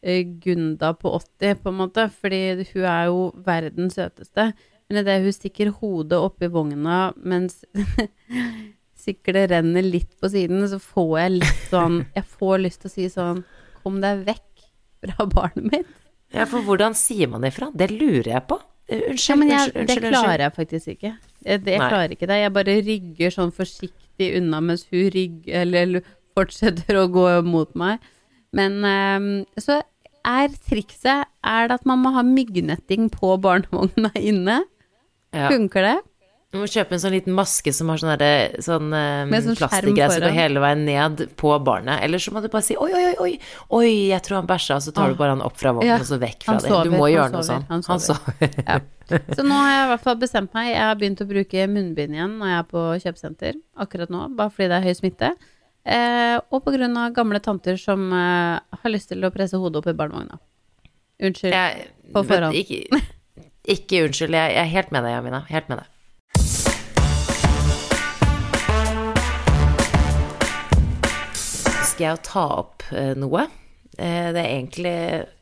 eh, 0.01 0.25
Gunda 0.41 0.91
på 0.97 1.13
80, 1.13 1.61
på 1.61 1.71
en 1.71 1.79
måte, 1.83 2.09
fordi 2.09 2.41
hun 2.73 2.89
er 2.89 3.05
jo 3.11 3.21
verdens 3.45 3.99
søteste. 4.01 4.49
Men 4.89 5.03
idet 5.03 5.21
hun 5.21 5.35
stikker 5.37 5.75
hodet 5.77 6.17
oppi 6.17 6.49
vogna 6.49 7.11
mens 7.21 7.61
siklet 8.99 9.49
renner 9.51 9.85
litt 9.85 10.11
på 10.19 10.29
siden, 10.31 10.63
så 10.71 10.79
får 10.83 11.13
jeg 11.21 11.35
litt 11.39 11.65
sånn 11.71 12.01
Jeg 12.17 12.25
får 12.39 12.61
lyst 12.65 12.83
til 12.83 12.91
å 12.91 12.93
si 12.93 13.07
sånn 13.13 13.43
Kom 13.83 14.01
deg 14.03 14.25
vekk 14.27 14.65
fra 14.99 15.25
barnet 15.31 15.69
mitt. 15.71 15.91
Ja, 16.35 16.43
for 16.49 16.61
hvordan 16.67 16.93
sier 16.97 17.29
man 17.31 17.45
ifra? 17.47 17.69
Det 17.73 17.87
lurer 17.93 18.27
jeg 18.35 18.43
på. 18.49 18.57
Unnskyld, 18.89 19.29
Ja, 19.29 19.35
men 19.39 19.51
jeg, 19.53 19.59
unnskyld, 19.59 19.73
det 19.73 19.79
unnskyld. 19.79 20.03
unnskyld. 20.03 20.15
klarer 20.17 20.43
jeg 20.43 20.53
faktisk 20.57 20.91
ikke. 20.93 21.11
Jeg, 21.45 21.61
det, 21.63 21.73
jeg 21.75 21.79
klarer 21.85 22.13
ikke 22.15 22.27
det. 22.29 22.39
Jeg 22.41 22.53
bare 22.57 22.75
rygger 22.89 23.33
sånn 23.35 23.53
forsiktig 23.55 24.29
unna 24.41 24.59
mens 24.65 24.83
hun 24.91 25.07
rygger 25.15 25.61
eller 25.63 26.03
fortsetter 26.37 26.99
å 26.99 27.05
gå 27.13 27.25
mot 27.47 27.71
meg. 27.79 28.03
Men 28.55 28.79
um, 28.83 29.29
så 29.61 29.79
er 30.27 30.51
trikset 30.67 31.29
er 31.47 31.69
det 31.69 31.79
at 31.79 31.87
man 31.87 32.01
må 32.03 32.11
ha 32.17 32.23
myggnetting 32.25 33.07
på 33.13 33.35
barnevogna 33.41 34.11
inne. 34.19 34.59
Ja. 35.31 35.47
Funker 35.53 35.85
det? 35.85 35.97
Du 36.49 36.57
må 36.57 36.65
kjøpe 36.65 36.95
en 36.97 37.01
sånn 37.03 37.13
liten 37.13 37.35
maske 37.37 37.69
som 37.77 37.91
har 37.91 37.99
sånn, 38.01 38.09
derre- 38.17 38.61
sånn 38.65 38.87
um, 38.89 39.33
sånn 39.35 39.57
plastikkgreie 39.59 40.07
som 40.15 40.23
går 40.23 40.33
hele 40.33 40.61
veien 40.63 40.79
ned 40.87 41.19
på 41.37 41.51
barnet. 41.61 42.01
Eller 42.01 42.17
så 42.23 42.33
må 42.33 42.41
du 42.41 42.47
bare 42.49 42.65
si 42.65 42.73
oi, 42.73 42.87
oi, 42.89 43.11
oi, 43.21 43.33
oi, 43.77 43.89
jeg 44.09 44.23
tror 44.25 44.39
han 44.39 44.47
bæsja, 44.49 44.79
og 44.79 44.85
så 44.87 44.93
tar 44.95 45.13
du 45.13 45.19
bare 45.19 45.35
han 45.35 45.43
opp 45.45 45.59
fra 45.61 45.75
vognen 45.77 45.91
Ja, 45.91 45.99
og 46.01 46.07
så 46.09 46.17
vekk 46.17 46.47
fra 46.47 46.55
det. 46.63 46.71
Du 46.89 46.95
må 46.95 47.11
gjøre 47.11 47.29
noe 47.35 47.45
sover, 47.45 47.61
sånn. 47.61 47.67
han 47.69 47.85
Han 47.85 48.01
sover. 48.01 48.33
sover. 48.33 48.63
Ja. 48.65 48.79
Så 49.37 49.41
nå 49.41 49.55
har 49.57 49.69
jeg 49.73 49.85
i 49.85 49.89
hvert 49.89 50.03
fall 50.05 50.17
bestemt 50.21 50.51
meg. 50.53 50.67
Jeg 50.69 50.83
har 50.85 50.97
begynt 51.01 51.21
å 51.23 51.25
bruke 51.25 51.63
munnbind 51.65 52.13
igjen 52.13 52.35
når 52.37 52.51
jeg 52.51 52.57
er 52.59 52.67
på 52.69 52.83
kjøpesenter 53.05 53.55
akkurat 53.85 54.11
nå, 54.13 54.25
bare 54.37 54.53
fordi 54.53 54.67
det 54.69 54.77
er 54.77 54.85
høy 54.85 54.97
smitte. 54.99 55.29
Eh, 55.89 56.35
og 56.53 56.67
av 56.69 57.13
gamle 57.15 57.39
tanter 57.41 57.77
som 57.81 58.03
eh, 58.13 58.59
har 58.83 58.93
lyst 58.93 59.09
til 59.09 59.25
å 59.25 59.31
presse 59.33 59.57
hodet 59.57 59.81
opp 59.81 59.89
i 59.89 59.95
barnevogna. 59.97 60.37
Unnskyld. 61.25 61.53
Jeg, 61.57 61.87
På 62.13 62.21
forhånd. 62.25 62.53
Ikke, 62.57 63.01
ikke 63.65 64.03
unnskyld, 64.05 64.37
jeg, 64.37 64.53
jeg 64.59 64.65
er 64.65 64.73
helt 64.77 64.93
med 64.93 65.05
deg, 65.05 65.15
Jamina. 65.17 65.41
Helt 65.49 65.73
med 65.73 65.81
deg. 65.81 65.89
Skal 71.99 72.13
jeg 72.13 72.15
å 72.15 72.23
ta 72.23 72.41
opp 72.61 72.83
eh, 72.95 73.09
noe? 73.19 73.41
Eh, 73.99 74.29
det 74.31 74.39
er 74.39 74.53
egentlig 74.53 74.91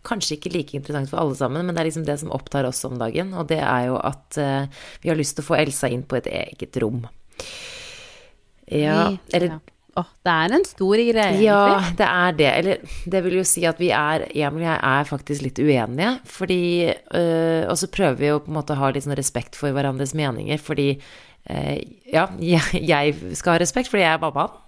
kanskje 0.08 0.40
ikke 0.40 0.50
like 0.56 0.74
interessant 0.74 1.12
for 1.12 1.22
alle 1.22 1.36
sammen, 1.38 1.68
men 1.68 1.76
det 1.78 1.84
er 1.84 1.88
liksom 1.92 2.08
det 2.08 2.16
som 2.18 2.32
opptar 2.34 2.66
oss 2.66 2.80
om 2.88 2.96
dagen, 2.98 3.30
og 3.38 3.52
det 3.52 3.60
er 3.62 3.84
jo 3.92 4.00
at 4.02 4.40
eh, 4.42 4.66
vi 5.04 5.12
har 5.12 5.20
lyst 5.20 5.38
til 5.38 5.46
å 5.46 5.48
få 5.52 5.60
Elsa 5.60 5.92
inn 5.94 6.02
på 6.02 6.18
et 6.18 6.32
eget 6.32 6.80
rom. 6.82 7.04
Ja, 8.74 9.12
eller 9.38 9.52
ja. 9.52 9.60
Åh, 10.02 10.10
det 10.26 10.34
er 10.34 10.56
en 10.58 10.66
stor 10.66 11.04
greie, 11.12 11.38
ja, 11.46 11.62
det 12.02 12.10
er 12.10 12.42
det. 12.42 12.50
Eller 12.64 12.98
det 13.14 13.22
vil 13.28 13.38
jo 13.38 13.46
si 13.46 13.68
at 13.70 13.78
vi 13.82 13.92
er 13.94 14.26
Emil 14.32 14.66
og 14.66 14.68
jeg 14.72 14.82
er 14.90 15.08
faktisk 15.12 15.46
litt 15.46 15.62
uenige. 15.62 16.12
Fordi 16.30 16.60
øh, 16.90 17.64
Og 17.70 17.78
så 17.82 17.90
prøver 17.94 18.18
vi 18.18 18.30
jo 18.30 18.42
på 18.42 18.50
en 18.50 18.58
måte 18.58 18.74
å 18.74 18.82
ha 18.82 18.92
litt 18.94 19.06
sånn 19.06 19.18
respekt 19.18 19.58
for 19.58 19.74
hverandres 19.74 20.14
meninger. 20.18 20.62
Fordi 20.62 20.92
øh, 20.98 21.78
ja, 22.14 22.28
jeg, 22.38 22.82
jeg 22.94 23.38
skal 23.38 23.56
ha 23.56 23.64
respekt 23.66 23.94
fordi 23.94 24.06
jeg 24.06 24.18
er 24.18 24.22
mammaen. 24.26 24.64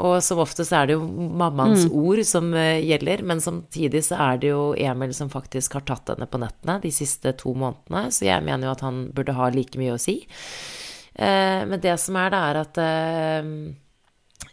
Og 0.00 0.16
som 0.24 0.40
oftest 0.40 0.72
er 0.72 0.88
det 0.88 0.96
jo 0.96 1.04
mammaens 1.04 1.84
ord 1.90 2.22
som 2.28 2.52
øh, 2.56 2.78
gjelder, 2.80 3.24
men 3.28 3.42
samtidig 3.44 4.04
så 4.06 4.20
er 4.30 4.40
det 4.40 4.52
jo 4.54 4.62
Emil 4.78 5.12
som 5.16 5.30
faktisk 5.32 5.76
har 5.76 5.84
tatt 5.88 6.14
henne 6.14 6.28
på 6.30 6.40
nettene 6.40 6.78
de 6.82 6.92
siste 6.94 7.34
to 7.40 7.52
månedene, 7.52 8.06
så 8.14 8.28
jeg 8.30 8.46
mener 8.46 8.68
jo 8.70 8.76
at 8.76 8.86
han 8.86 9.04
burde 9.12 9.36
ha 9.36 9.50
like 9.52 9.80
mye 9.80 9.96
å 9.96 10.00
si. 10.00 10.22
Eh, 11.14 11.60
men 11.68 11.80
det 11.84 11.98
som 12.00 12.16
er, 12.16 12.32
det 12.32 12.40
er 12.48 12.60
at 12.62 12.80
eh, 12.80 13.50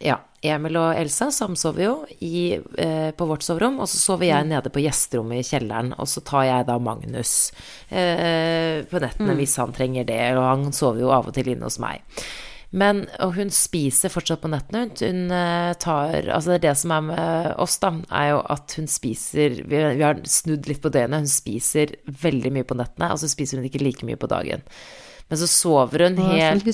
ja, 0.00 0.18
Emil 0.40 0.78
og 0.80 0.96
Elsa 0.96 1.28
samsover 1.34 1.84
jo 1.84 1.94
i, 2.24 2.54
eh, 2.56 3.10
på 3.12 3.26
vårt 3.28 3.44
soverom, 3.44 3.80
og 3.80 3.88
så 3.88 3.98
sover 4.00 4.30
jeg 4.30 4.48
nede 4.48 4.72
på 4.72 4.80
gjesterommet 4.80 5.42
i 5.42 5.48
kjelleren, 5.48 5.92
og 5.98 6.08
så 6.08 6.22
tar 6.24 6.46
jeg 6.48 6.68
da 6.70 6.78
Magnus 6.80 7.34
eh, 7.88 8.80
på 8.88 9.02
nettene 9.02 9.36
hvis 9.36 9.58
han 9.60 9.74
trenger 9.76 10.08
det, 10.08 10.22
og 10.38 10.46
han 10.46 10.72
sover 10.72 11.04
jo 11.04 11.12
av 11.12 11.28
og 11.28 11.36
til 11.36 11.52
inne 11.52 11.68
hos 11.68 11.80
meg. 11.82 12.00
Men, 12.72 13.00
og 13.18 13.32
hun 13.34 13.48
spiser 13.50 14.12
fortsatt 14.14 14.42
på 14.44 14.50
nettene. 14.52 14.84
Hun, 14.86 14.92
hun 15.02 15.32
eh, 15.34 15.72
tar 15.82 16.28
Altså, 16.30 16.52
det 16.52 16.58
er 16.60 16.66
det 16.68 16.74
som 16.78 16.92
er 16.94 17.00
med 17.08 17.54
oss, 17.58 17.78
da, 17.82 17.90
er 18.14 18.28
jo 18.30 18.40
at 18.54 18.76
hun 18.78 18.86
spiser 18.86 19.56
Vi, 19.66 19.80
vi 19.98 20.04
har 20.06 20.20
snudd 20.22 20.68
litt 20.70 20.82
på 20.84 20.92
døgnet. 20.94 21.24
Hun 21.24 21.32
spiser 21.32 21.96
veldig 22.06 22.52
mye 22.54 22.68
på 22.68 22.78
nettene, 22.78 23.10
og 23.10 23.18
så 23.18 23.30
spiser 23.32 23.58
hun 23.58 23.66
ikke 23.66 23.82
like 23.82 24.06
mye 24.06 24.20
på 24.22 24.30
dagen. 24.30 24.62
Men 25.30 25.38
så 25.42 25.46
sover 25.50 26.06
hun 26.06 26.16
Å, 26.18 26.28
sånn 26.28 26.38
helt 26.38 26.64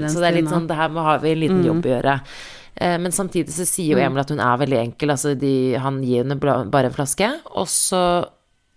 en 0.00 0.10
Så 0.10 0.18
det 0.22 0.28
er 0.32 0.36
litt 0.40 0.50
sånn 0.50 0.66
Det 0.70 0.76
her 0.82 0.88
må- 0.94 1.06
har 1.06 1.18
vi 1.22 1.32
en 1.32 1.40
liten 1.40 1.64
jobb 1.66 1.86
å 1.86 1.94
gjøre. 1.94 2.20
Eh, 2.76 2.98
Men 2.98 3.12
samtidig 3.12 3.50
så 3.54 3.66
sier 3.66 3.94
jo 3.94 4.02
Emil 4.02 4.20
at 4.22 4.30
hun 4.30 4.40
er 4.40 4.58
veldig 4.58 4.78
enkel. 4.88 5.10
Altså 5.14 5.38
de, 5.38 5.74
han 5.78 6.02
gir 6.02 6.24
henne 6.24 6.38
bare 6.70 6.86
en 6.90 6.92
flaske, 6.98 7.30
og 7.54 7.66
så 7.70 8.26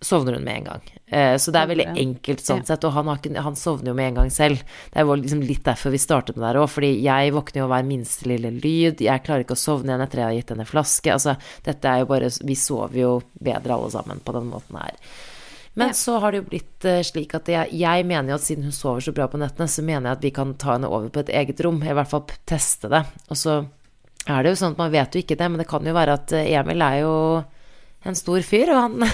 sovner 0.06 0.38
hun 0.38 0.44
med 0.46 0.60
en 0.60 0.68
gang. 0.70 0.82
Eh, 1.08 1.36
Så 1.42 1.52
det 1.54 1.60
er 1.64 1.68
veldig 1.72 1.88
enkelt 2.02 2.42
sånn 2.46 2.62
Ja. 2.64 2.70
sett, 2.72 2.84
og 2.88 2.94
han, 2.94 3.08
har 3.10 3.18
ikke, 3.18 3.42
han 3.42 3.56
sovner 3.60 3.92
jo 3.92 3.94
med 3.98 4.08
en 4.12 4.20
gang 4.22 4.30
selv. 4.34 4.62
Det 4.94 5.06
var 5.06 5.18
liksom 5.18 5.42
litt 5.42 5.64
derfor 5.66 5.92
vi 5.92 5.98
startet 6.02 6.36
med 6.38 6.44
det 6.46 6.52
her 6.54 6.62
òg, 6.64 6.70
fordi 6.70 6.92
jeg 7.04 7.34
våkner 7.34 7.62
jo 7.62 7.68
av 7.68 7.74
hver 7.76 7.86
minste 7.90 8.26
lille 8.30 8.52
lyd, 8.56 9.02
jeg 9.02 9.24
klarer 9.26 9.44
ikke 9.46 9.58
å 9.58 9.64
sovne 9.66 9.92
igjen 9.94 10.02
etter 10.06 10.22
jeg 10.22 10.26
har 10.30 10.38
gitt 10.40 10.50
henne 10.56 10.66
flaske. 10.70 11.12
Altså, 11.14 11.36
dette 11.64 11.86
er 11.86 12.00
jo 12.06 12.06
bare 12.14 12.30
Vi 12.46 12.56
sover 12.56 12.96
jo 13.02 13.14
bedre 13.42 13.74
alle 13.74 13.90
sammen 13.92 14.20
på 14.24 14.34
den 14.34 14.50
måten 14.50 14.78
her. 14.78 14.94
Men 15.78 15.88
Ja. 15.90 15.94
så 15.94 16.20
har 16.22 16.32
det 16.32 16.38
jo 16.44 16.50
blitt 16.50 16.86
eh, 16.86 17.02
slik 17.04 17.34
at 17.36 17.46
jeg, 17.52 17.70
jeg 17.74 18.06
mener 18.06 18.30
jo 18.30 18.36
at 18.36 18.42
siden 18.48 18.64
hun 18.64 18.72
sover 18.72 19.02
så 19.02 19.12
bra 19.14 19.28
på 19.28 19.38
nettene, 19.38 19.68
så 19.68 19.84
mener 19.84 20.10
jeg 20.10 20.18
at 20.18 20.22
vi 20.24 20.32
kan 20.32 20.54
ta 20.56 20.72
henne 20.78 20.88
over 20.88 21.10
på 21.10 21.20
et 21.20 21.30
eget 21.36 21.60
rom, 21.66 21.82
i 21.84 21.92
hvert 21.92 22.08
fall 22.08 22.24
teste 22.48 22.88
det. 22.90 23.04
Og 23.30 23.36
så 23.36 23.66
er 24.28 24.42
det 24.44 24.54
jo 24.56 24.62
sånn 24.66 24.72
at 24.72 24.78
man 24.78 24.92
vet 24.92 25.12
jo 25.14 25.20
ikke 25.22 25.36
det, 25.38 25.50
men 25.52 25.58
det 25.60 25.68
kan 25.68 25.84
jo 25.86 25.94
være 25.94 26.14
at 26.14 26.32
eh, 26.32 26.48
Emil 26.58 26.82
er 26.82 27.02
jo 27.02 27.44
en 28.06 28.18
stor 28.18 28.44
fyr, 28.46 28.70
og 28.74 28.78
han, 28.78 29.06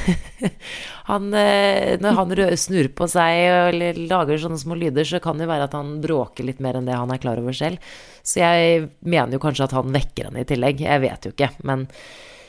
han 1.12 1.27
eh, 1.38 1.95
Når 2.01 2.17
han 2.17 2.34
snur 2.60 2.89
på 2.95 3.08
seg 3.12 3.43
eller 3.71 3.99
lager 4.10 4.41
sånne 4.41 4.60
små 4.60 4.75
lyder, 4.80 5.08
så 5.08 5.21
kan 5.23 5.39
det 5.39 5.47
være 5.49 5.69
at 5.69 5.77
han 5.77 5.95
bråker 6.04 6.47
litt 6.47 6.60
mer 6.63 6.80
enn 6.80 6.89
det 6.89 6.97
han 6.97 7.13
er 7.13 7.21
klar 7.23 7.39
over 7.39 7.56
selv. 7.56 7.80
Så 8.23 8.43
jeg 8.43 8.89
mener 8.99 9.38
jo 9.38 9.43
kanskje 9.43 9.69
at 9.69 9.75
han 9.77 9.95
vekker 9.95 10.30
henne 10.30 10.43
i 10.43 10.49
tillegg. 10.49 10.84
Jeg 10.84 11.04
vet 11.06 11.27
jo 11.27 11.34
ikke, 11.34 11.51
men 11.67 11.88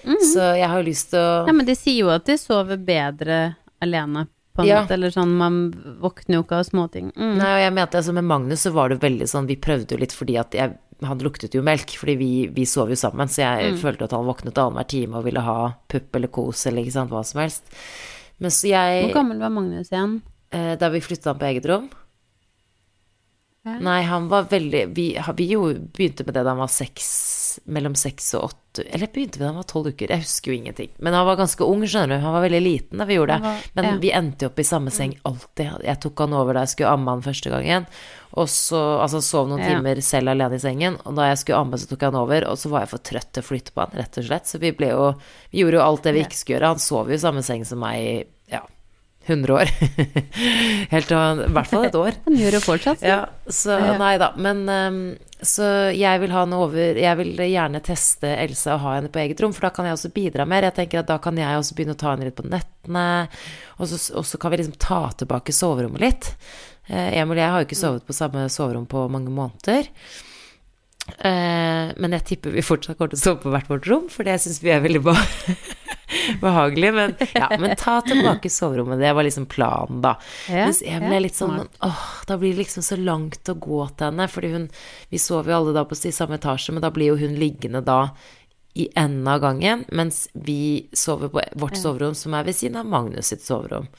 Så 0.03 0.53
jeg 0.59 0.67
har 0.67 0.81
jo 0.81 0.89
lyst 0.91 1.13
til 1.13 1.23
å 1.23 1.47
Ja, 1.47 1.55
men 1.55 1.69
de 1.69 1.77
sier 1.79 2.03
jo 2.03 2.11
at 2.11 2.27
de 2.27 2.35
sover 2.41 2.81
bedre 2.83 3.43
alene 3.83 4.27
på 4.53 4.67
Ja. 4.67 4.83
måte, 4.83 4.95
eller 4.99 5.11
sånn, 5.15 5.33
man 5.39 5.61
våkner 6.03 6.37
jo 6.37 6.43
ikke 6.45 6.59
av 6.61 6.67
småting. 6.69 7.13
Mm. 7.17 7.37
Nei, 7.39 7.53
og 7.55 7.63
jeg 7.63 7.73
mente 7.79 7.99
altså 8.03 8.13
med 8.13 8.27
Magnus 8.29 8.67
så 8.67 8.73
var 8.75 8.91
det 8.93 9.01
veldig 9.01 9.29
sånn 9.31 9.47
Vi 9.49 9.57
prøvde 9.57 9.95
jo 9.95 10.01
litt 10.03 10.13
fordi 10.13 10.37
at 10.39 10.53
jeg, 10.53 10.75
han 11.09 11.19
luktet 11.25 11.55
jo 11.55 11.63
melk, 11.67 11.91
fordi 11.99 12.15
vi, 12.21 12.31
vi 12.55 12.65
sov 12.69 12.91
jo 12.93 12.97
sammen, 12.99 13.29
så 13.29 13.43
jeg 13.45 13.77
følte 13.83 14.05
at 14.09 14.13
han 14.17 14.27
våknet 14.29 14.59
annenhver 14.59 14.89
time 14.89 15.19
og 15.19 15.25
ville 15.27 15.41
ha 15.45 15.57
pupp 15.91 16.17
eller 16.19 16.29
kos 16.33 16.67
eller 16.67 16.83
ikke 16.85 16.97
sant, 16.99 17.11
hva 17.13 17.23
som 17.27 17.41
helst. 17.43 17.65
Men 18.43 18.51
så 18.55 18.69
jeg 18.71 19.03
Hvor 19.07 19.15
gammel 19.21 19.39
var 19.43 19.51
Magnus 19.55 19.91
igjen? 19.93 20.21
eh, 20.53 20.75
Da 20.81 20.89
vi 20.91 21.01
flyttet 21.05 21.29
han 21.31 21.39
på 21.39 21.47
eget 21.51 21.67
rom 21.71 21.91
Ja. 23.65 23.77
Nei, 23.79 24.01
han 24.03 24.25
var 24.27 24.49
veldig 24.51 24.89
Vi, 24.97 25.05
vi 25.39 25.45
jo 25.53 25.69
begynte 25.95 26.25
med 26.27 26.35
det 26.35 26.43
da 26.43 26.51
han 26.51 26.59
var 26.59 26.67
seks 26.73 27.61
Mellom 27.71 27.95
seks 27.95 28.33
og 28.35 28.49
åtte 28.49 28.83
Eller 28.91 29.07
begynte 29.13 29.39
vi 29.39 29.45
da 29.45 29.53
han 29.53 29.61
var 29.61 29.69
tolv 29.71 29.93
uker? 29.93 30.11
Jeg 30.11 30.25
husker 30.25 30.51
jo 30.51 30.57
ingenting. 30.57 30.89
Men 30.99 31.15
han 31.15 31.27
var 31.29 31.37
ganske 31.39 31.63
ung, 31.63 31.85
skjønner 31.87 32.17
du. 32.19 32.25
Han 32.25 32.33
var 32.35 32.43
veldig 32.47 32.61
liten 32.65 32.99
da 32.99 33.05
vi 33.07 33.19
gjorde 33.19 33.37
det. 33.37 33.45
Var- 33.45 33.67
Men 33.77 33.85
ja. 33.85 33.93
vi 34.03 34.11
endte 34.17 34.47
jo 34.47 34.49
opp 34.51 34.59
i 34.59 34.65
samme 34.65 34.91
seng 34.91 35.13
alltid. 35.29 35.85
Jeg 35.85 36.01
tok 36.01 36.23
han 36.25 36.33
over 36.41 36.57
da 36.57 36.63
jeg 36.65 36.73
skulle 36.73 36.95
amme 36.97 37.13
han 37.13 37.23
første 37.23 37.53
gangen. 37.53 37.87
Og 38.33 38.49
så 38.49 38.81
altså 39.05 39.21
sov 39.23 39.51
noen 39.53 39.61
Ja. 39.61 39.75
timer 39.77 40.01
selv 40.01 40.33
alene 40.33 40.57
i 40.57 40.65
sengen. 40.65 40.97
Og 41.05 41.15
da 41.21 41.29
jeg 41.29 41.39
skulle 41.45 41.61
amme, 41.61 41.77
så 41.79 41.87
tok 41.93 42.01
jeg 42.01 42.11
han 42.15 42.21
over. 42.23 42.49
Og 42.49 42.57
så 42.59 42.73
var 42.73 42.81
jeg 42.87 42.93
for 42.97 42.99
trøtt 43.13 43.31
til 43.37 43.45
å 43.45 43.49
flytte 43.53 43.77
på 43.77 43.85
han, 43.85 43.93
rett 44.01 44.19
og 44.19 44.25
slett. 44.25 44.49
Så 44.49 44.59
vi 44.59 44.73
ble 44.73 44.89
jo 44.97 45.13
Vi 45.53 45.61
gjorde 45.61 45.77
jo 45.79 45.85
alt 45.85 46.03
det 46.09 46.15
vi 46.17 46.25
ikke 46.25 46.41
skulle 46.41 46.57
gjøre. 46.59 46.73
Han 46.73 46.79
sov 46.89 47.13
jo 47.13 47.15
i 47.21 47.25
samme 47.29 47.45
seng 47.45 47.65
som 47.69 47.79
meg 47.85 48.27
100 49.27 49.55
år. 49.55 49.73
Helt 50.95 51.11
til 51.11 51.19
I 51.19 51.51
hvert 51.55 51.71
fall 51.71 51.87
et 51.89 51.99
år. 51.99 52.17
Han 52.27 52.39
gjør 52.39 52.57
det 52.57 52.63
fortsatt. 52.65 53.05
Ja, 53.07 53.21
så 53.47 53.77
nei 54.01 54.15
da. 54.23 54.33
Men 54.41 54.65
ehm, 54.73 55.03
så 55.43 55.67
jeg 55.91 56.21
vil 56.23 56.35
over 56.39 56.99
Jeg 57.03 57.19
vil 57.19 57.41
gjerne 57.51 57.83
teste 57.83 58.31
Elsa 58.45 58.77
og 58.77 58.85
ha 58.85 58.97
henne 58.97 59.11
på 59.13 59.23
eget 59.25 59.41
rom, 59.43 59.55
for 59.55 59.67
da 59.67 59.73
kan 59.75 59.89
jeg 59.89 59.99
også 59.99 60.13
bidra 60.15 60.47
mer. 60.47 60.69
Jeg 60.69 60.79
tenker 60.79 61.03
at 61.03 61.11
da 61.11 61.19
kan 61.23 61.39
jeg 61.39 61.59
også 61.59 61.79
begynne 61.79 61.97
å 61.97 62.03
ta 62.03 62.13
henne 62.15 62.29
litt 62.29 62.39
på 62.39 62.47
nettene, 62.47 63.07
og 63.79 63.91
så, 63.91 63.99
og 64.19 64.27
så 64.29 64.39
kan 64.39 64.53
vi 64.53 64.63
liksom 64.63 64.79
ta 64.83 65.05
tilbake 65.23 65.55
soverommet 65.55 66.03
litt. 66.03 66.35
Eh, 66.87 67.19
Emil 67.19 67.39
og 67.39 67.43
jeg 67.43 67.55
har 67.55 67.63
jo 67.63 67.71
ikke 67.71 67.83
sovet 67.83 68.07
på 68.07 68.17
samme 68.17 68.47
soverom 68.51 68.87
på 68.91 69.07
mange 69.11 69.35
måneder. 69.35 69.91
Eh, 71.19 71.91
men 71.99 72.15
jeg 72.19 72.27
tipper 72.31 72.55
vi 72.55 72.63
fortsatt 72.63 72.99
kommer 72.99 73.11
til 73.13 73.19
å 73.19 73.25
sove 73.25 73.43
på 73.43 73.53
hvert 73.53 73.71
vårt 73.71 73.89
rom, 73.91 74.07
for 74.13 74.27
det 74.27 74.39
syns 74.43 74.63
vi 74.63 74.71
er 74.75 74.83
veldig 74.85 75.03
beha 75.03 75.57
behagelig. 76.41 76.93
Men, 76.95 77.15
ja, 77.35 77.49
men 77.59 77.77
ta 77.77 78.01
tilbake 78.07 78.51
soverommet, 78.51 79.01
det 79.01 79.13
var 79.13 79.27
liksom 79.27 79.47
planen, 79.47 80.03
da. 80.05 80.17
Ja, 80.49 80.67
Mens 80.67 80.83
ja, 80.85 80.99
er 81.01 81.25
litt 81.25 81.39
sånn 81.39 81.63
åh, 81.63 82.05
da 82.29 82.39
blir 82.39 82.55
det 82.55 82.65
liksom 82.65 82.85
så 82.87 82.99
langt 83.01 83.49
å 83.49 83.55
gå 83.55 83.81
til 83.97 84.11
henne, 84.11 84.29
fordi 84.31 84.53
hun 84.53 84.69
Vi 85.13 85.19
sover 85.21 85.53
jo 85.53 85.59
alle 85.59 85.75
da 85.77 85.85
på 85.89 85.97
i 85.99 86.13
samme 86.15 86.39
etasje, 86.39 86.73
men 86.75 86.83
da 86.85 86.91
blir 86.91 87.13
jo 87.13 87.21
hun 87.21 87.37
liggende 87.39 87.83
da 87.85 88.15
i 88.75 88.89
enden 88.97 89.29
av 89.29 89.41
gangen, 89.43 89.85
mens 89.93 90.29
vi 90.33 90.89
sover 90.97 91.29
på 91.29 91.43
vårt 91.61 91.77
soverom, 91.77 92.15
som 92.17 92.33
er 92.35 92.47
ved 92.47 92.57
siden 92.57 92.81
av 92.81 92.89
Magnus 92.89 93.29
sitt 93.29 93.45
soverom. 93.45 93.91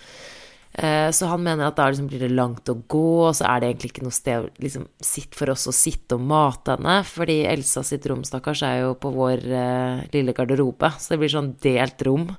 Eh, 0.73 1.11
Så 1.13 1.27
han 1.29 1.43
mener 1.45 1.67
at 1.67 1.75
da 1.77 1.85
liksom 1.89 2.07
blir 2.09 2.19
det 2.23 2.31
langt 2.33 2.65
å 2.69 2.75
gå, 2.89 3.03
og 3.27 3.35
så 3.37 3.45
er 3.45 3.59
det 3.61 3.67
egentlig 3.69 3.91
ikke 3.91 4.05
noe 4.07 4.15
sted 4.15 4.47
liksom, 4.63 4.87
sitt 5.05 5.35
for 5.37 5.51
oss 5.53 5.67
å 5.69 5.73
sitte 5.75 6.17
og 6.17 6.21
mate 6.25 6.75
henne. 6.77 6.95
Fordi 7.05 7.43
Elsa 7.45 7.83
sitt 7.85 8.05
rom, 8.09 8.23
stakkars, 8.25 8.63
er 8.65 8.79
jo 8.81 8.93
på 8.97 9.11
vår 9.13 9.43
eh, 9.45 10.03
lille 10.15 10.33
garderobe, 10.33 10.89
så 10.97 11.13
det 11.13 11.19
blir 11.21 11.29
sånn 11.33 11.53
delt 11.61 12.01
rom. 12.07 12.29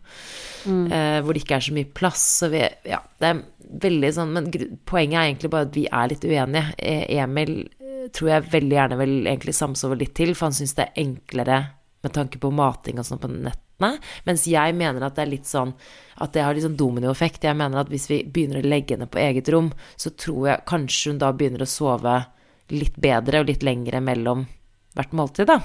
eh, 0.66 1.20
hvor 1.20 1.34
det 1.34 1.42
ikke 1.44 1.56
er 1.60 1.66
så 1.68 1.74
mye 1.76 1.92
plass. 1.94 2.22
Så 2.40 2.48
vi, 2.50 2.62
ja, 2.88 2.98
det 3.20 3.28
er 3.30 3.42
veldig 3.84 4.10
sånn 4.14 4.32
Men 4.32 4.46
poenget 4.86 5.18
er 5.18 5.26
egentlig 5.28 5.50
bare 5.50 5.66
at 5.68 5.74
vi 5.76 5.86
er 5.90 6.08
litt 6.08 6.24
uenige. 6.24 6.74
Eh, 6.78 7.04
Emil 7.20 7.68
eh, 7.80 8.08
tror 8.12 8.30
jeg 8.30 8.50
veldig 8.52 8.76
gjerne 8.78 8.98
vil 9.00 9.14
egentlig 9.26 9.54
samsove 9.54 9.98
litt 10.00 10.14
til, 10.16 10.34
for 10.34 10.46
han 10.50 10.56
syns 10.56 10.74
det 10.74 10.88
er 10.90 11.02
enklere 11.04 11.58
med 12.04 12.12
tanke 12.12 12.38
på 12.40 12.50
mating 12.52 12.98
og 12.98 13.06
sånn 13.08 13.20
på 13.22 13.28
nettene. 13.32 13.60
Mens 13.82 14.46
jeg 14.46 14.76
mener 14.78 15.02
at 15.04 15.16
det 15.16 15.24
er 15.24 15.32
litt 15.32 15.48
sånn 15.50 15.74
at 16.22 16.34
det 16.34 16.44
har 16.46 16.54
litt 16.54 16.66
sånn 16.66 16.78
dominoeffekt. 16.78 17.46
Jeg 17.46 17.58
mener 17.58 17.82
at 17.82 17.90
hvis 17.90 18.06
vi 18.10 18.20
begynner 18.22 18.62
å 18.62 18.68
legge 18.70 18.94
henne 18.94 19.10
på 19.10 19.18
eget 19.18 19.50
rom, 19.50 19.72
så 19.98 20.12
tror 20.14 20.48
jeg 20.50 20.66
kanskje 20.70 21.10
hun 21.10 21.20
da 21.22 21.32
begynner 21.34 21.64
å 21.66 21.70
sove 21.70 22.14
litt 22.72 22.96
bedre 23.00 23.42
og 23.42 23.50
litt 23.50 23.66
lengre 23.66 24.00
mellom 24.00 24.46
hvert 24.94 25.14
måltid, 25.16 25.50
da. 25.50 25.58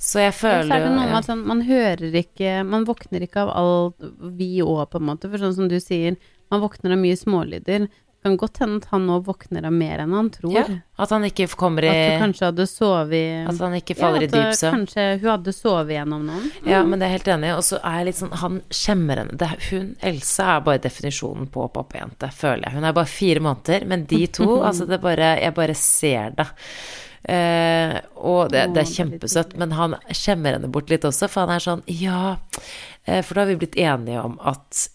Så 0.00 0.22
jeg 0.22 0.32
Mm. 0.32 0.36
Så 0.40 0.40
føler 0.40 0.70
er 0.72 0.84
det 0.86 0.92
noe 0.94 1.04
med 1.04 1.10
ja. 1.12 1.18
at 1.18 1.26
sånn, 1.28 1.42
man 1.44 1.60
hører 1.60 2.14
ikke 2.16 2.62
Man 2.64 2.86
våkner 2.88 3.20
ikke 3.20 3.42
av 3.42 3.50
alt 3.52 4.06
vi 4.38 4.62
òg, 4.62 4.86
på 4.88 4.96
en 4.96 5.08
måte. 5.10 5.28
For 5.28 5.42
sånn 5.42 5.56
som 5.58 5.68
du 5.68 5.76
sier, 5.76 6.16
man 6.50 6.62
våkner 6.62 6.94
av 6.94 7.02
mye 7.02 7.18
smålyder. 7.18 7.88
Kan 8.22 8.34
godt 8.36 8.58
hende 8.60 8.76
at 8.82 8.88
han 8.90 9.06
nå 9.08 9.14
våkner 9.24 9.64
av 9.64 9.72
mer 9.72 10.02
enn 10.02 10.12
han 10.12 10.26
tror. 10.34 10.52
ja, 10.52 10.64
At 11.00 11.08
han 11.14 11.22
ikke 11.24 11.46
kommer 11.56 11.86
i 11.86 11.88
At 11.88 12.00
hun 12.12 12.20
kanskje 12.26 12.50
hadde 12.50 12.66
sovet 12.68 13.48
At 13.48 13.62
han 13.64 13.76
ikke 13.78 13.96
faller 13.96 14.26
ja, 14.26 14.28
i 14.28 14.30
dyp 14.34 14.58
søvn. 14.58 14.74
Kanskje 14.76 15.06
hun 15.22 15.30
hadde 15.30 15.54
sovet 15.56 15.94
gjennom 15.96 16.26
noen. 16.28 16.50
Ja, 16.68 16.82
men 16.84 17.00
det 17.00 17.08
er 17.08 17.14
helt 17.16 17.30
enig. 17.32 17.54
Og 17.56 17.64
så 17.64 17.78
er 17.80 17.96
jeg 18.02 18.10
litt 18.10 18.18
sånn 18.20 18.34
Han 18.42 18.60
skjemmer 18.68 19.22
henne. 19.22 19.38
Det, 19.40 19.48
er- 19.54 19.68
hun, 19.70 19.88
Elsa 20.12 20.50
er 20.58 20.66
bare 20.68 20.82
definisjonen 20.84 21.48
på 21.54 21.64
pappajente, 21.72 22.28
føler 22.42 22.68
jeg. 22.68 22.76
Hun 22.76 22.84
er 22.90 22.98
bare 23.00 23.12
fire 23.16 23.40
måneder, 23.48 23.88
men 23.88 24.04
de 24.12 24.20
to 24.36 24.50
Altså, 24.68 24.84
det 24.90 25.00
bare 25.00 25.32
Jeg 25.40 25.56
bare 25.56 25.74
ser 25.80 26.36
det. 26.36 26.48
Eh, 27.24 27.96
og 28.20 28.48
det, 28.52 28.66
det 28.74 28.80
er 28.84 28.92
kjempesøtt, 28.96 29.56
men 29.60 29.72
han 29.76 29.96
skjemmer 30.16 30.56
henne 30.56 30.70
bort 30.72 30.88
litt 30.92 31.04
også, 31.04 31.28
for 31.28 31.44
han 31.44 31.56
er 31.56 31.64
sånn 31.64 31.82
Ja, 31.92 32.36
eh, 33.04 33.20
for 33.24 33.36
da 33.36 33.42
har 33.44 33.50
vi 33.52 33.58
blitt 33.60 33.76
enige 33.80 34.22
om 34.24 34.38
at 34.40 34.86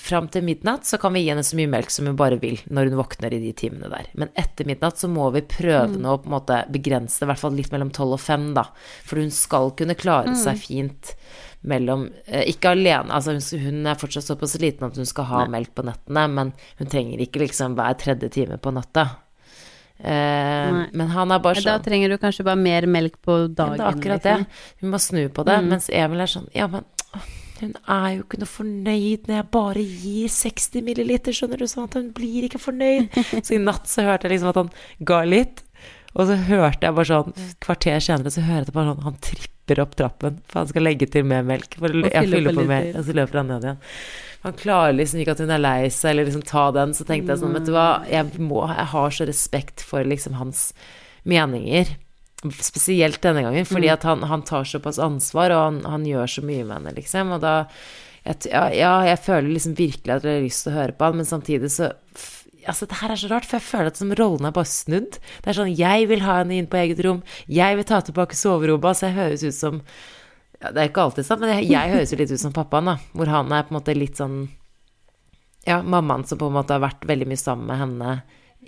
fram 0.00 0.28
til 0.32 0.44
midnatt 0.46 0.86
så 0.88 0.98
kan 1.00 1.14
vi 1.14 1.24
gi 1.24 1.30
henne 1.32 1.44
så 1.46 1.56
mye 1.58 1.70
melk 1.70 1.92
som 1.92 2.08
hun 2.08 2.18
bare 2.18 2.38
vil 2.42 2.60
når 2.66 2.90
hun 2.90 2.98
våkner 3.00 3.34
i 3.36 3.40
de 3.42 3.52
timene 3.56 3.90
der. 3.92 4.10
Men 4.18 4.32
etter 4.40 4.68
midnatt 4.68 5.00
så 5.00 5.10
må 5.10 5.30
vi 5.34 5.44
prøve 5.48 5.98
nå 6.00 6.16
å 6.16 6.20
på 6.22 6.30
en 6.30 6.36
måte 6.36 6.60
begrense 6.74 7.20
det, 7.20 7.26
i 7.26 7.32
hvert 7.32 7.42
fall 7.42 7.56
litt 7.58 7.72
mellom 7.74 7.92
tolv 7.94 8.18
og 8.18 8.22
fem, 8.22 8.52
da. 8.56 8.68
For 9.06 9.22
hun 9.22 9.32
skal 9.34 9.72
kunne 9.78 9.98
klare 9.98 10.36
seg 10.38 10.60
fint 10.60 11.14
mellom 11.64 12.06
eh, 12.26 12.44
Ikke 12.52 12.74
alene, 12.74 13.08
altså 13.14 13.38
hun, 13.56 13.84
er 13.88 13.98
fortsatt 14.00 14.26
såpass 14.26 14.58
liten 14.60 14.84
at 14.88 14.98
hun 15.00 15.08
skal 15.08 15.28
ha 15.30 15.44
melk 15.50 15.72
på 15.76 15.84
nettene, 15.86 16.26
men 16.28 16.52
hun 16.80 16.90
trenger 16.92 17.22
ikke 17.24 17.40
liksom 17.46 17.76
hver 17.78 17.96
tredje 18.00 18.28
time 18.34 18.58
på 18.60 18.72
natta. 18.74 19.08
Eh, 19.98 20.74
men 20.92 21.06
han 21.14 21.32
er 21.32 21.40
bare 21.40 21.62
Da 21.62 21.76
sånn 21.76 21.84
trenger 21.86 22.10
du 22.10 22.18
kanskje 22.20 22.44
bare 22.44 22.60
mer 22.60 22.88
melk 22.90 23.20
på 23.22 23.38
ja, 23.44 23.48
dagen. 23.48 23.78
det 23.78 23.84
er 23.84 23.92
akkurat 23.92 24.26
liksom. 24.26 24.44
det. 24.44 24.80
Hun 24.82 24.92
må 24.92 25.00
snu 25.00 25.22
på 25.32 25.46
det. 25.46 25.58
Mens 25.70 25.88
Emil 25.88 26.24
er 26.24 26.32
sånn 26.34 26.50
Ja, 26.56 26.68
men 26.68 26.84
hun 27.64 27.74
er 27.90 28.08
jo 28.14 28.24
ikke 28.24 28.40
noe 28.42 28.50
fornøyd 28.50 29.28
når 29.28 29.38
jeg 29.38 29.50
bare 29.56 29.84
gir 29.84 30.32
60 30.36 30.84
milliliter, 30.86 31.36
skjønner 31.36 31.60
du, 31.60 31.66
sånn 31.70 31.88
at 31.88 31.96
hun 31.98 32.10
blir 32.16 32.46
ikke 32.48 32.62
fornøyd. 32.62 33.16
Så 33.40 33.56
i 33.56 33.62
natt 33.62 33.90
så 33.90 34.06
hørte 34.06 34.28
jeg 34.28 34.36
liksom 34.36 34.52
at 34.52 34.60
han 34.62 34.70
ga 35.08 35.22
litt, 35.28 35.64
og 36.14 36.28
så 36.28 36.36
hørte 36.46 36.86
jeg 36.86 36.94
bare 36.94 37.10
sånn 37.10 37.48
kvarter 37.64 38.04
senere 38.04 38.30
så 38.30 38.44
hører 38.46 38.68
jeg 38.68 38.74
bare 38.76 38.92
sånn 38.92 39.06
Han 39.08 39.16
tripper 39.24 39.80
opp 39.82 39.96
trappen, 39.98 40.38
for 40.46 40.60
han 40.60 40.70
skal 40.70 40.86
legge 40.86 41.08
til 41.10 41.26
mer 41.26 41.42
melk. 41.46 41.74
For 41.80 41.96
jeg 42.04 42.30
fyller 42.30 42.54
på 42.54 42.66
mer, 42.68 42.92
og 42.94 43.08
så 43.08 43.16
løper 43.16 43.40
han 43.40 43.50
ned 43.50 43.66
igjen. 43.66 43.82
Han 44.44 44.56
klarer 44.60 44.92
liksom 44.92 45.22
ikke 45.22 45.34
at 45.34 45.40
hun 45.40 45.54
er 45.56 45.62
lei 45.62 45.78
seg, 45.88 46.10
eller 46.12 46.28
liksom 46.28 46.44
ta 46.46 46.68
den. 46.76 46.92
Så 46.94 47.06
tenkte 47.08 47.32
jeg 47.32 47.40
sånn, 47.40 47.56
vet 47.56 47.66
du 47.66 47.72
hva, 47.74 47.88
jeg, 48.10 48.42
må, 48.44 48.60
jeg 48.68 48.88
har 48.92 49.16
så 49.16 49.26
respekt 49.26 49.82
for 49.88 50.04
liksom 50.06 50.36
hans 50.36 50.68
meninger. 51.24 51.94
Spesielt 52.52 53.22
denne 53.24 53.44
gangen, 53.46 53.64
fordi 53.68 53.88
at 53.92 54.04
han, 54.04 54.24
han 54.28 54.42
tar 54.44 54.66
såpass 54.68 54.98
ansvar, 55.00 55.54
og 55.54 55.62
han, 55.62 55.78
han 55.88 56.08
gjør 56.08 56.28
så 56.36 56.44
mye 56.44 56.64
med 56.64 56.76
henne, 56.76 56.96
liksom. 56.98 57.32
Og 57.36 57.44
da 57.44 57.54
jeg, 58.24 58.48
ja, 58.48 58.64
ja, 58.72 58.92
jeg 59.10 59.20
føler 59.20 59.50
liksom 59.52 59.76
virkelig 59.76 60.14
at 60.14 60.24
jeg 60.24 60.38
har 60.38 60.44
lyst 60.44 60.64
til 60.64 60.72
å 60.72 60.78
høre 60.78 60.96
på 60.96 61.08
han, 61.08 61.20
men 61.20 61.28
samtidig 61.28 61.72
så 61.74 61.92
Altså, 62.64 62.86
det 62.88 62.96
her 62.96 63.12
er 63.12 63.18
så 63.20 63.28
rart, 63.28 63.44
for 63.44 63.58
jeg 63.58 63.66
føler 63.66 63.90
at 63.90 63.98
som 64.00 64.12
rollen 64.16 64.46
er 64.48 64.52
bare 64.56 64.70
snudd. 64.70 65.18
Det 65.44 65.50
er 65.50 65.56
sånn 65.58 65.74
Jeg 65.76 66.06
vil 66.08 66.22
ha 66.24 66.38
henne 66.38 66.54
inn 66.56 66.68
på 66.72 66.78
eget 66.80 67.02
rom. 67.04 67.18
Jeg 67.44 67.76
vil 67.76 67.84
ta 67.84 67.98
tilbake 68.00 68.38
soverommet. 68.40 68.86
Altså, 68.88 69.10
jeg 69.10 69.18
høres 69.18 69.44
ut 69.44 69.56
som 69.58 69.82
ja, 69.82 70.70
Det 70.70 70.80
er 70.80 70.88
ikke 70.88 71.04
alltid 71.04 71.28
sant, 71.28 71.42
men 71.44 71.52
jeg, 71.52 71.66
jeg 71.74 71.92
høres 71.92 72.14
jo 72.14 72.18
litt 72.22 72.32
ut 72.32 72.40
som 72.40 72.54
pappaen, 72.56 72.88
da. 72.88 72.94
Hvor 73.12 73.32
han 73.34 73.52
er 73.52 73.66
på 73.66 73.74
en 73.74 73.76
måte 73.76 73.96
litt 73.98 74.16
sånn 74.16 74.38
Ja, 75.68 75.82
mammaen 75.82 76.24
som 76.24 76.40
på 76.40 76.48
en 76.48 76.56
måte 76.56 76.78
har 76.78 76.80
vært 76.86 77.04
veldig 77.04 77.28
mye 77.28 77.42
sammen 77.42 77.68
med 77.68 77.82
henne 77.82 78.16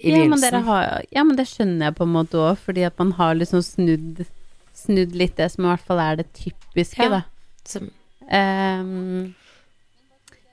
Ja 0.04 0.24
men, 0.28 0.62
har, 0.66 1.02
ja, 1.10 1.24
men 1.24 1.36
det 1.36 1.46
skjønner 1.48 1.86
jeg 1.90 1.96
på 1.96 2.04
en 2.04 2.12
måte 2.16 2.40
òg, 2.42 2.58
fordi 2.58 2.84
at 2.86 2.98
man 2.98 3.12
har 3.12 3.34
liksom 3.34 3.62
snudd, 3.64 4.26
snudd 4.76 5.14
litt 5.16 5.36
det 5.36 5.50
som 5.52 5.64
i 5.64 5.68
hvert 5.72 5.86
fall 5.88 5.98
er 6.04 6.16
det 6.16 6.32
typiske, 6.36 7.02
Ja. 7.02 7.08
da. 7.08 7.22
Ehm, 8.30 9.34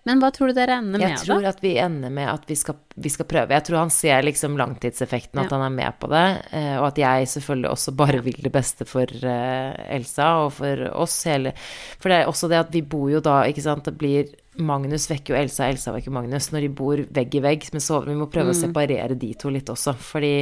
men 0.05 0.19
hva 0.19 0.29
tror 0.35 0.51
du 0.51 0.57
dere 0.57 0.75
ender 0.81 0.99
Jeg 0.99 1.13
med, 1.13 1.21
tror 1.23 1.45
at 1.47 1.61
vi 1.63 1.77
ender 1.79 2.11
med 2.11 2.27
at 2.27 2.43
vi 2.49 2.55
skal, 2.59 2.75
vi 2.99 3.09
skal 3.09 3.25
prøve. 3.25 3.55
Jeg 3.55 3.63
tror 3.69 3.77
han 3.85 3.89
ser 3.93 4.21
liksom 4.27 4.57
langtidseffekten, 4.59 5.39
at 5.39 5.49
Ja. 5.51 5.57
han 5.57 5.65
er 5.71 5.75
med 5.75 5.93
på 5.99 6.09
det. 6.11 6.45
eh, 6.51 6.77
Og 6.77 6.87
at 6.87 6.95
jeg 6.97 7.27
selvfølgelig 7.27 7.69
også 7.71 7.95
bare 7.95 8.21
vil 8.21 8.35
det 8.43 8.51
beste 8.51 8.85
for 8.85 9.03
eh, 9.07 9.95
Elsa 9.95 10.43
og 10.45 10.51
for 10.53 10.75
oss 10.93 11.23
hele 11.23 11.53
For 11.99 12.09
det 12.09 12.17
er 12.21 12.27
også 12.27 12.49
det 12.49 12.59
at 12.59 12.71
vi 12.71 12.81
bor 12.81 13.09
jo 13.09 13.21
da, 13.21 13.43
ikke 13.43 13.61
sant, 13.63 13.85
det 13.85 13.97
blir 13.97 14.27
Magnus 14.61 15.07
vekker 15.09 15.33
jo 15.33 15.39
Elsa, 15.39 15.67
Elsa 15.71 15.93
vekker 15.95 16.13
Magnus. 16.13 16.51
Når 16.53 16.65
de 16.65 16.69
bor 16.77 16.99
vegg 17.15 17.37
i 17.39 17.41
vegg 17.41 17.65
Men 17.73 17.81
sover, 17.81 18.11
vi 18.11 18.19
må 18.19 18.27
prøve 18.31 18.53
å 18.53 18.57
separere 18.57 19.17
de 19.17 19.31
to 19.39 19.49
litt 19.53 19.71
også. 19.73 19.95
Fordi 19.97 20.33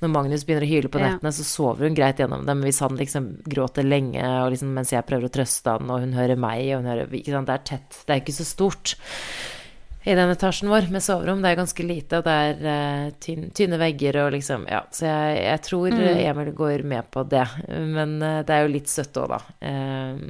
når 0.00 0.12
Magnus 0.14 0.46
begynner 0.48 0.64
å 0.64 0.70
hyle 0.70 0.92
på 0.92 1.02
Ja. 1.02 1.12
nettene, 1.12 1.34
så 1.34 1.44
sover 1.44 1.88
hun 1.88 1.98
greit 1.98 2.18
gjennom 2.18 2.46
det. 2.46 2.54
Men 2.56 2.64
hvis 2.64 2.80
han 2.80 2.96
liksom 2.96 3.28
gråter 3.44 3.84
lenge, 3.84 4.24
og 4.24 4.52
liksom 4.52 4.72
mens 4.72 4.92
jeg 4.92 5.06
prøver 5.06 5.28
å 5.28 5.36
trøste 5.36 5.76
han, 5.76 5.90
og 5.90 6.00
hun 6.00 6.12
hører 6.12 6.36
meg, 6.36 6.64
og 6.72 6.82
hun 6.82 6.90
hører 6.92 7.14
Ikke 7.18 7.32
sant, 7.32 7.46
det 7.46 7.54
er 7.54 7.64
tett. 7.76 8.04
Det 8.06 8.14
er 8.14 8.20
ikke 8.20 8.40
så 8.40 8.46
stort 8.46 8.96
i 10.08 10.14
den 10.14 10.30
etasjen 10.32 10.70
vår 10.70 10.88
med 10.92 11.02
soverom. 11.04 11.42
Det 11.42 11.50
er 11.50 11.58
ganske 11.58 11.84
lite, 11.84 12.20
og 12.20 12.24
det 12.24 12.32
er 12.32 12.60
uh, 12.64 13.10
tynn, 13.20 13.50
tynne 13.56 13.78
vegger 13.80 14.22
og 14.22 14.30
liksom 14.36 14.64
Ja, 14.70 14.84
så 14.94 15.08
jeg, 15.08 15.42
jeg 15.44 15.62
tror 15.66 15.90
mm. 15.92 16.04
Emil 16.22 16.52
går 16.56 16.84
med 16.88 17.10
på 17.12 17.24
det. 17.28 17.44
Men 17.68 18.16
uh, 18.22 18.40
det 18.46 18.54
er 18.54 18.64
jo 18.64 18.72
litt 18.72 18.88
søtt 18.88 19.18
òg, 19.20 19.34
da. 19.34 19.40
Eh, 19.68 20.22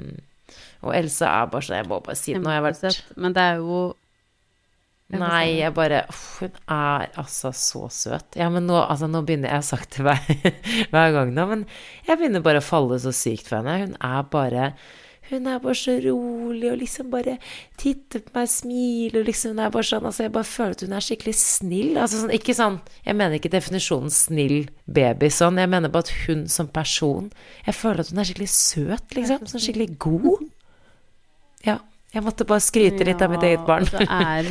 og 0.85 0.93
Elsa 0.95 1.31
er 1.41 1.49
bare 1.53 1.67
sånn 1.67 1.81
Jeg 1.81 1.89
må 1.91 1.99
bare 2.05 2.19
si 2.19 2.35
det. 2.35 2.43
Nå 2.43 2.53
har 2.53 2.61
jeg 2.61 2.67
vært 2.69 3.17
Men 3.19 3.35
det 3.35 3.47
er 3.49 3.59
jo 3.63 3.81
Jeg 5.09 5.23
Nei, 5.23 5.45
jeg 5.59 5.75
bare 5.75 6.05
Hun 6.13 6.55
er 6.69 7.09
altså 7.19 7.53
så 7.57 7.89
søt. 7.91 8.39
Ja, 8.39 8.51
men 8.53 8.69
nå, 8.69 8.77
altså, 8.79 9.09
nå 9.11 9.25
begynner 9.27 9.51
Jeg 9.51 9.63
har 9.63 9.67
sagt 9.67 9.99
det 9.99 10.07
hver, 10.07 10.55
hver 10.93 11.13
gang 11.17 11.35
nå, 11.35 11.49
men 11.51 11.67
jeg 12.07 12.21
begynner 12.21 12.45
bare 12.45 12.63
å 12.63 12.69
falle 12.69 13.01
så 13.03 13.15
sykt 13.17 13.51
for 13.51 13.61
henne. 13.61 13.79
Hun 13.85 14.01
er 14.05 14.25
bare 14.31 14.73
hun 15.29 15.45
er 15.45 15.59
bare 15.61 15.77
så 15.77 15.99
rolig 16.01 16.71
og 16.71 16.79
liksom 16.81 17.11
bare 17.13 17.35
titter 17.77 18.23
på 18.25 18.33
meg 18.33 18.49
smiler 18.49 19.21
og 19.21 19.27
liksom 19.29 19.53
Hun 19.53 19.65
er 19.67 19.73
bare 19.75 19.85
sånn 19.85 20.07
Altså, 20.09 20.23
jeg 20.25 20.33
bare 20.33 20.49
føler 20.49 20.77
at 20.77 20.85
hun 20.87 20.95
er 20.97 21.05
skikkelig 21.05 21.35
snill. 21.37 21.91
Altså 22.01 22.23
sånn 22.23 22.33
Ikke 22.33 22.55
sånn 22.57 22.79
Jeg 23.05 23.19
mener 23.19 23.37
ikke 23.37 23.53
definisjonen 23.53 24.15
snill 24.15 24.71
baby 24.87 25.29
sånn. 25.33 25.61
Jeg 25.61 25.69
mener 25.69 25.93
bare 25.93 26.09
at 26.09 26.15
hun 26.25 26.47
som 26.49 26.71
person 26.73 27.29
Jeg 27.67 27.77
føler 27.77 28.01
at 28.05 28.13
hun 28.13 28.23
er 28.23 28.31
skikkelig 28.31 28.49
søt, 28.55 29.19
liksom. 29.19 29.45
Sånn 29.53 29.65
skikkelig 29.67 29.91
god. 30.01 30.47
Ja. 31.67 31.79
Jeg 32.15 32.23
måtte 32.25 32.47
bare 32.49 32.61
skryte 32.65 33.05
litt 33.05 33.21
av 33.23 33.31
mitt 33.31 33.43
eget 33.45 33.67
barn. 33.67 33.85
Ja, 33.85 33.99
og 33.99 34.09
så 34.09 34.23
er 34.25 34.49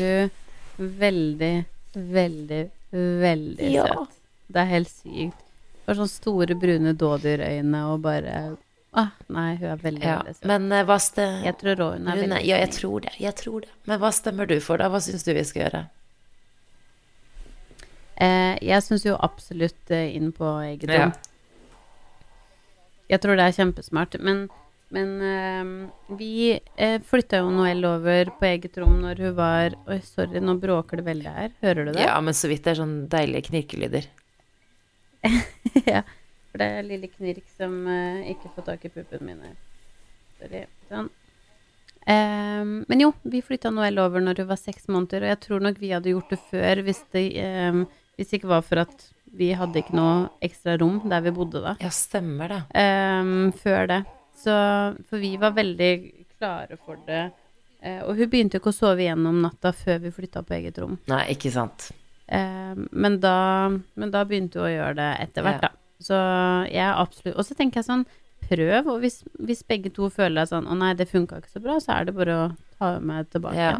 hun 0.77 0.91
veldig, 0.99 1.53
veldig, 1.95 2.61
veldig 2.93 3.71
Ja. 3.73 3.85
søt. 3.87 4.13
Det 4.53 4.61
er 4.61 4.65
helt 4.75 4.89
sykt. 4.93 5.43
Bare 5.87 5.95
sånne 5.97 6.11
store, 6.11 6.55
brune 6.59 6.93
dådyrøyne 6.99 7.81
og 7.93 8.01
bare 8.03 8.57
ah, 8.93 9.09
Nei, 9.29 9.55
hun 9.55 9.69
er 9.71 9.77
veldig, 9.81 10.03
Ja, 10.03 10.17
veldig 10.21 10.35
søt. 10.35 10.45
men 10.49 10.71
eh, 10.71 10.83
hva 10.83 10.97
stemmer 10.99 11.43
Jeg 11.45 11.57
tror 11.61 11.75
hun 11.93 12.07
er 12.07 12.15
veldig 12.21 12.45
Ja, 12.45 12.57
jeg 12.57 12.71
tror 12.75 12.99
det. 13.01 13.13
Jeg 13.19 13.35
tror 13.35 13.61
det. 13.61 13.69
Men 13.85 13.99
hva 13.99 14.11
stemmer 14.11 14.47
du 14.47 14.59
for, 14.59 14.77
da? 14.77 14.89
Hva 14.89 14.99
syns 15.01 15.23
du 15.23 15.33
vi 15.33 15.43
skal 15.47 15.63
gjøre? 15.63 15.83
Eh, 18.17 18.57
jeg 18.65 18.81
syns 18.83 19.05
jo 19.05 19.15
absolutt 19.21 19.91
eh, 19.93 20.15
inn 20.17 20.31
på 20.33 20.45
eget 20.65 20.89
Ja. 20.89 21.11
Jeg 23.09 23.21
tror 23.23 23.37
det 23.39 23.45
er 23.47 23.55
kjempesmart. 23.55 24.17
Men, 24.19 24.49
men 24.95 25.09
eh, 25.21 26.15
vi 26.19 26.59
eh, 26.75 27.01
flytta 27.03 27.41
jo 27.41 27.49
Noel 27.51 27.83
over 27.89 28.31
på 28.39 28.47
eget 28.47 28.77
rom 28.79 29.01
når 29.03 29.19
hun 29.25 29.35
var 29.35 29.75
Oi, 29.91 29.99
sorry, 30.05 30.39
nå 30.39 30.55
bråker 30.61 31.01
det 31.01 31.07
veldig 31.09 31.33
her. 31.39 31.51
Hører 31.65 31.89
du 31.89 31.91
det? 31.91 32.05
Ja, 32.05 32.15
men 32.23 32.37
så 32.37 32.47
vidt 32.51 32.63
det 32.63 32.75
er 32.75 32.81
sånn 32.81 32.95
deilige 33.11 33.49
knirkelyder. 33.49 34.07
ja. 35.93 36.05
For 36.51 36.63
det 36.63 36.67
er 36.73 36.87
lille 36.87 37.09
Knirk 37.11 37.45
som 37.57 37.79
eh, 37.91 38.31
ikke 38.33 38.51
får 38.55 38.69
tak 38.71 38.87
i 38.87 38.93
puppene 38.93 39.35
min. 39.35 39.57
Sorry. 40.39 40.63
Sånn. 40.89 41.11
Um, 42.07 42.85
men 42.87 43.01
jo, 43.03 43.11
vi 43.27 43.43
flytta 43.43 43.67
Noel 43.75 43.99
over 43.99 44.23
når 44.23 44.39
hun 44.39 44.47
var 44.53 44.59
seks 44.61 44.87
måneder, 44.87 45.25
og 45.25 45.31
jeg 45.33 45.39
tror 45.43 45.63
nok 45.65 45.79
vi 45.81 45.91
hadde 45.91 46.13
gjort 46.13 46.31
det 46.31 46.39
før 46.47 46.81
hvis 46.87 47.01
det, 47.11 47.23
um, 47.67 47.81
hvis 48.15 48.31
det 48.31 48.39
ikke 48.39 48.53
var 48.53 48.63
for 48.63 48.79
at 48.85 49.09
vi 49.37 49.49
hadde 49.59 49.81
ikke 49.81 49.97
noe 49.97 50.29
ekstra 50.45 50.77
rom 50.79 51.01
der 51.11 51.25
vi 51.25 51.33
bodde 51.35 51.59
da. 51.65 51.75
Ja, 51.83 51.91
stemmer 51.91 52.53
det. 52.53 52.61
Um, 52.79 53.51
før 53.59 53.91
det. 53.91 53.99
Så 54.37 54.53
For 55.09 55.17
vi 55.21 55.33
var 55.41 55.55
veldig 55.57 55.91
klare 56.37 56.77
for 56.85 56.99
det. 57.07 57.23
Eh, 57.81 58.01
og 58.05 58.17
hun 58.17 58.29
begynte 58.29 58.57
jo 58.57 58.61
ikke 58.61 58.73
å 58.73 58.77
sove 58.77 59.01
igjennom 59.05 59.39
natta 59.41 59.71
før 59.73 59.99
vi 60.03 60.11
flytta 60.13 60.43
på 60.45 60.55
eget 60.57 60.77
rom. 60.81 60.97
Nei, 61.09 61.23
ikke 61.33 61.51
sant. 61.53 61.89
Eh, 62.27 62.75
men, 62.91 63.19
da, 63.23 63.69
men 63.95 64.13
da 64.13 64.23
begynte 64.27 64.59
hun 64.61 64.67
å 64.67 64.71
gjøre 64.73 64.95
det 64.99 65.09
etter 65.27 65.45
hvert, 65.45 65.61
Ja. 65.63 65.69
da. 65.69 65.83
Så 65.97 66.17
jeg 66.69 66.83
er 66.85 66.93
absolutt 67.01 67.37
Og 67.39 67.45
så 67.47 67.55
tenker 67.57 67.79
jeg 67.81 67.87
sånn, 67.87 68.03
prøv, 68.47 68.85
og 68.93 68.99
hvis, 69.01 69.23
hvis 69.41 69.63
begge 69.65 69.89
to 69.95 70.11
føler 70.13 70.43
deg 70.43 70.51
sånn 70.51 70.67
å 70.69 70.75
nei, 70.77 70.91
det 70.93 71.07
funka 71.09 71.39
ikke 71.41 71.49
så 71.55 71.61
bra, 71.63 71.79
så 71.81 71.95
er 71.97 72.05
det 72.05 72.13
bare 72.15 72.35
å 72.37 72.43
ta 72.77 72.91
meg 73.01 73.31
tilbake. 73.33 73.57
Ja. 73.57 73.79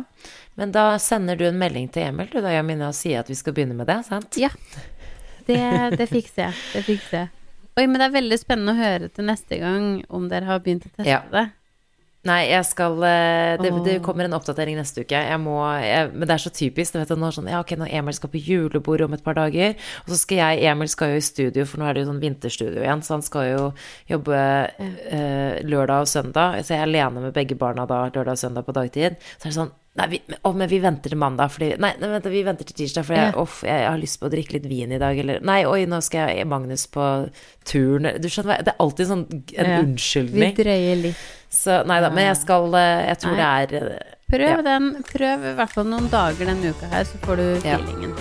Men 0.58 0.74
da 0.74 0.98
sender 0.98 1.38
du 1.38 1.46
en 1.46 1.60
melding 1.62 1.86
til 1.94 2.08
Emil, 2.10 2.28
du 2.34 2.42
da, 2.42 2.50
Jamina, 2.56 2.90
og 2.90 2.98
sier 2.98 3.22
at 3.22 3.30
vi 3.30 3.38
skal 3.38 3.54
begynne 3.54 3.78
med 3.78 3.86
det, 3.88 4.00
sant? 4.10 4.36
Ja. 4.42 4.50
Det, 5.46 5.60
det 5.98 6.10
fikser 6.10 6.48
jeg. 6.50 6.58
Det 6.74 6.84
fikser 6.90 7.18
jeg. 7.22 7.30
Oi, 7.78 7.86
men 7.86 8.02
det 8.02 8.08
er 8.08 8.18
veldig 8.18 8.42
spennende 8.42 8.74
å 8.74 8.80
høre 8.80 9.12
til 9.14 9.28
neste 9.30 9.62
gang 9.62 10.02
om 10.10 10.28
dere 10.32 10.50
har 10.50 10.64
begynt 10.66 10.88
å 10.88 10.92
teste 10.96 11.12
Ja. 11.12 11.22
det. 11.32 11.50
Nei, 12.28 12.50
jeg 12.50 12.66
skal 12.68 12.98
eh, 13.06 13.56
det, 13.62 13.70
det 13.86 13.94
kommer 14.04 14.26
en 14.28 14.36
oppdatering 14.36 14.76
neste 14.76 15.06
uke. 15.06 15.16
Jeg 15.16 15.40
må 15.40 15.56
jeg, 15.80 16.10
Men 16.12 16.28
det 16.28 16.34
er 16.36 16.44
så 16.44 16.52
typisk. 16.52 16.94
Du 16.96 17.00
vet, 17.00 17.14
nå, 17.16 17.30
er 17.30 17.36
sånn, 17.38 17.48
ja, 17.48 17.62
okay, 17.64 17.78
når 17.80 17.94
Emil 17.94 18.18
skal 18.18 18.32
på 18.34 18.42
julebord 18.42 19.06
om 19.06 19.16
et 19.16 19.24
par 19.24 19.38
dager, 19.38 19.78
og 20.04 20.12
så 20.12 20.18
skal 20.20 20.42
jeg 20.42 20.66
Emil 20.74 20.92
skal 20.92 21.14
jo 21.14 21.22
i 21.22 21.24
studio, 21.24 21.64
for 21.70 21.80
nå 21.80 21.88
er 21.88 21.96
det 21.96 22.04
jo 22.04 22.10
sånn 22.10 22.24
vinterstudio 22.26 22.84
igjen, 22.84 23.06
så 23.06 23.16
han 23.16 23.24
skal 23.24 23.48
jo 23.48 23.64
jobbe 24.10 24.42
eh, 24.42 25.62
lørdag 25.64 26.04
og 26.04 26.12
søndag. 26.12 26.60
Så 26.66 26.76
jeg 26.76 26.82
er 26.82 26.90
alene 26.90 27.28
med 27.30 27.38
begge 27.38 27.56
barna 27.60 27.88
da 27.88 28.08
lørdag 28.10 28.34
og 28.34 28.42
søndag 28.44 28.68
på 28.68 28.76
dagtid. 28.76 29.22
Så 29.38 29.48
er 29.48 29.54
det 29.54 29.60
sånn 29.62 29.76
Nei, 29.98 30.06
vi, 30.12 30.18
å, 30.46 30.52
men 30.54 30.70
vi 30.70 30.78
venter 30.84 31.10
til 31.10 31.18
mandag, 31.18 31.50
fordi 31.50 31.72
Nei, 31.82 31.90
nei 31.98 32.10
vent, 32.12 32.26
vi 32.30 32.44
venter 32.46 32.68
til 32.70 32.76
tirsdag, 32.84 33.06
for 33.08 33.18
jeg, 33.18 33.32
Ja. 33.34 33.42
uff, 33.42 33.64
jeg, 33.66 33.88
har 33.90 33.98
lyst 33.98 34.20
på 34.22 34.28
å 34.28 34.30
drikke 34.30 34.54
litt 34.54 34.68
vin 34.70 34.92
i 34.94 35.00
dag, 35.02 35.18
eller 35.18 35.40
Nei, 35.42 35.64
oi, 35.66 35.86
nå 35.90 35.98
skal 36.06 36.30
jeg 36.36 36.46
Magnus 36.48 36.86
på 36.94 37.08
turen 37.66 38.12
Du 38.22 38.28
skjønner 38.30 38.62
Det 38.64 38.76
er 38.76 38.84
alltid 38.86 39.08
sånn 39.10 39.26
en 39.58 39.74
Ja. 39.74 39.82
Vi 39.82 40.52
drøyer 40.62 41.02
litt. 41.02 41.26
Så 41.50 41.80
nei 41.88 41.98
da, 42.04 42.10
men 42.14 42.28
jeg 42.30 42.38
skal 42.44 42.74
eh, 42.76 43.08
Jeg 43.10 43.18
tror 43.24 43.36
det 43.42 43.50
er 43.50 43.76
eh, 43.82 44.14
Prøv 44.30 44.48
Ja. 44.50 44.62
den. 44.62 44.90
Prøv 45.08 45.46
i 45.52 45.56
hvert 45.56 45.72
fall 45.72 45.86
noen 45.88 46.10
dager 46.12 46.46
denne 46.46 46.74
uka 46.76 46.88
her, 46.92 47.04
så 47.08 47.18
får 47.24 47.38
du 47.40 47.46
feelingen. 47.64 48.14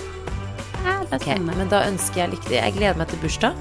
Ja, 0.87 1.01
det 1.03 1.19
Ok, 1.19 1.25
spennende. 1.27 1.57
men 1.59 1.69
da 1.69 1.81
ønsker 1.91 2.23
jeg 2.23 2.31
lykke 2.31 2.47
til. 2.47 2.57
Jeg 2.61 2.73
gleder 2.77 2.97
meg 3.01 3.09
til 3.11 3.19
bursdag. 3.19 3.57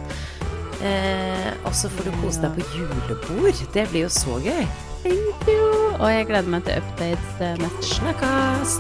Eh, 0.86 1.50
og 1.66 1.74
så 1.74 1.90
får 1.90 2.06
du 2.06 2.12
kose 2.22 2.42
deg 2.46 2.54
på 2.54 2.68
julebord. 2.78 3.64
Det 3.74 3.88
blir 3.90 4.06
jo 4.06 4.12
så 4.14 4.38
gøy. 4.46 4.68
Thank 5.06 5.48
you. 5.48 5.66
Og 6.02 6.10
jeg 6.12 6.26
gleder 6.28 6.50
meg 6.52 6.66
til 6.66 6.82
updates 6.82 7.42
eh, 7.44 7.58
neste 7.62 7.94
Snakkes! 7.96 8.80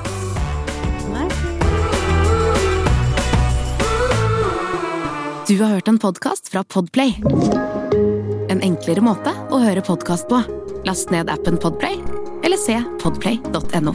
Du 5.45 5.53
har 5.61 5.75
hørt 5.75 5.87
en 5.87 5.99
podkast 6.01 6.49
fra 6.49 6.63
Podplay. 6.65 7.13
En 8.49 8.63
enklere 8.65 9.03
måte 9.05 9.29
å 9.53 9.61
høre 9.61 9.85
podkast 9.85 10.25
på. 10.31 10.41
Last 10.89 11.13
ned 11.13 11.29
appen 11.29 11.61
Podplay, 11.61 12.01
eller 12.41 12.57
se 12.57 12.79
podplay.no. 13.03 13.93